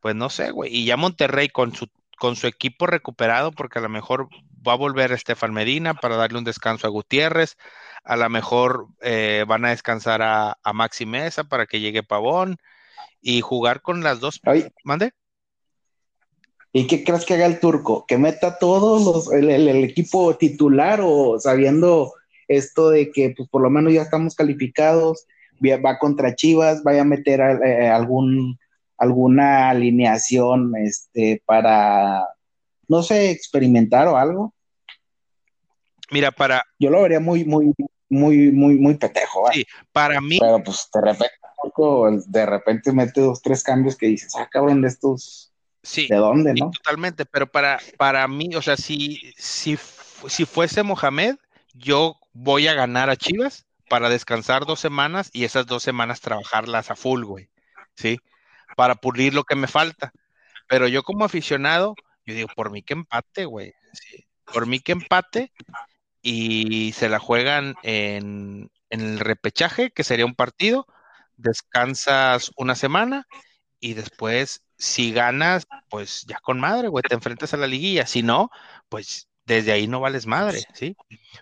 pues 0.00 0.14
no 0.14 0.30
sé, 0.30 0.50
güey. 0.50 0.74
Y 0.74 0.86
ya 0.86 0.96
Monterrey 0.96 1.50
con 1.50 1.74
su, 1.74 1.88
con 2.16 2.36
su 2.36 2.46
equipo 2.46 2.86
recuperado, 2.86 3.52
porque 3.52 3.80
a 3.80 3.82
lo 3.82 3.90
mejor 3.90 4.28
va 4.66 4.72
a 4.72 4.76
volver 4.76 5.12
Estefan 5.12 5.52
Medina 5.52 5.92
para 5.92 6.16
darle 6.16 6.38
un 6.38 6.44
descanso 6.44 6.86
a 6.86 6.90
Gutiérrez. 6.90 7.58
A 8.02 8.16
lo 8.16 8.30
mejor 8.30 8.86
eh, 9.02 9.44
van 9.46 9.66
a 9.66 9.70
descansar 9.70 10.22
a, 10.22 10.56
a 10.62 10.72
Maxi 10.72 11.04
Mesa 11.04 11.44
para 11.44 11.66
que 11.66 11.80
llegue 11.80 12.02
Pavón 12.02 12.56
y 13.20 13.40
jugar 13.40 13.82
con 13.82 14.02
las 14.02 14.20
dos. 14.20 14.40
¿Mande? 14.84 15.12
¿Y 16.72 16.86
qué 16.86 17.04
crees 17.04 17.24
que 17.24 17.34
haga 17.34 17.46
el 17.46 17.58
turco? 17.58 18.04
¿Que 18.06 18.18
meta 18.18 18.58
todos 18.58 19.02
los, 19.02 19.32
el, 19.32 19.68
equipo 19.84 20.36
titular 20.36 21.00
o 21.02 21.38
sabiendo 21.40 22.12
esto 22.48 22.90
de 22.90 23.10
que 23.10 23.32
pues 23.36 23.48
por 23.48 23.62
lo 23.62 23.70
menos 23.70 23.92
ya 23.92 24.02
estamos 24.02 24.34
calificados, 24.34 25.26
va 25.64 25.98
contra 25.98 26.34
Chivas, 26.34 26.82
vaya 26.82 27.00
a 27.00 27.06
meter 27.06 27.40
eh, 27.40 27.88
algún 27.88 28.58
alguna 28.98 29.70
alineación 29.70 30.72
este 30.76 31.42
para 31.44 32.26
no 32.88 33.02
sé, 33.02 33.30
experimentar 33.30 34.08
o 34.08 34.16
algo? 34.16 34.54
Mira, 36.10 36.30
para 36.30 36.62
yo 36.78 36.90
lo 36.90 37.02
vería 37.02 37.20
muy 37.20 37.44
muy 37.44 37.72
muy 38.08 38.52
muy 38.52 38.76
muy 38.76 38.94
petejo, 38.96 39.48
Sí, 39.52 39.64
para 39.92 40.20
mí 40.20 40.38
Pero 40.38 40.62
pues 40.62 40.88
de 40.92 41.00
repente 41.00 41.34
de 42.26 42.46
repente 42.46 42.92
mete 42.92 43.20
dos 43.20 43.42
tres 43.42 43.62
cambios 43.62 43.96
que 43.96 44.06
dices, 44.06 44.34
"Ah, 44.36 44.48
cabrón, 44.50 44.82
de 44.82 44.88
estos 44.88 45.52
Sí, 45.86 46.08
¿De 46.08 46.16
dónde, 46.16 46.52
no? 46.52 46.72
totalmente, 46.72 47.24
pero 47.24 47.46
para, 47.46 47.78
para 47.96 48.26
mí, 48.26 48.56
o 48.56 48.60
sea, 48.60 48.76
si, 48.76 49.32
si, 49.36 49.78
si 50.26 50.44
fuese 50.44 50.82
Mohamed, 50.82 51.36
yo 51.74 52.16
voy 52.32 52.66
a 52.66 52.74
ganar 52.74 53.08
a 53.08 53.14
Chivas 53.14 53.66
para 53.88 54.08
descansar 54.08 54.66
dos 54.66 54.80
semanas 54.80 55.30
y 55.32 55.44
esas 55.44 55.64
dos 55.66 55.84
semanas 55.84 56.20
trabajarlas 56.20 56.90
a 56.90 56.96
full, 56.96 57.22
güey, 57.22 57.50
¿sí? 57.94 58.18
Para 58.76 58.96
pulir 58.96 59.32
lo 59.32 59.44
que 59.44 59.54
me 59.54 59.68
falta. 59.68 60.12
Pero 60.66 60.88
yo 60.88 61.04
como 61.04 61.24
aficionado, 61.24 61.94
yo 62.24 62.34
digo, 62.34 62.48
por 62.56 62.72
mí 62.72 62.82
que 62.82 62.94
empate, 62.94 63.44
güey, 63.44 63.72
por 64.52 64.66
mí 64.66 64.80
que 64.80 64.90
empate 64.90 65.52
y 66.20 66.94
se 66.94 67.08
la 67.08 67.20
juegan 67.20 67.76
en, 67.84 68.72
en 68.90 69.00
el 69.00 69.20
repechaje, 69.20 69.92
que 69.92 70.02
sería 70.02 70.26
un 70.26 70.34
partido, 70.34 70.88
descansas 71.36 72.50
una 72.56 72.74
semana 72.74 73.26
y 73.80 73.94
después 73.94 74.62
si 74.78 75.12
ganas, 75.12 75.66
pues 75.88 76.24
ya 76.26 76.38
con 76.40 76.60
madre, 76.60 76.88
güey, 76.88 77.02
te 77.02 77.14
enfrentas 77.14 77.54
a 77.54 77.56
la 77.56 77.66
liguilla. 77.66 78.06
Si 78.06 78.22
no, 78.22 78.50
pues 78.88 79.28
desde 79.44 79.72
ahí 79.72 79.86
no 79.86 80.00
vales 80.00 80.26
madre, 80.26 80.64
¿sí? 80.74 80.96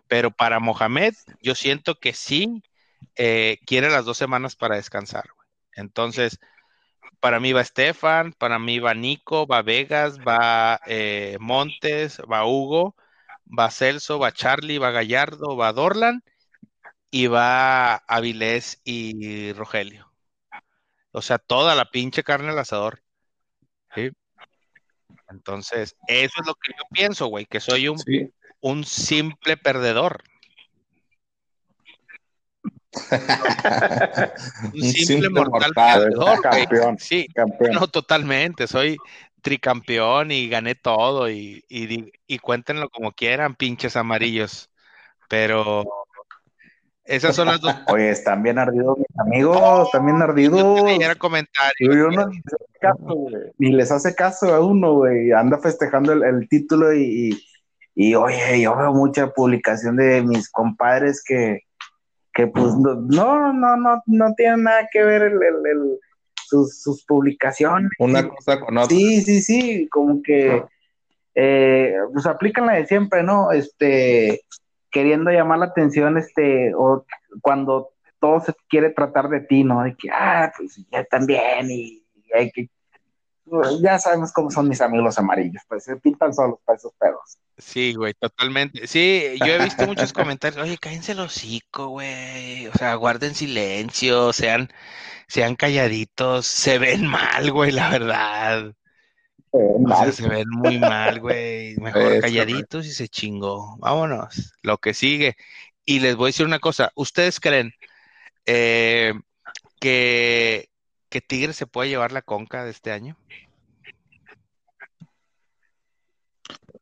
Pero 0.07 0.31
para 0.31 0.61
Mohamed, 0.61 1.15
yo 1.41 1.55
siento 1.55 1.97
que 1.97 2.13
sí 2.13 2.63
eh, 3.17 3.59
quiere 3.67 3.91
las 3.91 4.05
dos 4.05 4.19
semanas 4.19 4.57
para 4.57 4.77
descansar. 4.77 5.25
Entonces, 5.73 6.39
para 7.21 7.41
mí 7.41 7.53
va 7.53 7.63
Estefan, 7.63 8.33
para 8.35 8.59
mí 8.59 8.79
va 8.79 8.95
Nico, 8.95 9.47
va 9.47 9.63
Vegas, 9.63 10.19
va 10.21 10.81
eh, 10.87 11.37
Montes, 11.41 12.21
va 12.31 12.47
Hugo, 12.47 12.95
va 13.47 13.71
Celso, 13.71 14.19
va 14.19 14.33
Charlie, 14.33 14.79
va 14.79 14.91
Gallardo, 14.91 15.57
va 15.57 15.73
Dorlan 15.73 16.23
y 17.15 17.29
va 17.29 17.95
Avilés 17.95 18.81
y 18.83 19.53
Rogelio. 19.53 20.13
O 21.13 21.23
sea, 21.23 21.39
toda 21.39 21.77
la 21.77 21.93
pinche 21.93 22.25
carne 22.25 22.49
al 22.49 22.59
asador. 22.59 23.05
Entonces, 25.29 25.95
eso 26.09 26.35
es 26.41 26.47
lo 26.47 26.57
que 26.57 26.73
yo 26.77 26.83
pienso, 26.91 27.27
güey, 27.29 27.47
que 27.47 27.61
soy 27.61 27.87
un, 27.87 28.03
un 28.59 28.83
simple 28.83 29.57
perdedor. 29.57 30.25
un 34.75 34.83
simple, 34.83 35.31
mortal, 35.31 35.71
perdedor, 35.73 36.41
campeón, 36.41 36.99
Sí, 36.99 37.29
no, 37.71 37.87
totalmente, 37.87 38.67
soy 38.67 38.97
tricampeón 39.41 40.33
y 40.33 40.49
gané 40.49 40.75
todo 40.75 41.31
y, 41.31 41.65
y, 41.69 42.11
y 42.27 42.39
cuéntenlo 42.41 42.89
como 42.91 43.13
quieran, 43.13 43.55
pinches 43.55 43.95
amarillos. 43.95 44.69
Pero 45.29 46.04
esas 47.05 47.37
son 47.37 47.49
las 47.49 47.61
dos. 47.61 47.75
Oye, 47.89 48.11
están 48.11 48.43
bien 48.43 48.59
ardidos 48.59 48.97
mis 48.99 49.19
amigos, 49.19 49.87
están 49.87 50.07
bien 50.07 50.23
ardidos. 50.23 50.97
Ni 53.59 53.73
les 53.73 53.91
hace 53.91 54.15
caso 54.15 54.55
a 54.55 54.61
uno, 54.61 54.95
güey. 54.95 55.33
Anda 55.33 55.59
festejando 55.59 56.13
el, 56.13 56.49
título 56.49 56.95
y, 56.95 57.39
y, 57.95 58.15
oye, 58.15 58.61
yo 58.61 58.77
veo 58.77 58.93
mucha 58.93 59.29
publicación 59.33 59.97
de 59.97 60.23
mis 60.23 60.51
compadres 60.51 61.23
que, 61.23 61.61
que 62.33 62.47
pues 62.47 62.75
no, 62.75 62.95
no, 63.53 63.53
no, 63.77 64.03
no 64.07 64.35
tienen 64.35 64.65
nada 64.65 64.89
que 64.91 65.05
ver 65.05 65.23
el, 65.23 65.39
sus, 66.47 66.83
sus, 66.83 67.05
publicaciones. 67.05 67.91
Una 67.99 68.29
cosa 68.29 68.61
con 68.61 68.79
otra. 68.79 68.89
Sí, 68.89 69.21
sí, 69.23 69.43
sí, 69.43 69.89
como 69.91 70.23
que 70.23 70.65
eh, 71.35 71.97
pues 72.13 72.27
aplican 72.27 72.67
la 72.67 72.75
de 72.75 72.87
siempre, 72.87 73.23
¿no? 73.23 73.53
Este, 73.53 74.41
queriendo 74.95 75.33
llamar 75.33 75.59
la 75.59 75.65
atención, 75.67 76.17
este, 76.17 76.73
o 76.77 77.05
cuando 77.43 77.91
todo 78.21 78.39
se 78.41 78.55
quiere 78.69 78.91
tratar 78.91 79.29
de 79.29 79.41
ti, 79.41 79.65
¿no? 79.65 79.83
De 79.83 79.97
que, 79.97 80.09
ah, 80.09 80.53
pues 80.57 80.81
ya 80.89 81.05
también, 81.05 81.69
y, 81.69 82.01
hay 82.33 82.53
que, 82.53 82.71
pues, 83.45 83.81
ya 83.81 83.99
sabemos 83.99 84.33
cómo 84.33 84.53
son 84.53 84.69
mis 84.69 84.81
amigos 84.81 85.05
los 85.05 85.19
amarillos, 85.19 85.63
pues 85.69 85.83
se 85.83 85.97
pintan 85.97 86.33
solos 86.33 86.61
para 86.65 86.77
esos 86.77 86.93
pedos. 86.95 87.39
Sí, 87.59 87.95
güey, 87.95 88.15
totalmente. 88.15 88.87
Sí, 88.87 89.35
yo 89.41 89.47
he 89.47 89.65
visto 89.65 89.85
muchos 89.85 90.13
comentarios, 90.13 90.63
oye, 90.63 90.79
cállense 90.79 91.13
el 91.13 91.21
hocico, 91.21 91.89
güey, 91.89 92.69
o 92.69 92.73
sea, 92.75 92.95
guarden 92.95 93.35
silencio, 93.35 94.33
sean, 94.33 94.69
sean 95.27 95.57
calladitos, 95.57 96.47
se 96.47 96.79
ven 96.79 97.05
mal, 97.05 97.51
güey, 97.51 97.73
la 97.73 97.91
verdad 97.91 98.75
se 100.13 100.29
ven 100.29 100.49
muy 100.49 100.79
mal, 100.79 101.21
güey. 101.21 101.77
Mejor 101.77 102.21
calladitos 102.21 102.87
y 102.87 102.93
se 102.93 103.09
chingó. 103.09 103.77
Vámonos. 103.79 104.55
Lo 104.63 104.79
que 104.79 104.95
sigue. 104.95 105.37
Y 105.85 106.01
les 106.01 106.17
voy 106.17 106.27
a 106.27 106.29
decir 106.29 106.47
una 106.47 106.59
cosa. 106.59 106.91
¿Ustedes 106.95 107.41
creen 107.41 107.73
eh, 108.47 109.15
que, 109.81 110.69
que 111.09 111.21
Tigre 111.21 111.53
se 111.53 111.67
puede 111.67 111.89
llevar 111.89 112.13
la 112.13 112.23
conca 112.23 112.65
de 112.65 112.71
este 112.71 112.91
año? 112.91 113.17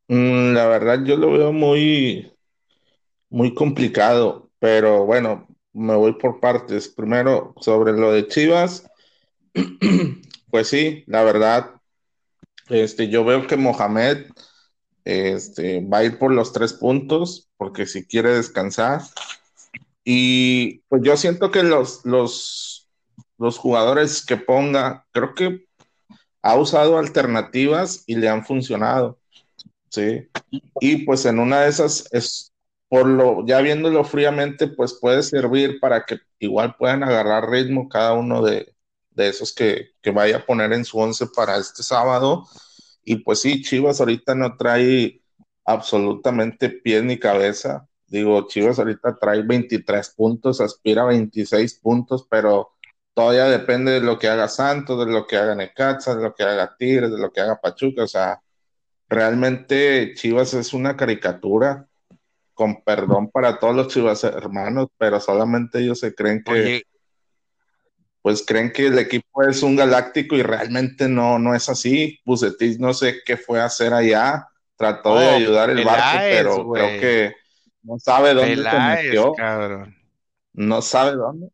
Mm, 0.09 0.55
la 0.55 0.67
verdad, 0.67 1.05
yo 1.05 1.17
lo 1.17 1.33
veo 1.33 1.53
muy, 1.53 2.33
muy 3.29 3.55
complicado. 3.55 4.51
Pero 4.59 5.05
bueno, 5.05 5.49
me 5.73 5.95
voy 5.95 6.15
por 6.15 6.41
partes. 6.41 6.89
Primero, 6.89 7.55
sobre 7.61 7.93
lo 7.93 8.13
de 8.13 8.27
Chivas. 8.29 8.89
Pues 10.53 10.69
sí, 10.69 11.03
la 11.07 11.25
verdad, 11.25 11.81
este, 12.73 13.09
yo 13.09 13.23
veo 13.25 13.47
que 13.47 13.57
Mohamed 13.57 14.27
este, 15.05 15.81
va 15.87 15.99
a 15.99 16.05
ir 16.05 16.19
por 16.19 16.33
los 16.33 16.53
tres 16.53 16.73
puntos, 16.73 17.51
porque 17.59 17.87
si 17.87 18.07
quiere 18.07 18.31
descansar. 18.31 19.03
Y 20.05 20.79
pues 20.89 21.03
yo 21.05 21.17
siento 21.17 21.51
que 21.51 21.63
los, 21.63 22.05
los, 22.05 22.89
los 23.39 23.59
jugadores 23.59 24.25
que 24.25 24.39
ponga, 24.39 25.07
creo 25.13 25.35
que 25.35 25.67
ha 26.41 26.57
usado 26.57 26.99
alternativas 26.99 28.05
y 28.07 28.17
le 28.17 28.29
han 28.29 28.45
funcionado. 28.45 29.19
Sí. 29.91 30.29
Y 30.81 31.05
pues 31.05 31.27
en 31.27 31.39
una 31.39 31.61
de 31.61 31.69
esas 31.69 32.09
es 32.13 32.53
por 32.89 33.07
lo, 33.07 33.47
ya 33.47 33.61
viéndolo 33.61 34.05
fríamente, 34.05 34.67
pues 34.67 34.99
puede 35.01 35.23
servir 35.23 35.79
para 35.79 36.05
que 36.05 36.21
igual 36.39 36.75
puedan 36.77 37.03
agarrar 37.03 37.49
ritmo 37.51 37.89
cada 37.89 38.15
uno 38.15 38.43
de, 38.43 38.75
de 39.15 39.29
esos 39.29 39.55
que, 39.55 39.93
vaya 40.13 40.39
a 40.39 40.47
poner 40.47 40.73
en 40.73 40.85
su 40.85 40.99
once 40.99 41.27
para 41.27 41.57
este 41.57 41.83
sábado. 41.83 42.47
Y 43.05 43.17
pues 43.17 43.41
sí, 43.41 43.63
Chivas 43.63 44.01
ahorita 44.01 44.35
no 44.35 44.57
trae 44.57 45.21
absolutamente 45.65 46.69
pie 46.69 47.03
ni 47.03 47.19
cabeza. 47.19 47.89
Digo, 48.07 48.47
Chivas 48.49 48.79
ahorita 48.79 49.19
trae 49.19 49.43
23 49.43 50.11
puntos, 50.11 50.61
aspira 50.61 51.03
a 51.03 51.07
26 51.07 51.75
puntos, 51.81 52.27
pero 52.29 52.73
todavía 53.15 53.45
depende 53.47 53.93
de 53.93 54.01
lo 54.01 54.19
que 54.19 54.29
haga 54.29 54.49
Santos, 54.49 55.05
de 55.05 55.13
lo 55.13 55.27
que 55.27 55.37
haga 55.37 55.55
Necaxa, 55.55 56.15
de 56.15 56.23
lo 56.23 56.35
que 56.35 56.43
haga 56.43 56.77
Tigres, 56.77 57.11
de 57.11 57.19
lo 57.19 57.33
que 57.33 57.41
haga 57.41 57.61
Pachuca. 57.61 58.05
O 58.05 58.09
sea, 58.09 58.41
realmente 59.09 60.15
Chivas 60.15 60.55
es 60.55 60.73
una 60.73 60.97
caricatura. 60.97 61.89
con 62.55 62.83
perdón 62.85 63.31
para 63.31 63.59
todos 63.59 63.75
los 63.75 63.89
chivas 63.89 64.23
hermanos, 64.25 64.89
pero 64.99 65.19
solamente 65.21 65.81
ellos 65.81 65.99
se 65.99 66.15
creen 66.15 66.45
que, 66.45 66.83
pues 68.23 68.45
creen 68.47 68.73
que 68.73 68.87
el 68.87 68.99
equipo 68.99 69.43
es 69.43 69.63
un 69.63 69.75
galáctico 69.75 70.37
y 70.37 70.43
realmente 70.43 71.09
no, 71.09 71.39
no 71.41 71.55
es 71.55 71.69
así. 71.69 72.21
Bucetis 72.25 72.79
no 72.79 72.95
sé 72.95 73.17
qué 73.27 73.37
fue 73.37 73.61
a 73.61 73.65
hacer 73.65 73.93
allá, 73.93 74.47
trató 74.77 75.19
de 75.19 75.29
ayudar 75.29 75.71
el 75.71 75.85
barco, 75.85 76.19
pero 76.21 76.73
creo 76.73 77.01
que 77.01 77.35
no 77.83 77.99
sabe 77.99 78.33
dónde 78.33 78.57
se 78.57 78.79
metió. 78.79 79.35
No 80.55 80.83
sabe 80.83 81.17
dónde. 81.17 81.49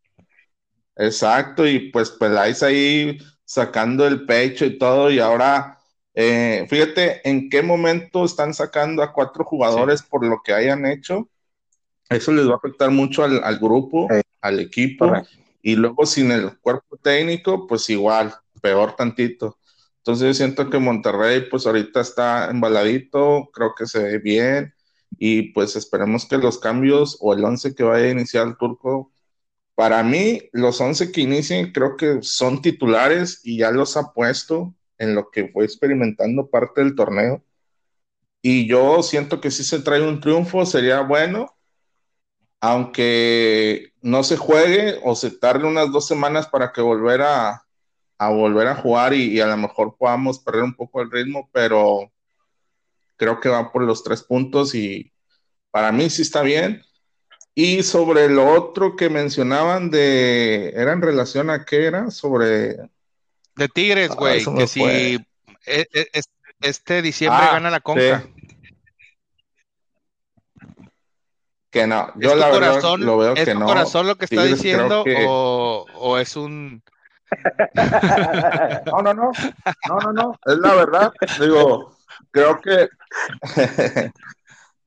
Exacto, 0.97 1.67
y 1.67 1.91
pues 1.91 2.11
Peláez 2.11 2.63
ahí 2.63 3.19
sacando 3.45 4.07
el 4.07 4.27
pecho 4.27 4.67
y 4.67 4.77
todo, 4.79 5.11
y 5.11 5.21
ahora, 5.21 5.79
eh, 6.13 6.67
fíjate 6.69 7.27
en 7.27 7.49
qué 7.49 7.63
momento 7.63 8.25
están 8.25 8.53
sacando 8.53 9.03
a 9.03 9.13
cuatro 9.13 9.45
jugadores 9.45 10.03
por 10.03 10.27
lo 10.27 10.43
que 10.45 10.53
hayan 10.53 10.85
hecho. 10.85 11.29
Eso 12.11 12.33
les 12.33 12.47
va 12.47 12.55
a 12.55 12.57
afectar 12.57 12.91
mucho 12.91 13.23
al, 13.23 13.59
grupo, 13.59 14.09
al 14.41 14.61
equipo, 14.61 15.13
y 15.69 15.77
luego 15.77 16.07
sin 16.07 16.33
el 16.33 16.59
cuerpo 16.61 16.97
técnico, 16.97 17.67
pues 17.67 17.91
igual, 17.91 18.35
peor 18.63 18.97
tantito. 18.97 19.59
Entonces 19.99 20.29
yo 20.29 20.33
siento 20.33 20.71
que 20.71 20.79
Monterrey, 20.79 21.43
pues 21.51 21.67
ahorita 21.67 22.01
está 22.01 22.51
embaladito, 22.51 23.51
creo 23.53 23.75
que 23.77 23.85
se 23.87 24.03
ve 24.03 24.19
bien, 24.19 24.73
y 25.19 25.53
pues 25.53 25.77
esperemos 25.77 26.25
que 26.27 26.39
los 26.39 26.59
cambios 26.59 27.19
o 27.21 27.35
el 27.35 27.45
once 27.45 27.75
que 27.75 27.83
vaya 27.83 28.07
a 28.07 28.11
iniciar 28.11 28.47
el 28.47 28.57
turco 28.57 29.13
para 29.75 30.03
mí, 30.03 30.41
los 30.53 30.81
11 30.81 31.13
que 31.13 31.21
inician 31.21 31.71
creo 31.71 31.99
que 31.99 32.23
son 32.23 32.63
titulares 32.63 33.43
y 33.45 33.59
ya 33.59 33.71
los 33.71 33.99
ha 33.99 34.15
puesto 34.15 34.75
en 34.97 35.15
lo 35.15 35.31
que 35.31 35.49
fue 35.49 35.67
experimentando 35.67 36.49
parte 36.49 36.81
del 36.81 36.95
torneo. 36.95 37.45
Y 38.41 38.67
yo 38.67 39.03
siento 39.03 39.39
que 39.41 39.51
si 39.51 39.65
se 39.65 39.81
trae 39.81 40.01
un 40.01 40.21
triunfo 40.21 40.65
sería 40.65 41.03
bueno, 41.03 41.55
aunque 42.61 43.88
no 44.03 44.23
se 44.23 44.37
juegue 44.37 45.01
o 45.03 45.15
se 45.15 45.31
tarde 45.31 45.67
unas 45.67 45.91
dos 45.91 46.07
semanas 46.07 46.47
para 46.47 46.73
que 46.73 46.81
volver 46.81 47.23
a, 47.23 47.65
volver 48.19 48.69
a 48.69 48.75
jugar 48.77 49.15
y, 49.15 49.37
y, 49.37 49.41
a 49.41 49.47
lo 49.47 49.57
mejor 49.57 49.97
podamos 49.97 50.39
perder 50.39 50.63
un 50.63 50.75
poco 50.75 51.03
el 51.03 51.11
ritmo, 51.11 51.49
pero 51.53 52.11
creo 53.17 53.41
que 53.41 53.49
va 53.49 53.71
por 53.71 53.83
los 53.83 54.03
tres 54.03 54.23
puntos 54.23 54.75
y 54.75 55.13
para 55.71 55.93
mí 55.93 56.09
sí 56.09 56.23
está 56.23 56.43
bien. 56.43 56.83
Y 57.55 57.83
sobre 57.83 58.29
lo 58.29 58.49
otro 58.53 58.95
que 58.95 59.11
mencionaban 59.11 59.91
de, 59.91 60.71
¿era 60.77 60.93
en 60.93 61.03
relación 61.03 61.51
a 61.51 61.65
qué 61.65 61.87
era? 61.87 62.11
Sobre... 62.11 62.77
De 63.57 63.69
Tigres, 63.75 64.11
güey, 64.11 64.45
que 64.45 64.69
si 64.69 64.81
e, 64.85 65.19
e, 65.67 66.23
este 66.61 67.03
diciembre 67.03 67.43
ah, 67.43 67.53
gana 67.55 67.71
la 67.71 67.81
Conca. 67.81 68.25
Que 71.71 71.87
no, 71.87 72.13
yo 72.17 72.35
la 72.35 72.49
verdad 72.49 72.83
lo 72.99 73.19
veo 73.19 73.35
que 73.35 73.55
no. 73.55 73.61
¿Es 73.61 73.67
corazón 73.67 74.07
lo 74.07 74.17
que 74.17 74.25
está 74.25 74.45
diciendo 74.45 75.05
o, 75.27 75.85
o, 75.95 76.19
es 76.19 76.35
un... 76.37 76.83
no, 78.87 79.03
no, 79.03 79.13
no, 79.13 79.33
no, 79.33 80.01
no, 80.01 80.13
no, 80.13 80.39
es 80.47 80.59
la 80.59 80.75
verdad. 80.75 81.13
Digo, 81.39 81.95
creo 82.31 82.59
que 82.61 82.89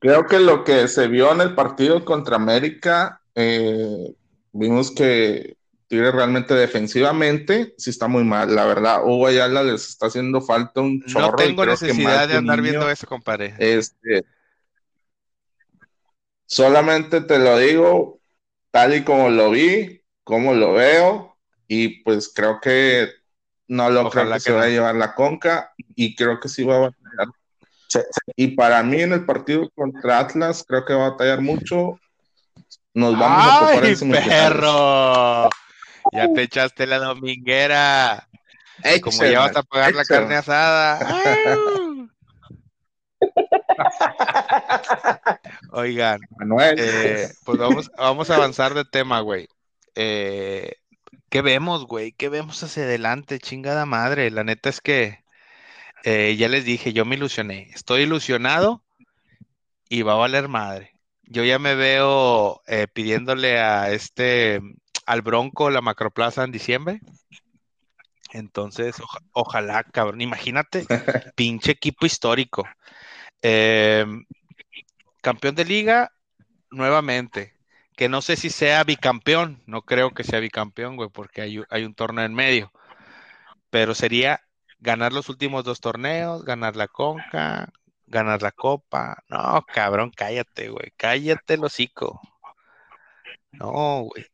Creo 0.02 0.26
que 0.26 0.40
lo 0.40 0.64
que 0.64 0.88
se 0.88 1.06
vio 1.06 1.30
en 1.30 1.42
el 1.42 1.54
partido 1.54 2.04
contra 2.04 2.34
América, 2.34 3.20
eh, 3.36 4.12
vimos 4.50 4.90
que 4.90 5.56
Tigre 5.86 6.10
realmente 6.10 6.54
defensivamente 6.54 7.72
sí 7.78 7.90
está 7.90 8.08
muy 8.08 8.24
mal, 8.24 8.52
la 8.52 8.64
verdad. 8.64 9.04
Hugo 9.04 9.28
Ayala 9.28 9.62
les 9.62 9.90
está 9.90 10.06
haciendo 10.06 10.40
falta 10.40 10.80
un 10.80 11.04
chorro. 11.04 11.28
No 11.28 11.36
tengo 11.36 11.64
necesidad 11.64 12.26
de 12.26 12.34
andar 12.34 12.60
viendo 12.60 12.90
eso, 12.90 13.06
compadre. 13.06 13.54
Este, 13.58 14.24
solamente 16.52 17.22
te 17.22 17.38
lo 17.38 17.56
digo 17.56 18.20
tal 18.70 18.94
y 18.94 19.04
como 19.04 19.30
lo 19.30 19.50
vi, 19.50 20.02
como 20.22 20.52
lo 20.52 20.74
veo, 20.74 21.36
y 21.66 22.02
pues 22.02 22.30
creo 22.34 22.60
que 22.60 23.08
no 23.68 23.88
lo 23.88 24.10
creo 24.10 24.30
que, 24.30 24.40
se 24.40 24.52
va 24.52 24.64
a 24.64 24.68
llevar 24.68 24.94
la 24.94 25.14
conca, 25.14 25.72
y 25.94 26.14
creo 26.14 26.38
que 26.40 26.48
sí 26.48 26.62
va 26.62 26.76
a 26.76 26.80
batallar 26.80 27.28
y 28.36 28.48
para 28.48 28.82
mí 28.82 29.02
en 29.02 29.12
el 29.12 29.26
partido 29.26 29.68
contra 29.74 30.20
Atlas 30.20 30.64
creo 30.66 30.84
que 30.86 30.94
va 30.94 31.08
a 31.08 31.10
batallar 31.10 31.42
mucho. 31.42 32.00
Nos 32.94 33.18
vamos 33.18 33.46
a 33.46 33.58
topar 33.58 33.84
en 33.84 34.10
perro! 34.10 35.50
Ya 36.12 36.32
te 36.34 36.42
echaste 36.42 36.86
la 36.86 36.98
dominguera. 36.98 38.26
Como 39.02 39.24
ya 39.24 39.40
vas 39.40 39.56
a 39.56 39.62
pagar 39.62 39.94
la 39.94 40.04
carne 40.06 40.36
asada. 40.36 40.98
Oigan, 45.72 46.20
Manuel. 46.38 46.76
Eh, 46.78 47.28
pues 47.44 47.58
vamos, 47.58 47.90
vamos 47.96 48.30
a 48.30 48.36
avanzar 48.36 48.74
de 48.74 48.84
tema, 48.84 49.20
güey. 49.20 49.48
Eh, 49.94 50.76
¿Qué 51.28 51.42
vemos, 51.42 51.86
güey? 51.86 52.12
¿Qué 52.12 52.28
vemos 52.28 52.62
hacia 52.62 52.84
adelante? 52.84 53.38
Chingada 53.38 53.86
madre. 53.86 54.30
La 54.30 54.44
neta 54.44 54.68
es 54.68 54.80
que 54.80 55.24
eh, 56.04 56.36
ya 56.36 56.48
les 56.48 56.64
dije, 56.64 56.92
yo 56.92 57.04
me 57.04 57.16
ilusioné. 57.16 57.70
Estoy 57.74 58.02
ilusionado 58.02 58.82
y 59.88 60.02
va 60.02 60.12
a 60.12 60.16
valer 60.16 60.48
madre. 60.48 60.98
Yo 61.22 61.44
ya 61.44 61.58
me 61.58 61.74
veo 61.74 62.60
pidiéndole 62.92 63.58
a 63.58 63.90
este, 63.90 64.60
al 65.06 65.22
Bronco 65.22 65.70
la 65.70 65.80
macroplaza 65.80 66.44
en 66.44 66.52
diciembre. 66.52 67.00
Entonces, 68.32 68.96
ojalá, 69.32 69.84
cabrón. 69.84 70.20
Imagínate, 70.20 70.86
pinche 71.36 71.72
equipo 71.72 72.06
histórico. 72.06 72.66
Em, 73.42 74.24
campeón 75.20 75.54
de 75.54 75.64
liga, 75.64 76.12
nuevamente. 76.70 77.54
Que 77.96 78.08
no 78.08 78.22
sé 78.22 78.36
si 78.36 78.50
sea 78.50 78.84
bicampeón. 78.84 79.62
No 79.66 79.82
creo 79.82 80.12
que 80.12 80.24
sea 80.24 80.40
bicampeón, 80.40 80.96
güey, 80.96 81.10
porque 81.10 81.42
hay, 81.42 81.62
hay 81.70 81.84
un 81.84 81.94
torneo 81.94 82.24
en 82.24 82.34
medio. 82.34 82.72
Pero 83.70 83.94
sería 83.94 84.40
ganar 84.80 85.12
los 85.12 85.28
últimos 85.28 85.64
dos 85.64 85.80
torneos, 85.80 86.44
ganar 86.44 86.76
la 86.76 86.88
Conca, 86.88 87.72
ganar 88.06 88.42
la 88.42 88.52
Copa. 88.52 89.22
No, 89.28 89.64
cabrón, 89.72 90.12
cállate, 90.16 90.68
güey. 90.70 90.92
Cállate 90.96 91.54
el 91.54 91.64
hocico. 91.64 92.20
No, 93.52 94.04
güey. 94.04 94.26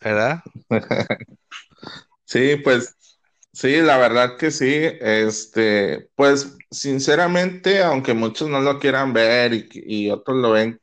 ¿Verdad? 0.00 0.42
sí, 2.24 2.56
pues 2.56 2.96
sí, 3.52 3.80
la 3.80 3.98
verdad 3.98 4.36
que 4.36 4.50
sí. 4.50 4.72
Este, 5.00 6.10
pues 6.14 6.56
sinceramente, 6.70 7.82
aunque 7.82 8.14
muchos 8.14 8.48
no 8.48 8.60
lo 8.60 8.78
quieran 8.78 9.12
ver 9.12 9.52
y, 9.72 10.10
otros 10.10 10.36
lo 10.38 10.52
ven 10.52 10.80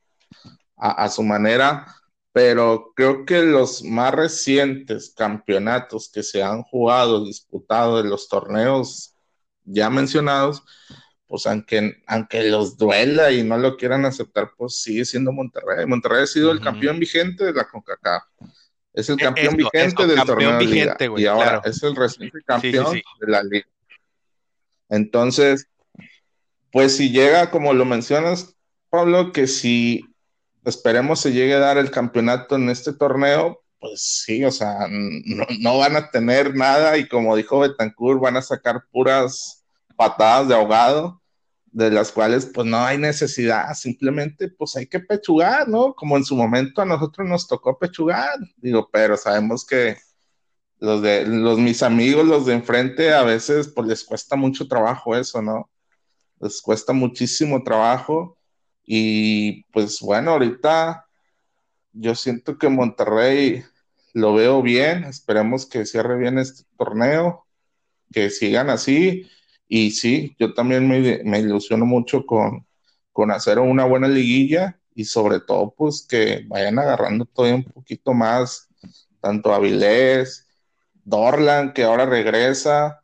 a 0.77 1.09
su 1.09 1.23
manera, 1.23 1.85
pero 2.31 2.93
creo 2.95 3.25
que 3.25 3.41
los 3.43 3.83
más 3.83 4.13
recientes 4.13 5.13
campeonatos 5.15 6.09
que 6.09 6.23
se 6.23 6.43
han 6.43 6.63
jugado, 6.63 7.25
disputado 7.25 8.01
de 8.01 8.09
los 8.09 8.29
torneos 8.29 9.15
ya 9.65 9.89
mencionados, 9.89 10.63
pues 11.27 11.45
aunque, 11.45 12.01
aunque 12.07 12.43
los 12.49 12.77
duela 12.77 13.31
y 13.31 13.43
no 13.43 13.57
lo 13.57 13.77
quieran 13.77 14.05
aceptar, 14.05 14.51
pues 14.57 14.81
sigue 14.81 15.05
siendo 15.05 15.31
Monterrey. 15.31 15.85
Monterrey 15.85 16.23
ha 16.23 16.27
sido 16.27 16.51
el 16.51 16.59
campeón 16.61 16.99
vigente 16.99 17.45
de 17.45 17.53
la 17.53 17.67
CONCACAF. 17.67 18.23
Es 18.99 19.09
el 19.09 19.19
e, 19.19 19.23
campeón 19.23 19.55
vigente 19.55 20.07
del 20.07 20.23
torneo 20.23 20.57
de 20.57 20.65
liga, 20.65 20.97
y 21.17 21.25
ahora 21.25 21.61
es 21.63 21.81
el 21.83 21.95
reciente 21.95 22.39
campeón 22.45 23.01
de 23.19 23.27
la 23.27 23.43
liga. 23.43 23.67
Entonces, 24.89 25.67
pues 26.71 26.95
si 26.97 27.11
llega, 27.11 27.51
como 27.51 27.73
lo 27.73 27.85
mencionas, 27.85 28.55
Pablo, 28.89 29.31
que 29.31 29.47
si 29.47 30.05
esperemos 30.65 31.21
se 31.21 31.31
llegue 31.31 31.53
a 31.53 31.59
dar 31.59 31.77
el 31.77 31.91
campeonato 31.91 32.55
en 32.55 32.69
este 32.69 32.93
torneo, 32.93 33.61
pues 33.79 34.23
sí, 34.25 34.43
o 34.43 34.51
sea, 34.51 34.87
no, 34.89 35.77
van 35.77 35.95
a 35.95 36.11
tener 36.11 36.55
nada 36.55 36.97
y 36.97 37.07
como 37.07 37.35
dijo 37.35 37.59
Betancourt, 37.59 38.19
van 38.19 38.37
a 38.37 38.41
sacar 38.41 38.83
puras 38.91 39.63
patadas 39.95 40.47
de 40.49 40.55
ahogado, 40.55 41.18
de 41.71 41.91
las 41.91 42.11
cuales 42.11 42.45
pues 42.47 42.67
no 42.67 42.77
hay 42.77 42.97
necesidad, 42.97 43.73
simplemente 43.73 44.49
pues 44.49 44.75
hay 44.75 44.87
que 44.87 44.99
pechugar, 44.99 45.67
¿no? 45.67 45.93
Como 45.93 46.17
en 46.17 46.23
su 46.23 46.35
momento 46.35 46.81
a 46.81 46.85
nosotros 46.85 47.27
nos 47.27 47.47
tocó 47.47 47.77
pechugar, 47.77 48.39
digo, 48.57 48.89
pero 48.91 49.17
sabemos 49.17 49.65
que 49.65 49.97
los 50.79 51.01
de 51.01 51.25
los 51.25 51.59
mis 51.59 51.83
amigos, 51.83 52.25
los 52.25 52.45
de 52.45 52.53
enfrente, 52.53 53.13
a 53.13 53.23
veces 53.23 53.67
pues 53.67 53.87
les 53.87 54.03
cuesta 54.03 54.35
mucho 54.35 54.67
trabajo 54.67 55.15
eso, 55.15 55.41
¿no? 55.41 55.69
Les 56.39 56.61
cuesta 56.61 56.93
muchísimo 56.93 57.63
trabajo 57.63 58.37
y 58.83 59.63
pues 59.65 59.99
bueno, 60.01 60.31
ahorita 60.31 61.05
yo 61.93 62.15
siento 62.15 62.57
que 62.57 62.69
Monterrey 62.69 63.63
lo 64.13 64.33
veo 64.33 64.61
bien, 64.61 65.03
esperemos 65.03 65.65
que 65.65 65.85
cierre 65.85 66.17
bien 66.17 66.39
este 66.39 66.63
torneo, 66.77 67.45
que 68.11 68.29
sigan 68.29 68.69
así. 68.69 69.29
Y 69.69 69.91
sí, 69.91 70.35
yo 70.39 70.53
también 70.53 70.89
me, 70.89 71.23
me 71.23 71.39
ilusiono 71.39 71.85
mucho 71.85 72.25
con, 72.25 72.65
con 73.13 73.31
hacer 73.31 73.59
una 73.59 73.85
buena 73.85 74.07
liguilla 74.07 74.79
y 74.95 75.05
sobre 75.05 75.39
todo 75.39 75.73
pues 75.77 76.05
que 76.09 76.43
vayan 76.47 76.79
agarrando 76.79 77.25
todavía 77.25 77.55
un 77.55 77.63
poquito 77.63 78.13
más, 78.13 78.67
tanto 79.21 79.53
Avilés, 79.53 80.47
Dorlan 81.05 81.73
que 81.73 81.83
ahora 81.83 82.05
regresa, 82.05 83.01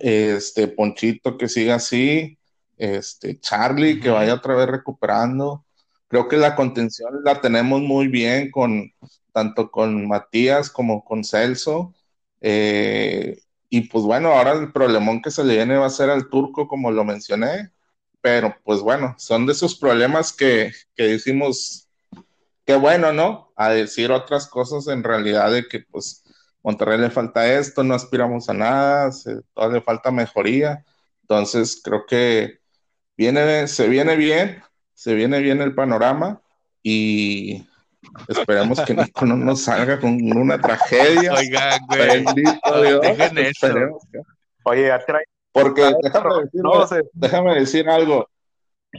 este 0.00 0.68
Ponchito 0.68 1.36
que 1.36 1.48
siga 1.48 1.76
así, 1.76 2.38
este, 2.76 3.38
Charlie, 3.40 4.00
que 4.00 4.10
vaya 4.10 4.34
otra 4.34 4.54
vez 4.56 4.66
recuperando. 4.68 5.64
creo 6.08 6.28
que 6.28 6.36
la 6.36 6.54
contención 6.54 7.22
la 7.24 7.40
tenemos 7.40 7.80
muy 7.82 8.08
bien 8.08 8.50
con 8.50 8.92
tanto 9.32 9.70
con 9.70 10.06
Matías 10.08 10.70
como 10.70 11.04
con 11.04 11.24
Celso. 11.24 11.94
Eh, 12.40 13.38
y 13.76 13.80
pues 13.88 14.04
bueno, 14.04 14.28
ahora 14.28 14.52
el 14.52 14.70
problemón 14.70 15.20
que 15.20 15.32
se 15.32 15.42
le 15.42 15.56
viene 15.56 15.76
va 15.76 15.86
a 15.86 15.90
ser 15.90 16.08
al 16.08 16.28
turco, 16.28 16.68
como 16.68 16.92
lo 16.92 17.02
mencioné. 17.04 17.72
Pero 18.20 18.54
pues 18.62 18.80
bueno, 18.80 19.16
son 19.18 19.46
de 19.46 19.52
esos 19.52 19.74
problemas 19.76 20.32
que, 20.32 20.70
que 20.94 21.02
decimos, 21.08 21.88
qué 22.64 22.76
bueno, 22.76 23.12
¿no? 23.12 23.52
A 23.56 23.70
decir 23.70 24.12
otras 24.12 24.46
cosas 24.46 24.86
en 24.86 25.02
realidad 25.02 25.50
de 25.50 25.66
que 25.66 25.80
pues 25.80 26.22
Monterrey 26.62 26.98
le 27.00 27.10
falta 27.10 27.52
esto, 27.52 27.82
no 27.82 27.94
aspiramos 27.94 28.48
a 28.48 28.54
nada, 28.54 29.10
se, 29.10 29.42
todavía 29.54 29.78
le 29.78 29.84
falta 29.84 30.12
mejoría. 30.12 30.84
Entonces 31.22 31.80
creo 31.82 32.06
que 32.06 32.60
viene, 33.16 33.66
se 33.66 33.88
viene 33.88 34.14
bien, 34.14 34.62
se 34.92 35.14
viene 35.14 35.40
bien 35.40 35.60
el 35.60 35.74
panorama 35.74 36.42
y 36.80 37.66
esperemos 38.28 38.80
que 38.80 38.94
Nico 38.94 39.26
no 39.26 39.36
nos 39.36 39.62
salga 39.62 39.98
con 40.00 40.20
una 40.36 40.60
tragedia. 40.60 41.34
Oigan, 41.34 41.80
güey. 41.88 42.24
Dejen 43.00 43.38
eso. 43.38 43.98
Oye, 44.64 44.92
atrae. 44.92 45.24
Porque 45.52 45.94
déjame 46.02 46.42
decir, 46.42 46.62
no, 46.62 46.86
déjame 47.12 47.54
decir 47.54 47.88
algo, 47.88 48.28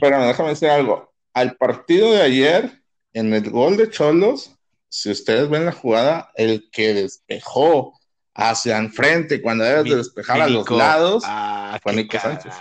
pero 0.00 0.26
déjame 0.26 0.50
decir 0.50 0.70
algo. 0.70 1.12
Al 1.34 1.54
partido 1.56 2.12
de 2.12 2.22
ayer, 2.22 2.82
en 3.12 3.34
el 3.34 3.50
gol 3.50 3.76
de 3.76 3.90
Cholos, 3.90 4.56
si 4.88 5.10
ustedes 5.10 5.50
ven 5.50 5.66
la 5.66 5.72
jugada, 5.72 6.30
el 6.34 6.70
que 6.72 6.94
despejó 6.94 7.92
hacia 8.34 8.78
enfrente 8.78 9.42
cuando 9.42 9.64
debes 9.64 9.84
de 9.84 9.96
despejar 9.96 10.40
a 10.40 10.48
los 10.48 10.70
lados 10.70 11.24
ah, 11.26 11.78
fue 11.82 11.94
Nico 11.94 12.18
Sánchez. 12.18 12.54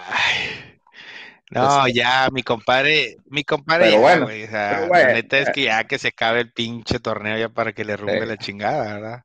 No, 1.52 1.88
ya, 1.88 2.30
mi 2.32 2.42
compadre, 2.42 3.18
mi 3.26 3.44
compadre, 3.44 3.86
pero 3.86 4.02
bueno, 4.02 4.26
o 4.26 4.50
sea, 4.50 4.88
la 4.88 5.14
neta 5.14 5.38
es 5.38 5.52
que 5.52 5.64
ya 5.64 5.84
que 5.84 6.00
se 6.00 6.08
acabe 6.08 6.42
el 6.42 6.52
pinche 6.52 7.00
torneo 7.00 7.38
ya 7.38 7.50
para 7.50 7.72
que 7.74 7.86
le 7.86 7.96
rumbe 7.96 8.26
la 8.26 8.38
chingada, 8.38 8.96
¿verdad? 8.96 9.24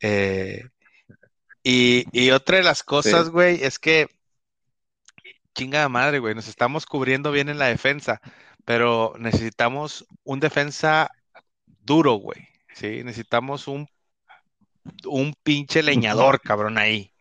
Eh, 0.00 0.64
y, 1.62 2.04
y, 2.12 2.30
otra 2.30 2.58
de 2.58 2.62
las 2.62 2.82
cosas, 2.82 3.30
güey, 3.30 3.62
es 3.62 3.78
que 3.78 4.08
chingada 5.54 5.88
madre, 5.88 6.18
güey, 6.18 6.34
nos 6.34 6.48
estamos 6.48 6.86
cubriendo 6.86 7.32
bien 7.32 7.48
en 7.48 7.58
la 7.58 7.66
defensa, 7.66 8.20
pero 8.64 9.14
necesitamos 9.18 10.06
un 10.24 10.40
defensa 10.40 11.10
duro, 11.64 12.14
güey, 12.14 12.48
¿sí? 12.74 13.02
Necesitamos 13.02 13.66
un, 13.66 13.88
un 15.04 15.34
pinche 15.42 15.82
leñador, 15.82 16.40
cabrón, 16.40 16.78
ahí. 16.78 17.12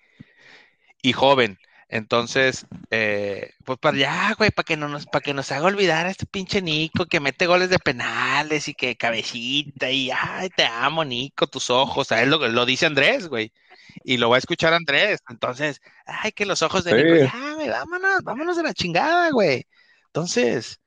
Y 1.01 1.13
joven. 1.13 1.57
Entonces, 1.91 2.67
eh, 2.91 3.53
pues 3.65 3.79
para 3.79 3.97
allá, 3.97 4.35
güey, 4.37 4.51
para 4.51 4.63
que 4.63 4.77
no 4.77 4.87
nos, 4.87 5.07
para 5.07 5.23
que 5.23 5.33
nos 5.33 5.51
haga 5.51 5.65
olvidar 5.65 6.05
a 6.05 6.11
este 6.11 6.27
pinche 6.27 6.61
Nico 6.61 7.07
que 7.07 7.19
mete 7.19 7.47
goles 7.47 7.71
de 7.71 7.79
penales 7.79 8.67
y 8.67 8.75
que 8.75 8.95
cabecita 8.95 9.89
y 9.89 10.11
ay, 10.11 10.49
te 10.49 10.65
amo, 10.65 11.03
Nico, 11.03 11.47
tus 11.47 11.71
ojos. 11.71 12.07
¿Sabes 12.07 12.27
lo, 12.27 12.47
lo 12.47 12.65
dice 12.67 12.85
Andrés, 12.85 13.27
güey. 13.27 13.51
Y 14.03 14.17
lo 14.17 14.29
va 14.29 14.35
a 14.35 14.39
escuchar 14.39 14.73
Andrés. 14.73 15.19
Entonces, 15.29 15.81
ay, 16.05 16.31
que 16.31 16.45
los 16.45 16.61
ojos 16.61 16.83
de 16.83 16.93
Nico, 16.93 17.15
ya, 17.33 17.53
güey, 17.55 17.69
vámonos, 17.69 18.21
vámonos 18.23 18.57
de 18.57 18.63
la 18.63 18.73
chingada, 18.73 19.31
güey. 19.31 19.65
Entonces, 20.07 20.79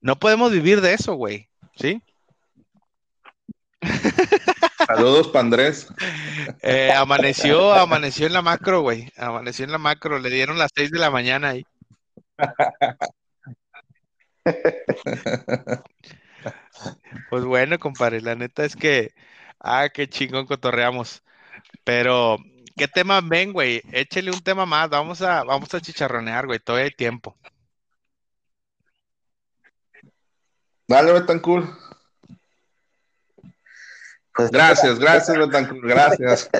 no 0.00 0.16
podemos 0.16 0.52
vivir 0.52 0.80
de 0.80 0.94
eso, 0.94 1.14
güey. 1.14 1.48
¿Sí? 1.74 2.00
Saludos 4.86 5.28
para 5.28 5.40
Andrés. 5.40 5.88
Eh, 6.62 6.92
amaneció, 6.92 7.72
amaneció 7.72 8.26
en 8.26 8.32
la 8.32 8.42
macro, 8.42 8.82
güey. 8.82 9.10
Amaneció 9.16 9.64
en 9.64 9.72
la 9.72 9.78
macro. 9.78 10.18
Le 10.18 10.30
dieron 10.30 10.58
las 10.58 10.70
seis 10.74 10.90
de 10.90 10.98
la 10.98 11.10
mañana 11.10 11.50
ahí. 11.50 11.66
Pues 17.30 17.44
bueno, 17.44 17.78
compadre, 17.78 18.20
la 18.20 18.34
neta 18.34 18.64
es 18.64 18.76
que, 18.76 19.14
ah, 19.60 19.88
qué 19.92 20.08
chingón 20.08 20.46
cotorreamos. 20.46 21.22
Pero, 21.84 22.38
¿qué 22.76 22.86
tema 22.88 23.20
ven, 23.22 23.52
güey? 23.52 23.82
Échele 23.92 24.30
un 24.30 24.40
tema 24.40 24.66
más, 24.66 24.88
vamos 24.90 25.22
a, 25.22 25.42
vamos 25.44 25.72
a 25.74 25.80
chicharronear, 25.80 26.46
güey, 26.46 26.58
todavía 26.58 26.84
hay 26.84 26.92
tiempo. 26.92 27.36
Dale, 30.86 31.12
Betancourt. 31.12 31.85
Pues, 34.36 34.50
gracias, 34.50 34.98
gracias, 34.98 35.36
gracias. 35.82 36.50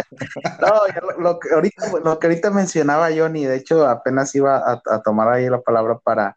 no, 0.60 1.12
lo, 1.18 1.38
que 1.38 1.50
ahorita, 1.52 1.92
lo 2.02 2.18
que 2.18 2.26
ahorita 2.26 2.50
mencionaba 2.50 3.10
Johnny, 3.14 3.44
de 3.44 3.56
hecho 3.56 3.86
apenas 3.86 4.34
iba 4.34 4.62
a, 4.66 5.02
tomar 5.02 5.28
ahí 5.28 5.48
la 5.50 5.60
palabra 5.60 5.98
para, 5.98 6.34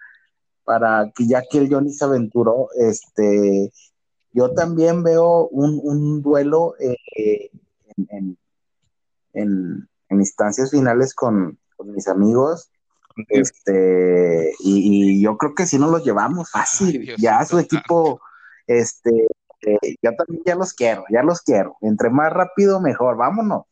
para 0.65 1.09
que 1.15 1.27
ya 1.27 1.41
que 1.49 1.59
el 1.59 1.73
Johnny 1.73 1.93
se 1.93 2.03
aventuró, 2.03 2.67
este, 2.77 3.71
yo 4.33 4.53
también 4.53 5.01
veo 5.01 5.47
un, 5.47 6.21
duelo 6.21 6.75
eh, 6.79 7.49
en, 8.09 9.87
instancias 10.09 10.71
finales 10.71 11.13
con, 11.13 11.57
mis 11.85 12.09
amigos. 12.09 12.69
Este, 13.29 14.51
y, 14.59 15.21
yo 15.21 15.37
creo 15.37 15.55
que 15.55 15.65
si 15.65 15.79
no 15.79 15.87
los 15.87 16.03
llevamos 16.03 16.51
fácil, 16.51 17.15
ya 17.17 17.45
su 17.45 17.59
equipo, 17.59 18.21
este, 18.67 19.27
este, 19.61 19.97
yo 20.01 20.15
también 20.15 20.43
ya 20.45 20.55
los 20.55 20.73
quiero, 20.73 21.03
ya 21.09 21.23
los 21.23 21.41
quiero. 21.41 21.77
Entre 21.81 22.09
más 22.09 22.31
rápido, 22.31 22.79
mejor, 22.79 23.17
vámonos. 23.17 23.63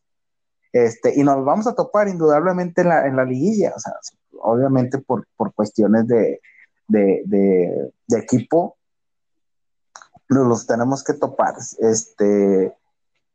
Este, 0.74 1.14
y 1.16 1.24
nos 1.24 1.44
vamos 1.46 1.68
a 1.68 1.76
topar 1.76 2.08
indudablemente 2.08 2.82
en 2.82 2.90
la, 2.90 3.08
en 3.08 3.16
la 3.16 3.26
liguilla, 3.26 3.74
o 3.76 3.80
sea, 3.80 3.94
obviamente 4.42 5.00
por, 5.00 5.26
cuestiones 5.56 6.08
de, 6.08 6.42
de, 6.88 7.92
equipo, 8.10 8.78
nos 10.30 10.46
los 10.46 10.68
tenemos 10.68 11.04
que 11.04 11.14
topar. 11.14 11.56
Este, 11.80 12.76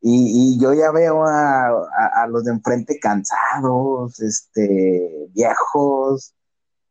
y, 0.00 0.58
yo 0.60 0.74
ya 0.74 0.90
veo 0.90 1.24
a, 1.24 2.26
los 2.28 2.44
de 2.44 2.52
enfrente 2.52 3.00
cansados, 3.00 4.20
este, 4.20 5.28
viejos, 5.30 6.34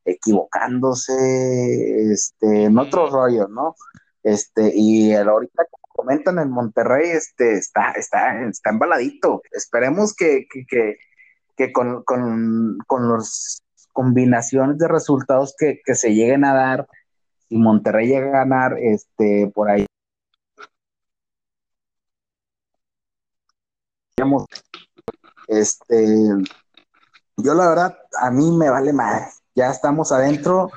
equivocándose, 0.03 2.11
este, 2.11 2.65
en 2.65 2.77
otro 2.79 3.09
rollo, 3.09 3.47
¿no? 3.47 3.75
Este, 4.23 4.71
y 4.75 5.13
ahorita, 5.13 5.65
comentan 5.93 6.39
en 6.39 6.49
Monterrey, 6.49 7.09
este, 7.11 7.53
está, 7.53 7.91
está, 7.91 8.41
está 8.47 8.69
embaladito. 8.69 9.41
Esperemos 9.51 10.15
que, 10.15 10.47
con, 11.73 12.03
con, 12.03 13.11
las 13.11 13.61
combinaciones 13.93 14.77
de 14.77 14.87
resultados 14.87 15.55
que, 15.57 15.81
se 15.93 16.13
lleguen 16.13 16.45
a 16.45 16.53
dar, 16.53 16.87
si 17.49 17.57
Monterrey 17.57 18.07
llega 18.07 18.27
a 18.27 18.45
ganar, 18.45 18.77
este, 18.79 19.51
por 19.53 19.69
ahí. 19.69 19.85
Este, 25.47 26.05
yo 27.37 27.53
la 27.55 27.69
verdad, 27.69 27.97
a 28.19 28.31
mí 28.31 28.51
me 28.51 28.69
vale 28.69 28.93
madre. 28.93 29.25
Ya 29.55 29.69
estamos 29.69 30.11
adentro 30.11 30.69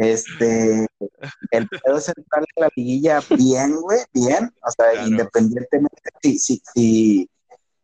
este, 0.00 0.86
el 1.50 1.68
pedo 1.68 2.00
central 2.00 2.46
de 2.56 2.62
la 2.62 2.68
liguilla, 2.74 3.20
bien, 3.36 3.76
güey, 3.82 4.00
bien. 4.14 4.50
O 4.66 4.70
sea, 4.70 5.06
independientemente 5.06 6.10
si, 6.22 6.38
si, 6.38 6.62
si, 6.74 7.30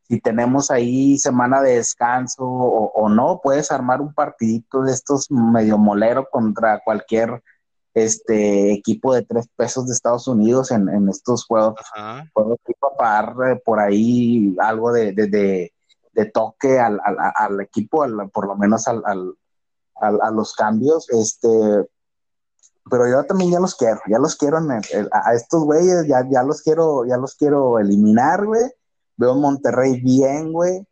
si, 0.08 0.20
tenemos 0.20 0.70
ahí 0.70 1.18
semana 1.18 1.60
de 1.60 1.74
descanso 1.74 2.42
o, 2.42 3.08
no, 3.10 3.40
puedes 3.42 3.70
armar 3.70 4.00
un 4.00 4.14
partidito 4.14 4.80
de 4.82 4.92
estos 4.94 5.30
medio 5.30 5.76
molero 5.76 6.26
contra 6.30 6.80
cualquier 6.82 7.42
este 7.92 8.72
equipo 8.72 9.14
de 9.14 9.22
tres 9.22 9.46
pesos 9.54 9.86
de 9.86 9.92
Estados 9.92 10.26
Unidos 10.26 10.70
en, 10.70 11.08
estos 11.10 11.44
juegos. 11.44 11.74
Puedo 12.32 12.56
pagar 12.96 13.34
eh, 13.46 13.62
por 13.62 13.78
ahí 13.78 14.56
algo 14.58 14.90
de, 14.90 15.12
de, 15.12 15.70
de, 16.14 16.24
toque 16.32 16.78
al, 16.78 16.98
al, 17.04 17.16
al 17.34 17.60
equipo, 17.60 18.06
por 18.32 18.46
lo 18.46 18.56
menos 18.56 18.88
al, 18.88 19.02
a 20.00 20.30
los 20.30 20.54
cambios. 20.54 21.10
Este, 21.10 21.86
pero 22.88 23.08
yo 23.08 23.24
también 23.24 23.50
ya 23.50 23.60
los 23.60 23.74
quiero, 23.74 24.00
ya 24.08 24.18
los 24.18 24.36
quiero 24.36 24.58
a 25.12 25.34
estos 25.34 25.64
güeyes, 25.64 26.06
ya, 26.06 26.24
ya 26.30 26.42
los 26.42 26.62
quiero, 26.62 27.04
ya 27.04 27.16
los 27.16 27.34
quiero 27.34 27.78
eliminar, 27.78 28.44
güey. 28.44 28.70
Veo 29.16 29.34
Monterrey 29.34 30.00
bien, 30.00 30.52
güey, 30.52 30.86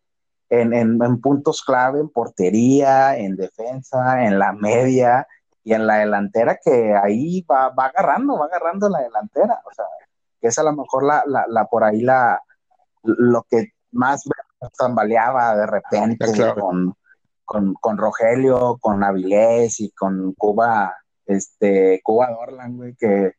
en, 0.49 0.73
en, 0.73 1.21
puntos 1.21 1.63
clave, 1.63 2.01
en 2.01 2.09
portería, 2.09 3.17
en 3.17 3.37
defensa, 3.37 4.25
en 4.25 4.39
la 4.39 4.53
media 4.53 5.27
y 5.63 5.75
en 5.75 5.87
la 5.87 5.97
delantera, 5.97 6.59
que 6.63 6.95
ahí 6.95 7.43
va, 7.43 7.69
va 7.69 7.87
agarrando, 7.87 8.39
va 8.39 8.47
agarrando 8.47 8.89
la 8.89 9.01
delantera. 9.01 9.61
O 9.65 9.75
sea, 9.75 9.85
que 10.41 10.49
es 10.49 10.59
a 10.59 10.63
lo 10.63 10.73
mejor 10.73 11.05
la, 11.05 11.23
la, 11.27 11.45
la 11.49 11.67
por 11.67 11.85
ahí 11.85 12.01
la 12.01 12.41
lo 13.03 13.43
que 13.49 13.73
más 13.93 14.25
tambaleaba 14.79 15.55
de 15.57 15.67
repente 15.67 16.27
con, 16.59 16.95
con, 17.45 17.75
con 17.75 17.99
Rogelio, 17.99 18.79
con 18.81 19.05
Avilés 19.05 19.81
y 19.81 19.91
con 19.91 20.33
Cuba 20.33 20.95
este, 21.27 22.01
Cuba 22.03 22.31
Dorlan, 22.31 22.77
güey, 22.77 22.95
que 22.95 23.33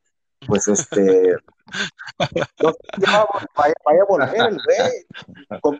pues 0.47 0.67
este 0.67 1.35
vaya, 2.19 3.73
a 4.01 4.05
volver 4.07 4.35
el 4.35 4.57
güey. 4.63 5.71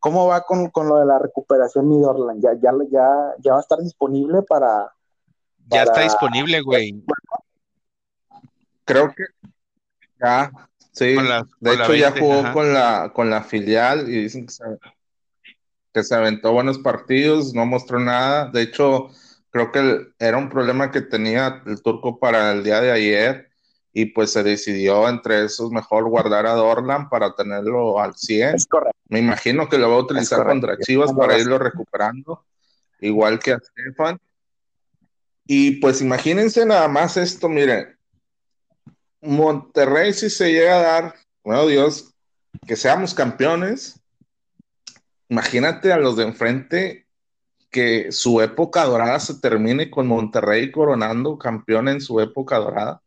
¿Cómo, 0.00 0.26
va 0.26 0.42
con, 0.42 0.70
lo 0.88 0.98
de 0.98 1.06
la 1.06 1.18
recuperación 1.18 1.88
mi 1.88 2.00
Dorlan? 2.00 2.40
¿Ya, 2.40 2.52
ya, 2.54 2.70
ya, 2.90 3.52
va 3.52 3.58
a 3.58 3.60
estar 3.60 3.78
disponible 3.78 4.42
para, 4.42 4.92
Ya 5.66 5.82
está 5.82 6.02
disponible, 6.02 6.60
güey. 6.60 7.02
creo 8.84 9.12
que 9.14 9.24
ya, 10.20 10.50
sí. 10.92 11.16
de 11.60 11.74
hecho, 11.74 11.94
ya 11.94 12.12
jugó 12.12 12.52
con 12.52 12.72
la, 12.72 13.12
con 13.12 13.30
la 13.30 13.42
filial 13.42 14.08
y 14.08 14.22
dicen 14.22 14.46
que 14.46 14.52
se, 14.52 14.64
que 15.92 16.04
se 16.04 16.14
aventó 16.14 16.52
buenos 16.52 16.78
partidos, 16.78 17.52
no 17.52 17.66
mostró 17.66 17.98
nada. 17.98 18.50
De 18.50 18.62
hecho, 18.62 19.10
creo 19.50 19.72
que 19.72 20.08
era 20.18 20.36
un 20.36 20.48
problema 20.48 20.90
que 20.90 21.00
tenía 21.00 21.62
el 21.66 21.82
turco 21.82 22.18
para 22.18 22.52
el 22.52 22.62
día 22.64 22.80
de 22.80 22.92
ayer 22.92 23.48
y 23.92 24.06
pues 24.06 24.32
se 24.32 24.42
decidió 24.42 25.08
entre 25.08 25.44
esos 25.44 25.70
mejor 25.70 26.08
guardar 26.08 26.46
a 26.46 26.52
Dorlan 26.52 27.08
para 27.08 27.34
tenerlo 27.34 27.98
al 27.98 28.14
100. 28.14 28.54
Es 28.54 28.66
correcto. 28.66 28.98
Me 29.08 29.20
imagino 29.20 29.68
que 29.68 29.78
lo 29.78 29.88
va 29.88 29.96
a 29.96 30.00
utilizar 30.00 30.44
contra 30.46 30.76
Chivas 30.78 31.12
para 31.14 31.38
irlo 31.38 31.58
recuperando, 31.58 32.44
igual 33.00 33.38
que 33.38 33.52
a 33.52 33.58
Stefan. 33.58 34.18
Y 35.46 35.80
pues 35.80 36.02
imagínense 36.02 36.66
nada 36.66 36.88
más 36.88 37.16
esto, 37.16 37.48
miren, 37.48 37.96
Monterrey 39.22 40.12
si 40.12 40.28
se 40.28 40.52
llega 40.52 40.76
a 40.76 40.82
dar, 40.82 41.14
bueno 41.42 41.66
Dios, 41.66 42.12
que 42.66 42.76
seamos 42.76 43.14
campeones, 43.14 44.00
imagínate 45.28 45.92
a 45.92 45.98
los 45.98 46.16
de 46.16 46.24
enfrente 46.24 47.05
que 47.70 48.12
su 48.12 48.40
época 48.40 48.84
dorada 48.84 49.20
se 49.20 49.40
termine 49.40 49.90
con 49.90 50.06
Monterrey 50.06 50.70
coronando 50.70 51.38
campeón 51.38 51.88
en 51.88 52.00
su 52.00 52.20
época 52.20 52.58
dorada. 52.58 53.02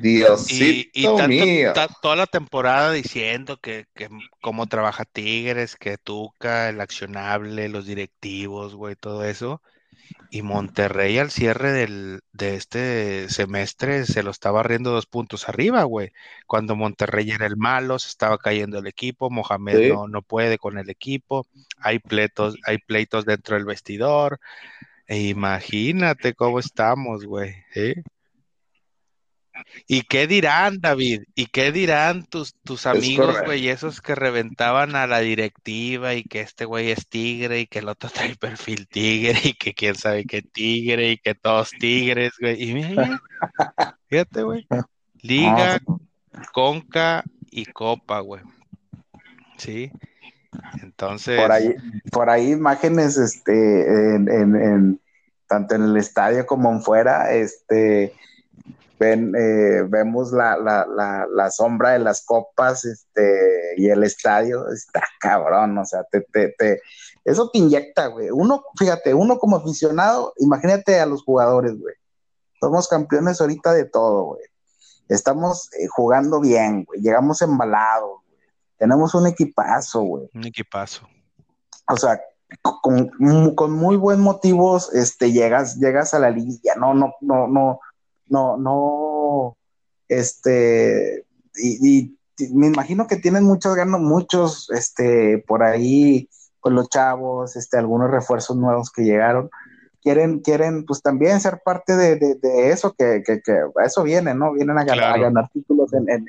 Diosito 0.00 0.90
y, 0.92 1.04
y 1.04 1.04
toda 1.04 2.16
la 2.16 2.26
temporada 2.26 2.92
diciendo 2.92 3.58
que, 3.58 3.86
que 3.94 4.08
cómo 4.40 4.66
trabaja 4.66 5.04
Tigres, 5.04 5.76
que 5.76 5.98
Tuca, 5.98 6.68
el 6.68 6.80
accionable, 6.80 7.68
los 7.68 7.86
directivos, 7.86 8.74
güey, 8.74 8.96
todo 8.96 9.24
eso. 9.24 9.62
Y 10.30 10.42
Monterrey 10.42 11.18
al 11.18 11.30
cierre 11.30 11.72
del, 11.72 12.20
de 12.32 12.56
este 12.56 13.28
semestre 13.28 14.06
se 14.06 14.22
lo 14.22 14.30
estaba 14.30 14.62
riendo 14.62 14.90
dos 14.90 15.06
puntos 15.06 15.48
arriba, 15.48 15.84
güey. 15.84 16.12
Cuando 16.46 16.74
Monterrey 16.74 17.30
era 17.30 17.46
el 17.46 17.56
malo, 17.56 17.98
se 17.98 18.08
estaba 18.08 18.38
cayendo 18.38 18.78
el 18.78 18.86
equipo, 18.86 19.30
Mohamed 19.30 19.92
no, 19.92 20.08
no, 20.08 20.22
puede 20.22 20.58
con 20.58 20.78
el 20.78 20.88
equipo, 20.88 21.46
hay 21.78 21.98
pleitos, 21.98 22.56
hay 22.64 22.78
pleitos 22.78 23.26
dentro 23.26 23.56
del 23.56 23.66
vestidor. 23.66 24.40
E 25.06 25.20
imagínate 25.28 26.32
cómo 26.34 26.58
estamos, 26.58 27.26
güey. 27.26 27.54
¿eh? 27.74 28.02
¿Y 29.86 30.02
qué 30.02 30.26
dirán, 30.26 30.80
David? 30.80 31.22
¿Y 31.34 31.46
qué 31.46 31.72
dirán 31.72 32.24
tus, 32.24 32.54
tus 32.62 32.86
amigos, 32.86 33.36
güey, 33.44 33.68
esos 33.68 34.00
que 34.00 34.14
reventaban 34.14 34.96
a 34.96 35.06
la 35.06 35.20
directiva 35.20 36.14
y 36.14 36.24
que 36.24 36.40
este 36.40 36.64
güey 36.64 36.90
es 36.90 37.08
tigre 37.08 37.60
y 37.60 37.66
que 37.66 37.80
el 37.80 37.88
otro 37.88 38.10
trae 38.14 38.36
perfil 38.36 38.86
tigre 38.88 39.38
y 39.44 39.54
que 39.54 39.74
quién 39.74 39.94
sabe 39.94 40.24
qué 40.24 40.42
tigre 40.42 41.12
y 41.12 41.18
que 41.18 41.34
todos 41.34 41.70
tigres, 41.70 42.32
güey? 42.40 42.62
Y 42.62 42.74
mira, 42.74 43.20
fíjate, 44.08 44.42
güey. 44.42 44.66
Liga, 45.20 45.80
Conca 46.52 47.24
y 47.50 47.66
Copa, 47.66 48.20
güey. 48.20 48.42
Sí. 49.56 49.90
Entonces. 50.82 51.40
Por 51.40 51.52
ahí, 51.52 51.74
por 52.10 52.30
ahí 52.30 52.52
imágenes, 52.52 53.16
este, 53.16 54.14
en, 54.14 54.28
en, 54.28 54.56
en 54.56 55.00
tanto 55.52 55.74
en 55.74 55.82
el 55.82 55.96
estadio 55.98 56.46
como 56.46 56.72
en 56.72 56.82
fuera, 56.82 57.32
este 57.32 58.14
ven, 59.02 59.34
eh, 59.34 59.82
vemos 59.88 60.30
la, 60.32 60.56
la, 60.56 60.86
la, 60.86 61.26
la, 61.28 61.50
sombra 61.50 61.90
de 61.90 61.98
las 61.98 62.24
copas 62.24 62.84
este, 62.84 63.74
y 63.76 63.88
el 63.88 64.04
estadio, 64.04 64.68
está 64.68 65.02
cabrón, 65.20 65.76
o 65.76 65.84
sea, 65.84 66.04
te, 66.04 66.20
te, 66.20 66.54
te 66.56 66.80
eso 67.24 67.50
te 67.50 67.58
inyecta, 67.58 68.06
güey. 68.06 68.30
Uno, 68.30 68.64
fíjate, 68.78 69.12
uno 69.14 69.38
como 69.38 69.56
aficionado, 69.56 70.32
imagínate 70.38 71.00
a 71.00 71.06
los 71.06 71.24
jugadores, 71.24 71.78
güey. 71.78 71.94
Somos 72.60 72.86
campeones 72.86 73.40
ahorita 73.40 73.72
de 73.72 73.86
todo, 73.86 74.24
güey. 74.24 74.42
Estamos 75.08 75.68
eh, 75.74 75.86
jugando 75.88 76.40
bien, 76.40 76.84
güey. 76.84 77.00
Llegamos 77.00 77.42
embalados, 77.42 78.20
güey. 78.28 78.40
Tenemos 78.78 79.14
un 79.14 79.26
equipazo, 79.26 80.02
güey. 80.02 80.30
Un 80.34 80.46
equipazo. 80.46 81.08
O 81.88 81.96
sea, 81.96 82.20
con, 82.60 83.54
con, 83.54 83.72
muy 83.72 83.96
buen 83.96 84.20
motivos, 84.20 84.92
este, 84.94 85.32
llegas, 85.32 85.76
llegas 85.76 86.14
a 86.14 86.18
la 86.18 86.30
liga, 86.30 86.74
no, 86.76 86.94
no, 86.94 87.14
no, 87.20 87.48
no, 87.48 87.80
no, 88.28 88.56
no, 88.56 89.56
este, 90.08 91.26
y, 91.54 92.16
me 92.54 92.66
imagino 92.66 93.06
que 93.06 93.16
tienen 93.16 93.44
muchos 93.44 93.74
ganos, 93.74 94.00
muchos, 94.00 94.70
este, 94.70 95.44
por 95.46 95.62
ahí 95.62 96.28
con 96.60 96.74
los 96.74 96.88
chavos, 96.88 97.56
este, 97.56 97.78
algunos 97.78 98.10
refuerzos 98.10 98.56
nuevos 98.56 98.90
que 98.90 99.04
llegaron, 99.04 99.50
quieren, 100.00 100.40
quieren, 100.40 100.84
pues 100.84 101.02
también 101.02 101.40
ser 101.40 101.60
parte 101.64 101.96
de, 101.96 102.16
de, 102.16 102.70
eso, 102.70 102.94
que, 102.94 103.22
que, 103.24 103.40
que, 103.42 103.52
a 103.52 103.84
eso 103.84 104.02
vienen, 104.02 104.38
¿no? 104.38 104.52
Vienen 104.52 104.78
a 104.78 104.84
ganar, 104.84 105.14
a 105.14 105.18
ganar 105.18 105.48
títulos 105.50 105.92
en, 105.92 106.08
en, 106.08 106.26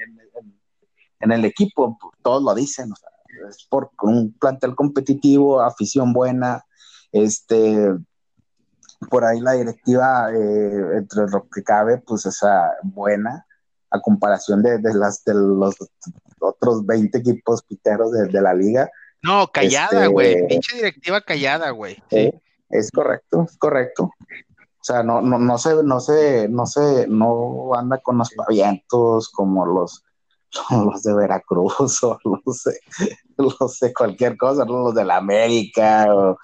en, 1.20 1.32
el 1.32 1.46
equipo, 1.46 1.98
todos 2.22 2.44
lo 2.44 2.54
dicen, 2.54 2.92
o 2.92 2.96
sea, 2.96 3.10
es 3.50 3.66
por 3.70 3.92
un 4.02 4.34
plantel 4.34 4.76
competitivo, 4.76 5.62
afición 5.62 6.14
buena, 6.14 6.64
este, 7.12 7.90
por 9.04 9.26
ahí 9.26 9.40
la 9.40 9.54
directiva, 9.54 10.32
eh, 10.34 10.98
entre 10.98 11.28
lo 11.30 11.48
que 11.50 11.64
cabe, 11.64 11.98
pues 11.98 12.26
es 12.26 12.40
buena, 12.84 13.46
a 13.90 14.00
comparación 14.00 14.62
de, 14.64 14.80
las 14.94 15.24
de 15.24 15.34
los 15.34 15.76
otros 16.40 16.86
20 16.86 17.18
equipos 17.18 17.64
piteros 17.64 18.12
de, 18.12 18.42
la 18.42 18.54
liga. 18.54 18.90
No, 19.22 19.48
callada, 19.48 20.02
este, 20.02 20.08
güey. 20.08 20.48
Pinche 20.48 20.76
directiva 20.76 21.22
callada, 21.22 21.70
güey. 21.72 22.02
Sí. 22.10 22.34
es 22.70 22.92
correcto, 22.92 23.46
es 23.50 23.58
correcto. 23.58 24.04
O 24.04 24.84
sea, 24.86 25.02
no, 25.02 25.22
no, 25.22 25.40
no 25.40 25.58
se, 25.58 25.82
no 25.84 26.00
se, 26.02 26.50
no 26.50 26.66
se, 26.66 27.08
no 27.08 27.74
anda 27.74 28.00
con 28.00 28.18
los 28.18 28.32
pavientos 28.32 29.30
como 29.30 29.66
los 29.66 30.04
los 30.72 31.04
de 31.04 31.14
Veracruz 31.14 32.04
o 32.04 32.20
los 32.24 32.64
de, 32.64 32.80
los 33.38 33.80
de 33.80 33.94
cualquier 33.94 34.38
cosa, 34.38 34.66
los 34.66 34.94
de 34.94 35.06
la 35.06 35.18
América 35.18 36.06
o, 36.14 36.38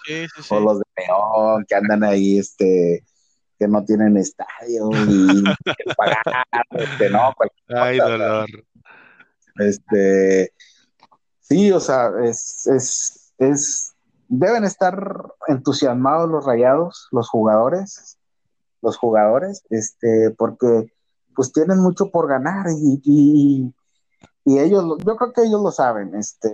los 0.60 0.80
de 0.80 0.86
León 0.98 1.66
que 1.68 1.76
andan 1.76 2.04
ahí, 2.04 2.40
este, 2.40 3.04
que 3.58 3.68
no 3.68 3.84
tienen 3.84 4.18
estadio 4.18 4.90
y 4.92 5.44
que 5.66 5.96
pagar, 5.96 6.46
este, 6.72 7.10
no, 7.10 7.34
Ay, 7.70 7.98
dolor. 7.98 8.48
Este, 9.56 10.54
sí, 11.42 11.72
o 11.72 11.80
sea, 11.80 12.12
es, 12.24 12.66
es, 12.68 13.34
es, 13.38 13.96
deben 14.28 14.64
estar 14.64 14.96
entusiasmados 15.48 16.30
los 16.30 16.46
rayados, 16.46 17.10
los 17.12 17.30
jugadores, 17.30 18.18
los 18.82 18.98
jugadores, 18.98 19.64
este, 19.70 20.32
porque 20.38 20.94
pues 21.36 21.52
tienen 21.52 21.80
mucho 21.80 22.10
por 22.10 22.28
ganar 22.28 22.68
y 22.70 23.02
y 23.04 23.74
ellos, 24.58 24.98
yo 25.06 25.16
creo 25.16 25.34
que 25.34 25.44
ellos 25.44 25.62
lo 25.62 25.72
saben, 25.72 26.16
este, 26.16 26.50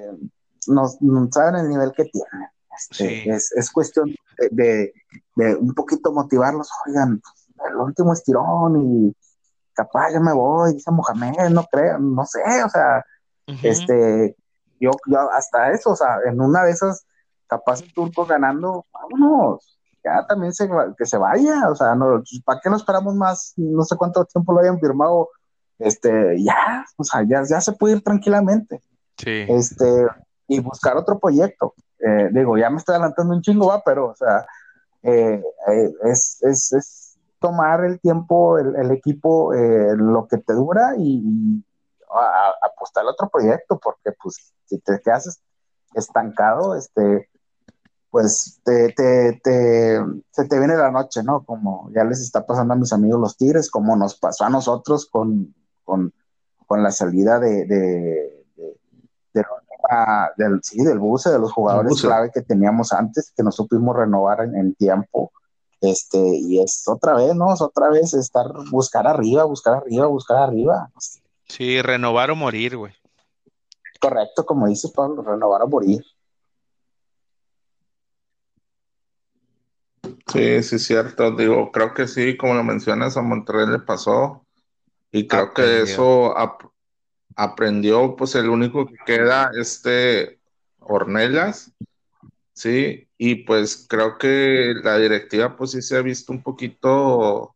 nos, 0.67 0.97
saben 1.31 1.55
el 1.55 1.69
nivel 1.69 1.91
que 1.93 2.05
tienen. 2.05 2.49
Este, 2.77 3.29
es, 3.29 3.53
es, 3.53 3.71
cuestión 3.71 4.13
de, 4.51 4.91
de, 5.35 5.55
un 5.55 5.73
poquito 5.73 6.11
motivarlos, 6.11 6.69
oigan, 6.85 7.21
el 7.69 7.75
último 7.77 8.11
estirón 8.11 8.81
y 8.81 9.15
capaz 9.73 10.11
ya 10.11 10.19
me 10.19 10.33
voy, 10.33 10.73
dice 10.73 10.91
Mohamed, 10.91 11.49
no 11.51 11.63
creo, 11.71 11.99
no 11.99 12.25
sé, 12.25 12.41
o 12.63 12.69
sea, 12.69 13.03
este, 13.63 14.35
yo, 14.79 14.91
yo 15.07 15.31
hasta 15.31 15.71
eso, 15.71 15.91
o 15.91 15.95
sea, 15.95 16.17
en 16.25 16.41
una 16.41 16.63
de 16.63 16.71
esas, 16.71 17.05
capaz 17.47 17.81
el 17.81 17.93
turco 17.93 18.25
ganando, 18.25 18.85
vámonos, 18.91 19.77
ya 20.03 20.25
también 20.27 20.53
se, 20.53 20.69
que 20.97 21.05
se 21.05 21.17
vaya, 21.17 21.69
o 21.69 21.75
sea, 21.75 21.95
no, 21.95 22.21
¿para 22.43 22.59
qué 22.61 22.69
no 22.69 22.75
esperamos 22.75 23.15
más? 23.15 23.53
No 23.57 23.83
sé 23.83 23.95
cuánto 23.95 24.25
tiempo 24.25 24.53
lo 24.53 24.59
hayan 24.59 24.79
firmado 24.79 25.29
este, 25.79 26.41
ya, 26.41 26.85
o 26.97 27.03
sea, 27.03 27.23
ya, 27.23 27.43
ya 27.47 27.61
se 27.61 27.73
puede 27.73 27.95
ir 27.95 28.03
tranquilamente. 28.03 28.81
Sí. 29.17 29.45
Este, 29.47 30.07
y 30.47 30.59
buscar 30.59 30.97
otro 30.97 31.19
proyecto. 31.19 31.73
Eh, 31.99 32.29
digo, 32.31 32.57
ya 32.57 32.69
me 32.69 32.77
estoy 32.77 32.93
adelantando 32.93 33.33
un 33.33 33.41
chingo, 33.41 33.67
va, 33.67 33.81
pero, 33.83 34.09
o 34.09 34.15
sea, 34.15 34.45
eh, 35.03 35.41
eh, 35.67 35.93
es, 36.03 36.41
es, 36.43 36.73
es, 36.73 37.17
tomar 37.39 37.83
el 37.85 37.99
tiempo, 37.99 38.57
el, 38.57 38.75
el 38.75 38.91
equipo, 38.91 39.53
lo 39.53 40.27
que 40.27 40.37
te 40.37 40.53
dura 40.53 40.93
y, 40.97 41.63
apostar 42.61 43.05
a 43.05 43.09
otro 43.09 43.29
proyecto, 43.29 43.77
porque, 43.77 44.11
pues, 44.21 44.53
si 44.65 44.79
te 44.79 44.99
quedas 45.01 45.39
estancado, 45.93 46.75
este, 46.75 47.29
pues 48.09 48.59
te, 48.63 48.93
te, 48.93 49.39
te, 49.43 49.99
se 50.31 50.45
te 50.45 50.57
viene 50.57 50.75
la 50.75 50.89
noche, 50.89 51.21
¿no? 51.21 51.43
Como 51.43 51.91
ya 51.93 52.03
les 52.03 52.21
está 52.21 52.45
pasando 52.45 52.73
a 52.73 52.77
mis 52.77 52.93
amigos 52.93 53.19
los 53.19 53.37
Tigres, 53.37 53.69
como 53.69 53.95
nos 53.95 54.15
pasó 54.15 54.45
a 54.45 54.49
nosotros 54.49 55.05
con, 55.05 55.53
con, 55.85 56.13
con 56.67 56.83
la 56.83 56.91
salida 56.91 57.39
de, 57.39 57.65
de, 57.65 58.35
del, 60.37 60.59
sí, 60.63 60.83
del 60.83 60.99
buce, 60.99 61.29
de 61.29 61.39
los 61.39 61.51
jugadores 61.51 62.01
clave 62.01 62.31
que 62.33 62.41
teníamos 62.41 62.91
antes, 62.93 63.31
que 63.35 63.43
nos 63.43 63.55
supimos 63.55 63.95
renovar 63.95 64.41
en, 64.41 64.73
tiempo. 64.75 65.31
Este, 65.81 66.17
y 66.17 66.61
es 66.61 66.83
otra 66.87 67.13
vez, 67.15 67.35
¿no? 67.35 67.53
Es 67.53 67.61
otra 67.61 67.89
vez 67.89 68.13
estar, 68.13 68.47
buscar 68.71 69.07
arriba, 69.07 69.43
buscar 69.43 69.75
arriba, 69.75 70.07
buscar 70.07 70.37
arriba. 70.37 70.89
Sí, 71.47 71.81
renovar 71.81 72.31
o 72.31 72.35
morir, 72.35 72.77
güey. 72.77 72.93
Correcto, 73.99 74.45
como 74.45 74.67
dice 74.67 74.89
Pablo, 74.93 75.21
renovar 75.21 75.61
o 75.61 75.67
morir. 75.67 76.03
Sí, 80.27 80.63
sí, 80.63 80.75
es 80.75 80.83
cierto. 80.85 81.31
Digo, 81.35 81.71
creo 81.71 81.93
que 81.93 82.07
sí, 82.07 82.35
como 82.35 82.55
lo 82.55 82.63
mencionas, 82.63 83.15
a 83.15 83.21
Monterrey 83.21 83.67
le 83.67 83.79
pasó 83.79 84.44
Y 85.15 85.27
creo 85.27 85.53
que 85.53 85.83
eso 85.83 86.35
aprendió, 87.37 88.17
pues 88.17 88.35
el 88.35 88.49
único 88.49 88.85
que 88.85 88.97
queda, 89.05 89.49
este 89.57 90.41
Ornelas, 90.79 91.71
sí, 92.51 93.07
y 93.17 93.35
pues 93.45 93.85
creo 93.87 94.17
que 94.17 94.73
la 94.83 94.97
directiva, 94.97 95.55
pues 95.55 95.71
sí 95.71 95.81
se 95.81 95.95
ha 95.95 96.01
visto 96.01 96.33
un 96.33 96.43
poquito 96.43 97.55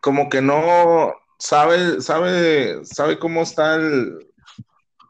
como 0.00 0.28
que 0.28 0.42
no 0.42 1.14
sabe, 1.38 2.00
sabe, 2.00 2.84
sabe 2.86 3.20
cómo 3.20 3.42
está 3.42 3.76
el, 3.76 4.26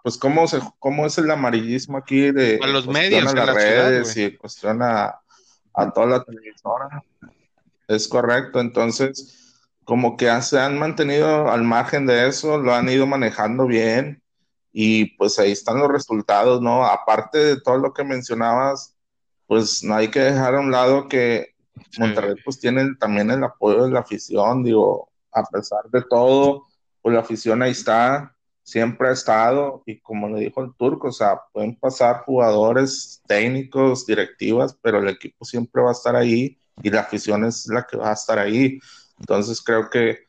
pues 0.03 0.19
cómo 0.19 0.47
se, 0.47 0.61
cómo 0.79 1.07
es 1.07 1.17
el 1.17 1.31
amarillismo 1.31 1.97
aquí 1.97 2.31
de 2.31 2.61
a 2.63 2.67
los 2.67 2.87
medios, 2.87 3.33
las 3.33 3.55
redes 3.55 4.15
y 4.19 4.37
cuestiona 4.37 5.15
a 5.73 5.91
toda 5.95 6.07
la 6.09 6.25
televisora. 6.25 7.03
Es 7.89 8.07
correcto, 8.07 8.61
entonces 8.61 9.42
como 9.85 10.17
que 10.17 10.31
se 10.43 10.61
han 10.61 10.79
mantenido 10.79 11.51
al 11.51 11.63
margen 11.63 12.07
de 12.07 12.29
eso, 12.29 12.59
lo 12.59 12.75
han 12.75 12.89
ido 12.89 13.07
manejando 13.07 13.67
bien 13.67 14.23
y 14.73 15.17
pues 15.17 15.39
ahí 15.39 15.53
están 15.53 15.79
los 15.79 15.91
resultados, 15.91 16.63
¿no? 16.63 16.85
Aparte 16.85 17.39
de 17.39 17.61
todo 17.61 17.79
lo 17.79 17.93
que 17.93 18.05
mencionabas, 18.05 18.97
pues 19.47 19.83
no 19.85 19.95
hay 19.95 20.09
que 20.09 20.21
dejar 20.21 20.55
a 20.55 20.61
un 20.61 20.71
lado 20.71 21.09
que 21.09 21.55
Monterrey 21.99 22.37
pues 22.45 22.59
tiene 22.59 22.95
también 22.99 23.31
el 23.31 23.45
apoyo 23.45 23.85
de 23.85 23.91
la 23.91 24.01
afición, 24.01 24.63
digo, 24.63 25.11
a 25.33 25.45
pesar 25.45 25.85
de 25.91 26.03
todo, 26.03 26.67
pues 27.01 27.15
la 27.15 27.21
afición 27.21 27.63
ahí 27.63 27.73
está, 27.73 28.35
siempre 28.63 29.09
ha 29.09 29.13
estado 29.13 29.83
y 29.87 30.01
como 30.01 30.29
le 30.29 30.41
dijo 30.41 30.63
el 30.63 30.75
turco, 30.75 31.09
o 31.09 31.13
sea, 31.13 31.41
pueden 31.53 31.77
pasar 31.77 32.23
jugadores 32.25 33.21
técnicos, 33.27 34.07
directivas, 34.07 34.77
pero 34.81 34.99
el 34.99 35.09
equipo 35.09 35.45
siempre 35.45 35.83
va 35.83 35.91
a 35.91 35.93
estar 35.93 36.17
ahí 36.17 36.59
y 36.83 36.91
la 36.91 37.01
afición 37.01 37.45
es 37.45 37.67
la 37.67 37.87
que 37.87 37.97
va 37.97 38.11
a 38.11 38.15
estar 38.15 38.39
ahí. 38.39 38.79
Entonces 39.19 39.61
creo 39.63 39.89
que 39.91 40.27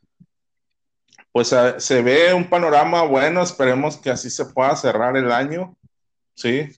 pues 1.31 1.53
se 1.77 2.01
ve 2.03 2.33
un 2.33 2.47
panorama 2.47 3.01
bueno, 3.03 3.41
esperemos 3.41 3.97
que 3.97 4.11
así 4.11 4.29
se 4.29 4.45
pueda 4.45 4.75
cerrar 4.75 5.17
el 5.17 5.31
año, 5.31 5.75
¿sí? 6.35 6.69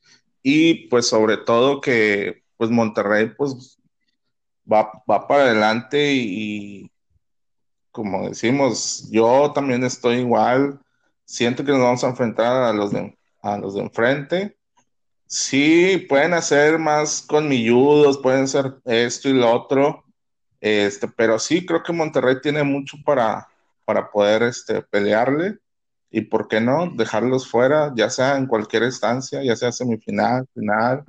Y 0.41 0.87
pues 0.87 1.09
sobre 1.09 1.37
todo 1.37 1.81
que 1.81 2.43
pues 2.55 2.69
Monterrey 2.69 3.33
pues 3.35 3.77
va, 4.71 4.91
va 5.09 5.27
para 5.27 5.43
adelante 5.43 6.13
y, 6.13 6.89
como 7.91 8.29
decimos, 8.29 9.09
yo 9.11 9.51
también 9.53 9.83
estoy 9.83 10.17
igual, 10.17 10.79
siento 11.25 11.65
que 11.65 11.71
nos 11.71 11.81
vamos 11.81 12.03
a 12.03 12.09
enfrentar 12.09 12.63
a 12.63 12.73
los 12.73 12.91
de, 12.91 13.17
a 13.41 13.57
los 13.57 13.73
de 13.75 13.81
enfrente. 13.81 14.57
Sí, 15.27 16.05
pueden 16.07 16.33
hacer 16.33 16.79
más 16.79 17.21
conmilludos, 17.21 18.19
pueden 18.19 18.47
ser 18.47 18.75
esto 18.85 19.27
y 19.29 19.33
lo 19.33 19.51
otro, 19.51 20.04
este, 20.65 21.07
pero 21.07 21.37
sí, 21.37 21.63
creo 21.63 21.83
que 21.83 21.93
Monterrey 21.93 22.37
tiene 22.41 22.63
mucho 22.63 22.97
para, 23.05 23.47
para 23.85 24.09
poder 24.09 24.41
este, 24.41 24.81
pelearle 24.81 25.59
y, 26.09 26.21
¿por 26.21 26.47
qué 26.47 26.59
no?, 26.59 26.89
dejarlos 26.89 27.47
fuera, 27.47 27.93
ya 27.95 28.09
sea 28.09 28.35
en 28.35 28.47
cualquier 28.47 28.81
instancia, 28.81 29.43
ya 29.43 29.55
sea 29.55 29.71
semifinal, 29.71 30.47
final. 30.55 31.05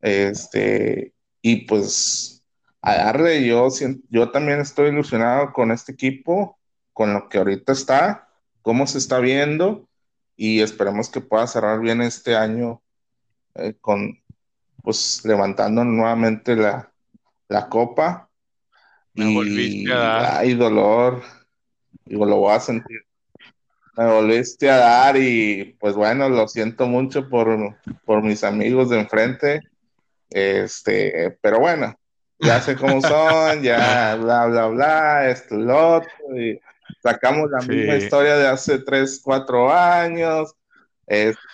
Este, 0.00 1.12
y 1.42 1.66
pues 1.66 2.44
a 2.80 2.94
darle, 2.94 3.44
yo, 3.44 3.66
yo 4.10 4.30
también 4.30 4.60
estoy 4.60 4.90
ilusionado 4.90 5.52
con 5.52 5.72
este 5.72 5.90
equipo, 5.90 6.56
con 6.92 7.12
lo 7.12 7.28
que 7.28 7.38
ahorita 7.38 7.72
está, 7.72 8.28
cómo 8.62 8.86
se 8.86 8.98
está 8.98 9.18
viendo 9.18 9.88
y 10.36 10.60
esperemos 10.60 11.08
que 11.08 11.20
pueda 11.20 11.48
cerrar 11.48 11.80
bien 11.80 12.00
este 12.00 12.36
año 12.36 12.80
eh, 13.56 13.74
con, 13.80 14.22
pues, 14.84 15.24
levantando 15.24 15.82
nuevamente 15.82 16.54
la, 16.54 16.92
la 17.48 17.68
copa 17.68 18.27
me 19.18 19.34
volviste 19.34 19.92
a 19.92 19.96
dar. 19.96 20.36
Ay, 20.38 20.54
dolor. 20.54 21.22
Digo, 22.04 22.24
lo 22.24 22.36
voy 22.36 22.54
a 22.54 22.60
sentir. 22.60 23.00
Me 23.96 24.06
volviste 24.06 24.70
a 24.70 24.76
dar 24.76 25.16
y 25.16 25.76
pues 25.80 25.94
bueno, 25.96 26.28
lo 26.28 26.46
siento 26.46 26.86
mucho 26.86 27.28
por, 27.28 27.76
por 28.04 28.22
mis 28.22 28.44
amigos 28.44 28.90
de 28.90 29.00
enfrente. 29.00 29.60
Este, 30.30 31.36
pero 31.42 31.58
bueno, 31.58 31.98
ya 32.38 32.60
sé 32.60 32.76
cómo 32.76 33.00
son, 33.02 33.60
ya 33.60 34.14
bla, 34.14 34.46
bla, 34.46 34.66
bla, 34.68 35.28
esto, 35.28 35.56
lo 35.56 35.96
otro. 35.96 36.10
Y 36.36 36.60
sacamos 37.02 37.50
la 37.50 37.66
misma 37.66 37.96
historia 37.96 38.36
de 38.36 38.46
hace 38.46 38.78
3, 38.78 39.20
4 39.24 39.72
años. 39.72 40.54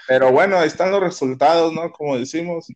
pero 0.07 0.31
bueno, 0.33 0.59
ahí 0.59 0.67
están 0.67 0.91
los 0.91 1.01
resultados, 1.01 1.73
¿no? 1.73 1.91
Como 1.91 2.19
decimos, 2.19 2.67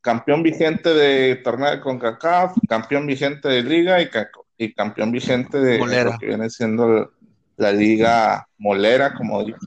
campeón 0.00 0.42
vigente 0.42 0.94
de 0.94 1.36
torneo 1.36 1.70
de 1.70 1.80
CONCACAF, 1.80 2.56
campeón 2.68 3.06
vigente 3.06 3.48
de 3.48 3.62
liga 3.62 4.00
y, 4.00 4.08
y 4.58 4.74
campeón 4.74 5.12
vigente 5.12 5.58
de 5.58 5.78
lo 5.78 6.18
que 6.18 6.26
viene 6.26 6.50
siendo 6.50 7.12
la 7.56 7.72
liga 7.72 8.48
molera, 8.58 9.14
como 9.14 9.44
digo. 9.44 9.58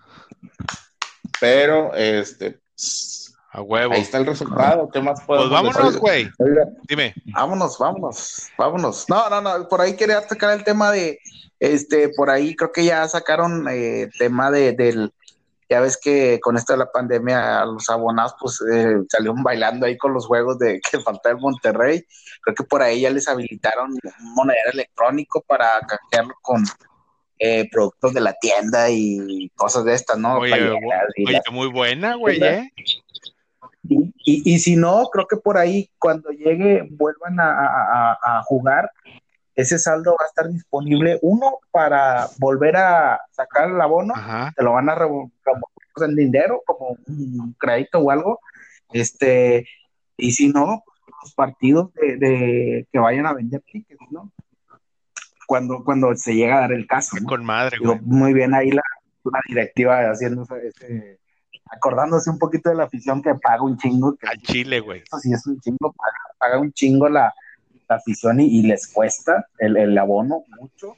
Pero, 1.39 1.93
este, 1.93 2.59
a 3.53 3.61
huevo. 3.61 3.93
Ahí 3.93 4.01
está 4.01 4.17
el 4.17 4.25
resultado. 4.25 4.89
¿Qué 4.91 4.99
más 4.99 5.21
puedo 5.25 5.41
Pues 5.41 5.51
vámonos, 5.51 5.97
güey. 5.97 6.29
Dime. 6.87 7.13
Vámonos, 7.33 7.77
vámonos, 7.77 8.49
vámonos. 8.57 9.05
No, 9.07 9.29
no, 9.29 9.41
no. 9.41 9.67
Por 9.67 9.81
ahí 9.81 9.95
quería 9.95 10.21
sacar 10.21 10.57
el 10.57 10.63
tema 10.63 10.91
de, 10.91 11.19
este, 11.59 12.09
por 12.09 12.29
ahí 12.31 12.55
creo 12.55 12.71
que 12.71 12.85
ya 12.85 13.07
sacaron 13.07 13.67
eh, 13.69 14.09
tema 14.17 14.49
de, 14.49 14.73
del, 14.73 15.13
ya 15.73 15.79
ves 15.79 15.97
que 15.97 16.39
con 16.39 16.55
esto 16.55 16.73
de 16.73 16.79
la 16.79 16.91
pandemia 16.91 17.65
los 17.65 17.89
abonados 17.89 18.35
pues 18.39 18.61
eh, 18.71 18.95
salieron 19.09 19.41
bailando 19.41 19.87
ahí 19.87 19.97
con 19.97 20.13
los 20.13 20.27
juegos 20.27 20.59
de 20.59 20.79
que 20.91 20.99
falta 20.99 21.31
el 21.31 21.37
Monterrey. 21.37 22.05
Creo 22.41 22.55
que 22.55 22.63
por 22.63 22.83
ahí 22.83 23.01
ya 23.01 23.09
les 23.09 23.27
habilitaron 23.27 23.91
un 23.91 24.33
monedero 24.35 24.71
electrónico 24.71 25.43
para 25.47 25.79
canjearlo 25.87 26.35
con 26.43 26.63
eh, 27.39 27.67
productos 27.71 28.13
de 28.13 28.21
la 28.21 28.33
tienda 28.33 28.89
y 28.91 29.49
cosas 29.55 29.83
de 29.85 29.95
estas, 29.95 30.19
¿no? 30.19 30.37
Oye, 30.37 30.55
muy 31.51 31.67
buena, 31.67 32.15
güey, 32.15 32.41
¿eh? 32.43 32.71
Y, 34.25 34.59
si 34.59 34.75
no, 34.75 35.05
creo 35.11 35.27
que 35.27 35.35
por 35.37 35.57
ahí 35.57 35.89
cuando 35.97 36.29
llegue 36.29 36.87
vuelvan 36.91 37.37
a 37.39 38.41
jugar, 38.45 38.89
ese 39.55 39.77
saldo 39.77 40.15
va 40.19 40.25
a 40.25 40.27
estar 40.27 40.49
disponible, 40.49 41.19
uno, 41.21 41.59
para 41.71 42.27
volver 42.39 42.75
a 42.77 43.21
sacar 43.31 43.69
el 43.69 43.79
abono, 43.79 44.13
te 44.55 44.63
lo 44.63 44.73
van 44.73 44.89
a 44.89 44.95
revolver 44.95 45.31
en 45.97 46.15
dinero, 46.15 46.61
como 46.65 46.97
un 47.07 47.55
crédito 47.59 47.99
o 47.99 48.09
algo, 48.09 48.39
este, 48.91 49.67
y 50.17 50.31
si 50.31 50.49
no, 50.49 50.83
los 51.21 51.33
partidos 51.35 51.93
de, 51.93 52.87
que 52.91 52.99
vayan 52.99 53.25
a 53.27 53.33
vender 53.33 53.61
tickets, 53.61 53.99
¿no? 54.11 54.31
Cuando, 55.45 55.83
cuando 55.83 56.15
se 56.15 56.33
llega 56.33 56.57
a 56.57 56.61
dar 56.61 56.71
el 56.71 56.87
caso. 56.87 57.15
Con 57.27 57.45
madre, 57.45 57.77
Muy 58.01 58.33
bien 58.33 58.53
ahí 58.55 58.71
la, 58.71 58.81
directiva 59.47 60.09
haciendo 60.09 60.43
ese, 60.43 61.19
acordándose 61.69 62.29
un 62.29 62.39
poquito 62.39 62.69
de 62.69 62.75
la 62.75 62.85
afición 62.85 63.21
que 63.21 63.35
paga 63.35 63.61
un 63.61 63.77
chingo. 63.77 64.15
Que, 64.15 64.27
Al 64.27 64.37
Chile, 64.37 64.79
güey. 64.79 65.01
Eso 65.01 65.19
sí 65.19 65.31
es 65.31 65.45
un 65.45 65.59
chingo, 65.59 65.93
paga 66.39 66.59
un 66.59 66.71
chingo 66.71 67.07
la, 67.09 67.33
afición 67.95 68.39
y, 68.39 68.61
les 68.63 68.91
cuesta 68.91 69.47
el, 69.57 69.97
abono 69.97 70.43
mucho. 70.59 70.95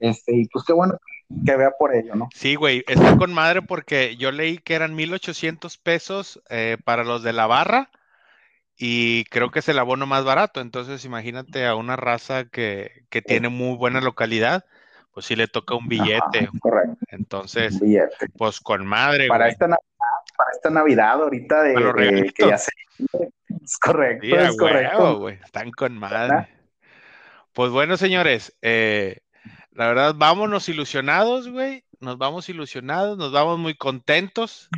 Este, 0.00 0.36
y 0.36 0.48
pues 0.48 0.64
qué 0.64 0.72
bueno 0.72 0.98
que 1.44 1.56
vea 1.56 1.70
por 1.78 1.94
ello, 1.94 2.14
¿no? 2.14 2.28
Sí, 2.34 2.54
güey, 2.54 2.84
está 2.86 3.16
con 3.16 3.32
madre 3.32 3.62
porque 3.62 4.16
yo 4.16 4.30
leí 4.30 4.58
que 4.58 4.74
eran 4.74 4.94
1800 4.94 5.78
pesos 5.78 6.42
eh, 6.50 6.76
para 6.84 7.04
los 7.04 7.22
de 7.22 7.32
la 7.32 7.46
barra 7.46 7.90
y 8.76 9.24
creo 9.24 9.50
que 9.50 9.60
es 9.60 9.68
el 9.68 9.78
abono 9.78 10.06
más 10.06 10.24
barato. 10.24 10.60
Entonces, 10.60 11.04
imagínate 11.04 11.66
a 11.66 11.76
una 11.76 11.96
raza 11.96 12.44
que, 12.44 13.04
tiene 13.26 13.48
muy 13.48 13.76
buena 13.76 14.00
localidad, 14.00 14.64
pues 15.12 15.26
sí 15.26 15.36
le 15.36 15.48
toca 15.48 15.76
un 15.76 15.88
billete. 15.88 16.48
correcto. 16.60 16.96
Entonces, 17.08 17.80
pues 18.36 18.60
con 18.60 18.84
madre. 18.84 19.28
Para 19.28 19.48
esta 19.48 19.66
Navidad, 19.66 19.84
para 20.36 20.50
esta 20.52 20.70
Navidad 20.70 21.14
ahorita 21.14 21.62
de, 21.62 22.32
que 22.34 22.48
ya 22.48 22.58
se 22.58 22.70
es 23.62 23.78
correcto, 23.78 24.26
es 24.26 24.56
correcto. 24.56 25.28
Están 25.28 25.70
con 25.70 25.98
madre. 25.98 26.48
Pues 27.52 27.70
bueno, 27.70 27.96
señores, 27.96 28.56
eh, 28.62 29.18
la 29.72 29.88
verdad, 29.88 30.14
vámonos 30.16 30.68
ilusionados, 30.68 31.48
güey. 31.48 31.84
Nos 32.00 32.18
vamos 32.18 32.48
ilusionados, 32.48 33.16
nos 33.16 33.32
vamos 33.32 33.58
muy 33.58 33.74
contentos. 33.74 34.68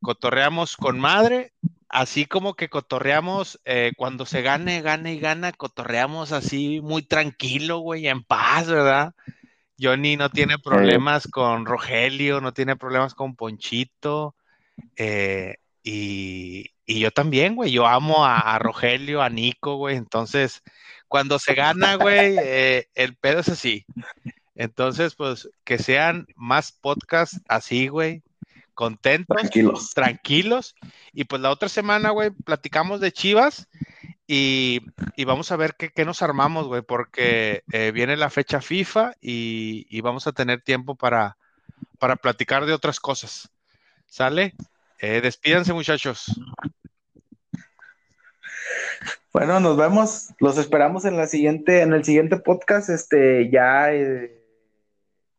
Cotorreamos 0.00 0.76
con 0.76 0.98
madre. 0.98 1.52
Así 1.88 2.26
como 2.26 2.54
que 2.54 2.68
cotorreamos 2.68 3.60
eh, 3.64 3.92
cuando 3.96 4.26
se 4.26 4.42
gane, 4.42 4.82
gane 4.82 5.14
y 5.14 5.20
gana, 5.20 5.52
cotorreamos 5.52 6.32
así 6.32 6.80
muy 6.80 7.02
tranquilo, 7.02 7.78
güey, 7.78 8.08
en 8.08 8.24
paz, 8.24 8.66
¿verdad? 8.66 9.14
Johnny 9.78 10.16
no 10.16 10.28
tiene 10.28 10.58
problemas 10.58 11.28
con 11.28 11.66
Rogelio, 11.66 12.40
no 12.40 12.52
tiene 12.52 12.74
problemas 12.74 13.14
con 13.14 13.36
Ponchito. 13.36 14.34
Eh, 14.96 15.56
y, 15.82 16.70
y 16.86 17.00
yo 17.00 17.10
también, 17.10 17.56
güey, 17.56 17.70
yo 17.70 17.86
amo 17.86 18.24
a, 18.24 18.58
Rogelio, 18.58 19.22
a 19.22 19.28
Nico, 19.28 19.76
güey, 19.76 19.96
entonces 19.96 20.62
cuando 21.08 21.38
se 21.38 21.54
gana, 21.54 21.94
güey, 21.96 22.36
eh, 22.38 22.88
el 22.94 23.16
pedo 23.16 23.40
es 23.40 23.48
así. 23.48 23.84
Entonces, 24.54 25.14
pues 25.14 25.48
que 25.64 25.78
sean 25.78 26.26
más 26.36 26.72
podcasts 26.72 27.40
así, 27.48 27.88
güey, 27.88 28.22
contentos, 28.74 29.36
tranquilos. 29.36 29.90
tranquilos. 29.94 30.74
Y 31.12 31.24
pues 31.24 31.42
la 31.42 31.50
otra 31.50 31.68
semana, 31.68 32.10
güey, 32.10 32.30
platicamos 32.30 33.00
de 33.00 33.12
Chivas 33.12 33.68
y, 34.26 34.80
y 35.16 35.24
vamos 35.24 35.52
a 35.52 35.56
ver 35.56 35.74
qué, 35.76 35.90
qué 35.90 36.04
nos 36.04 36.22
armamos, 36.22 36.66
güey, 36.66 36.82
porque 36.82 37.62
eh, 37.72 37.90
viene 37.92 38.16
la 38.16 38.30
fecha 38.30 38.60
FIFA 38.60 39.14
y, 39.20 39.86
y 39.88 40.00
vamos 40.00 40.26
a 40.26 40.32
tener 40.32 40.62
tiempo 40.62 40.94
para, 40.94 41.36
para 41.98 42.16
platicar 42.16 42.66
de 42.66 42.72
otras 42.72 43.00
cosas. 43.00 43.50
¿Sale? 44.14 44.54
Eh, 45.00 45.20
despídanse, 45.20 45.72
muchachos. 45.72 46.40
Bueno, 49.32 49.58
nos 49.58 49.76
vemos. 49.76 50.28
Los 50.38 50.56
esperamos 50.56 51.04
en 51.04 51.16
la 51.16 51.26
siguiente, 51.26 51.80
en 51.80 51.92
el 51.92 52.04
siguiente 52.04 52.36
podcast, 52.36 52.90
este, 52.90 53.50
ya 53.50 53.92
eh, 53.92 54.40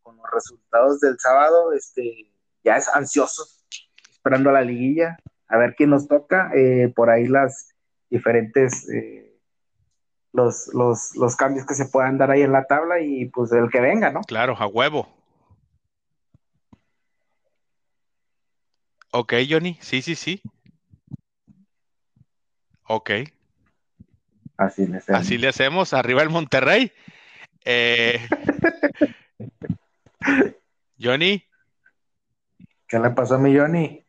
con 0.03 0.17
los 0.17 0.25
resultados 0.29 0.99
del 0.99 1.17
sábado, 1.17 1.71
este, 1.71 2.29
ya 2.65 2.75
es 2.75 2.89
ansiosos, 2.89 3.65
esperando 4.11 4.49
a 4.49 4.53
la 4.53 4.61
liguilla, 4.63 5.19
a 5.47 5.57
ver 5.57 5.75
quién 5.77 5.91
nos 5.91 6.09
toca, 6.09 6.51
eh, 6.53 6.91
por 6.93 7.09
ahí 7.09 7.27
las 7.27 7.69
diferentes 8.09 8.89
eh, 8.89 9.39
los, 10.33 10.67
los, 10.73 11.15
los 11.15 11.37
cambios 11.37 11.65
que 11.65 11.75
se 11.75 11.85
puedan 11.85 12.17
dar 12.17 12.29
ahí 12.29 12.41
en 12.41 12.51
la 12.51 12.65
tabla 12.65 12.99
y 12.99 13.27
pues 13.27 13.53
el 13.53 13.69
que 13.69 13.79
venga, 13.79 14.11
¿no? 14.11 14.19
Claro, 14.19 14.57
a 14.59 14.67
huevo. 14.67 15.07
Ok, 19.17 19.33
Johnny. 19.49 19.77
Sí, 19.79 20.01
sí, 20.01 20.13
sí. 20.13 20.41
Ok. 22.83 23.11
Así 24.57 24.85
le 24.87 24.97
hacemos. 24.97 25.21
Así 25.21 25.37
le 25.37 25.47
hacemos. 25.47 25.93
Arriba 25.93 26.21
el 26.21 26.29
Monterrey. 26.29 26.91
Eh, 27.63 28.19
Johnny, 30.99 31.41
¿Qué 32.87 32.99
le 32.99 33.09
pasó 33.11 33.35
a 33.35 33.37
mi 33.37 33.57
Johnny? 33.57 34.05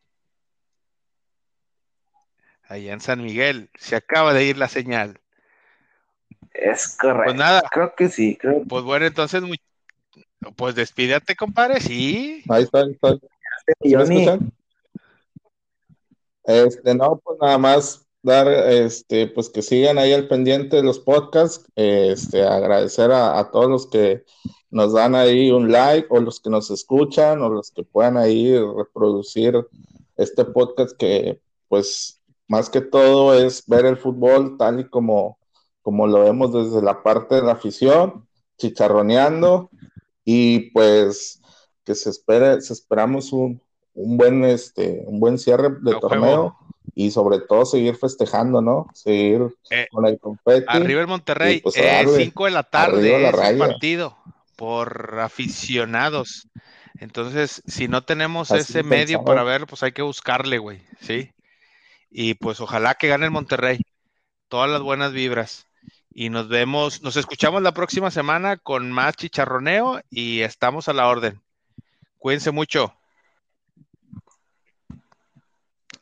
allá 2.68 2.92
en 2.92 3.00
San 3.00 3.22
Miguel, 3.22 3.70
se 3.76 3.94
acaba 3.94 4.34
de 4.34 4.44
ir 4.44 4.58
la 4.58 4.66
señal. 4.66 5.20
Es 6.52 6.96
correcto. 6.96 7.26
Pues 7.26 7.36
nada. 7.36 7.62
Creo 7.70 7.94
que 7.94 8.08
sí, 8.08 8.36
creo 8.36 8.64
Pues 8.64 8.82
bueno, 8.82 9.06
entonces, 9.06 9.40
pues 10.56 10.74
despídate, 10.74 11.36
compadre. 11.36 11.80
Sí. 11.80 12.42
Ahí 12.48 12.64
está, 12.64 12.80
ahí 12.80 12.90
está. 12.90 13.16
¿Sí 13.82 13.96
me 13.96 14.04
Johnny. 14.04 14.52
Este, 16.46 16.94
no, 16.94 17.20
pues 17.24 17.38
nada 17.40 17.58
más 17.58 18.06
dar, 18.22 18.48
este, 18.48 19.28
pues 19.28 19.48
que 19.50 19.62
sigan 19.62 19.98
ahí 19.98 20.12
al 20.12 20.28
pendiente 20.28 20.76
de 20.76 20.82
los 20.82 20.98
podcasts, 20.98 21.64
este, 21.74 22.44
agradecer 22.44 23.12
a, 23.12 23.38
a 23.38 23.50
todos 23.50 23.68
los 23.68 23.86
que 23.86 24.24
nos 24.70 24.92
dan 24.92 25.14
ahí 25.14 25.50
un 25.50 25.70
like, 25.70 26.08
o 26.10 26.20
los 26.20 26.40
que 26.40 26.50
nos 26.50 26.70
escuchan, 26.70 27.42
o 27.42 27.48
los 27.48 27.70
que 27.70 27.84
puedan 27.84 28.16
ahí 28.16 28.58
reproducir 28.58 29.66
este 30.16 30.44
podcast 30.44 30.96
que, 30.96 31.40
pues, 31.68 32.20
más 32.48 32.70
que 32.70 32.80
todo 32.80 33.34
es 33.34 33.66
ver 33.66 33.86
el 33.86 33.96
fútbol 33.96 34.56
tal 34.56 34.80
y 34.80 34.88
como, 34.88 35.38
como 35.82 36.06
lo 36.06 36.24
vemos 36.24 36.52
desde 36.52 36.82
la 36.82 37.02
parte 37.02 37.36
de 37.36 37.42
la 37.42 37.52
afición, 37.52 38.26
chicharroneando, 38.58 39.70
y 40.24 40.70
pues 40.70 41.40
que 41.84 41.94
se 41.94 42.10
espere, 42.10 42.60
se 42.60 42.72
esperamos 42.72 43.32
un, 43.32 43.62
un 43.96 44.16
buen, 44.16 44.44
este, 44.44 45.02
un 45.06 45.18
buen 45.18 45.38
cierre 45.38 45.70
de 45.80 45.94
torneo 45.98 46.56
y 46.94 47.10
sobre 47.10 47.40
todo 47.40 47.64
seguir 47.66 47.96
festejando, 47.96 48.60
¿no? 48.62 48.86
Seguir 48.94 49.54
Eh, 49.70 49.88
con 49.90 50.06
el 50.06 50.18
confeti. 50.18 50.66
Arriba 50.68 51.00
el 51.00 51.06
Monterrey, 51.06 51.56
Y, 51.56 51.60
pues, 51.60 51.76
a 51.76 52.02
eh. 52.02 52.06
5 52.08 52.44
de 52.44 52.50
la 52.50 52.62
tarde, 52.62 53.18
la 53.20 53.50
es 53.50 53.58
partido 53.58 54.16
por 54.54 55.18
aficionados. 55.20 56.48
Entonces, 56.98 57.62
si 57.66 57.88
no 57.88 58.04
tenemos 58.04 58.50
Así 58.50 58.62
ese 58.62 58.82
medio 58.82 59.24
para 59.24 59.42
verlo, 59.42 59.66
pues 59.66 59.82
hay 59.82 59.92
que 59.92 60.02
buscarle, 60.02 60.58
güey, 60.58 60.80
¿sí? 61.00 61.32
Y 62.10 62.34
pues 62.34 62.60
ojalá 62.60 62.94
que 62.94 63.08
gane 63.08 63.26
el 63.26 63.30
Monterrey. 63.30 63.80
Todas 64.48 64.70
las 64.70 64.80
buenas 64.80 65.12
vibras. 65.12 65.66
Y 66.14 66.30
nos 66.30 66.48
vemos, 66.48 67.02
nos 67.02 67.16
escuchamos 67.16 67.60
la 67.60 67.72
próxima 67.72 68.10
semana 68.10 68.56
con 68.56 68.90
más 68.90 69.16
chicharroneo 69.16 70.00
y 70.08 70.40
estamos 70.40 70.88
a 70.88 70.94
la 70.94 71.08
orden. 71.08 71.42
Cuídense 72.16 72.52
mucho. 72.52 72.94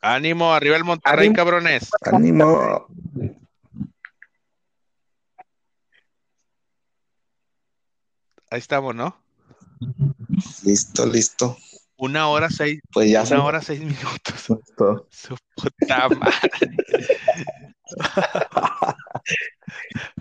Ánimo, 0.05 0.53
arriba 0.53 0.75
el 0.75 0.83
Monterrey, 0.83 1.25
Ánimo. 1.27 1.35
cabrones. 1.35 1.89
Ánimo. 2.03 2.85
Ahí 8.51 8.59
estamos, 8.59 8.93
¿no? 8.93 9.17
Listo, 10.63 11.07
listo. 11.07 11.57
Una 11.97 12.27
hora 12.27 12.49
seis, 12.51 12.81
Pues 12.93 13.09
ya 13.09 13.21
una 13.21 13.27
se 13.27 13.35
hora 13.35 13.61
seis 13.63 13.79
minutos. 13.79 14.47
Listo. 14.49 15.07
Su 15.09 15.35
puta 15.55 16.07
madre. 16.09 16.75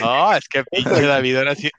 No, 0.00 0.34
es 0.34 0.48
que 0.48 0.64
pinche 0.64 1.02
David 1.02 1.36
ahora 1.36 1.54
sí. 1.54 1.70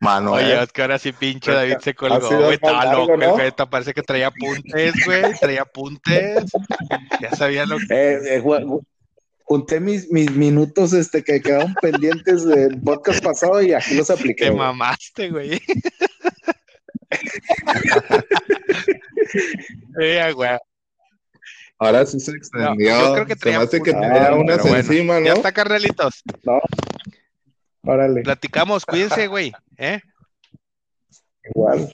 Manuel. 0.00 0.44
Oye, 0.44 0.62
es 0.62 0.72
que 0.72 0.82
ahora 0.82 0.98
sí 0.98 1.12
pinche 1.12 1.50
David 1.52 1.76
se 1.82 1.94
colgó, 1.94 2.28
güey. 2.28 2.54
Estaba 2.54 2.92
loco, 2.92 3.16
¿no? 3.16 3.36
Jeta, 3.36 3.68
Parece 3.68 3.92
que 3.94 4.02
traía 4.02 4.28
apuntes, 4.28 4.94
güey. 5.04 5.22
Traía 5.40 5.62
apuntes. 5.62 6.44
Ya 7.20 7.30
sabía 7.36 7.66
lo 7.66 7.78
que. 7.78 7.84
Eh, 7.90 8.36
eh, 8.36 8.40
ju- 8.42 8.64
ju- 8.64 8.84
junté 9.44 9.80
mis, 9.80 10.10
mis 10.10 10.30
minutos 10.30 10.92
este, 10.92 11.22
que 11.24 11.40
quedaron 11.42 11.74
pendientes 11.82 12.44
del 12.46 12.80
podcast 12.80 13.22
pasado 13.24 13.60
y 13.60 13.72
aquí 13.74 13.94
los 13.96 14.08
apliqué. 14.10 14.44
Te 14.44 14.50
güey. 14.50 14.58
mamaste, 14.62 15.30
güey. 15.30 15.60
Eh, 20.00 20.32
güey. 20.34 20.50
Ahora 21.78 22.06
sí 22.06 22.20
se 22.20 22.30
extendió. 22.32 22.90
yo 22.90 23.12
creo 23.14 23.26
que 23.26 23.34
Se 23.34 23.40
traía 23.40 23.58
me 23.58 23.64
hace 23.64 23.82
que 23.82 23.92
punta, 23.92 24.12
tenía 24.12 24.34
unas 24.34 24.62
bueno. 24.62 24.76
encima, 24.76 25.20
¿no? 25.20 25.26
Ya 25.26 25.32
está, 25.34 25.52
carnalitos. 25.52 26.22
Órale, 27.84 28.22
Platicamos, 28.22 28.86
cuídense, 28.86 29.26
güey. 29.26 29.52
¿Eh? 29.76 30.00
igual. 31.54 31.90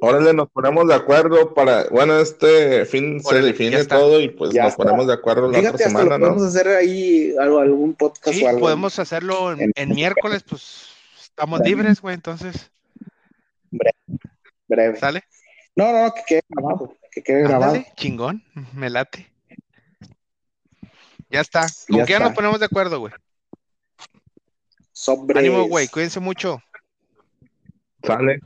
Órale, 0.00 0.32
nos 0.32 0.48
ponemos 0.50 0.86
de 0.86 0.94
acuerdo 0.94 1.54
para, 1.54 1.88
bueno, 1.88 2.20
este 2.20 2.86
fin 2.86 3.20
se 3.20 3.28
Órale, 3.30 3.48
define 3.48 3.84
todo 3.84 4.20
y 4.20 4.28
pues 4.28 4.52
Ya 4.52 4.62
nos 4.64 4.72
está. 4.72 4.84
ponemos 4.84 5.08
de 5.08 5.12
acuerdo 5.14 5.50
la 5.50 5.58
Fíjate, 5.58 5.74
otra 5.74 5.86
hasta 5.86 5.98
semana, 5.98 6.18
lo 6.18 6.24
podemos 6.24 6.42
¿no? 6.42 6.48
hacer 6.48 6.68
ahí 6.68 7.34
algo, 7.36 7.58
algún 7.58 7.94
podcast 7.94 8.36
Sí, 8.38 8.44
o 8.44 8.48
algo. 8.48 8.60
podemos 8.60 8.96
hacerlo 9.00 9.52
en, 9.52 9.72
en 9.74 9.88
miércoles, 9.88 10.44
pues 10.48 10.86
estamos 11.20 11.58
libres, 11.60 12.00
güey. 12.00 12.14
Entonces, 12.14 12.70
Breve. 14.68 14.96
¿sale? 15.00 15.24
No, 15.74 15.92
no, 15.92 16.14
que 16.14 16.22
quede 16.26 16.42
grabado. 16.48 16.94
Que 17.10 17.22
quede 17.24 17.42
grabado. 17.42 17.72
Ándale, 17.72 17.92
chingón, 17.96 18.44
me 18.74 18.90
late. 18.90 19.28
Ya 21.28 21.40
está. 21.40 21.66
¿Con 21.88 21.98
Ya 21.98 22.04
qué 22.06 22.12
está. 22.12 22.24
nos 22.26 22.34
ponemos 22.34 22.60
de 22.60 22.66
acuerdo, 22.66 23.00
güey? 23.00 23.12
Sobres. 24.98 25.36
Ánimo, 25.38 25.68
güey, 25.68 25.86
cuídense 25.86 26.18
mucho. 26.18 26.60
Sale. 28.02 28.40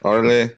Órale. 0.00 0.48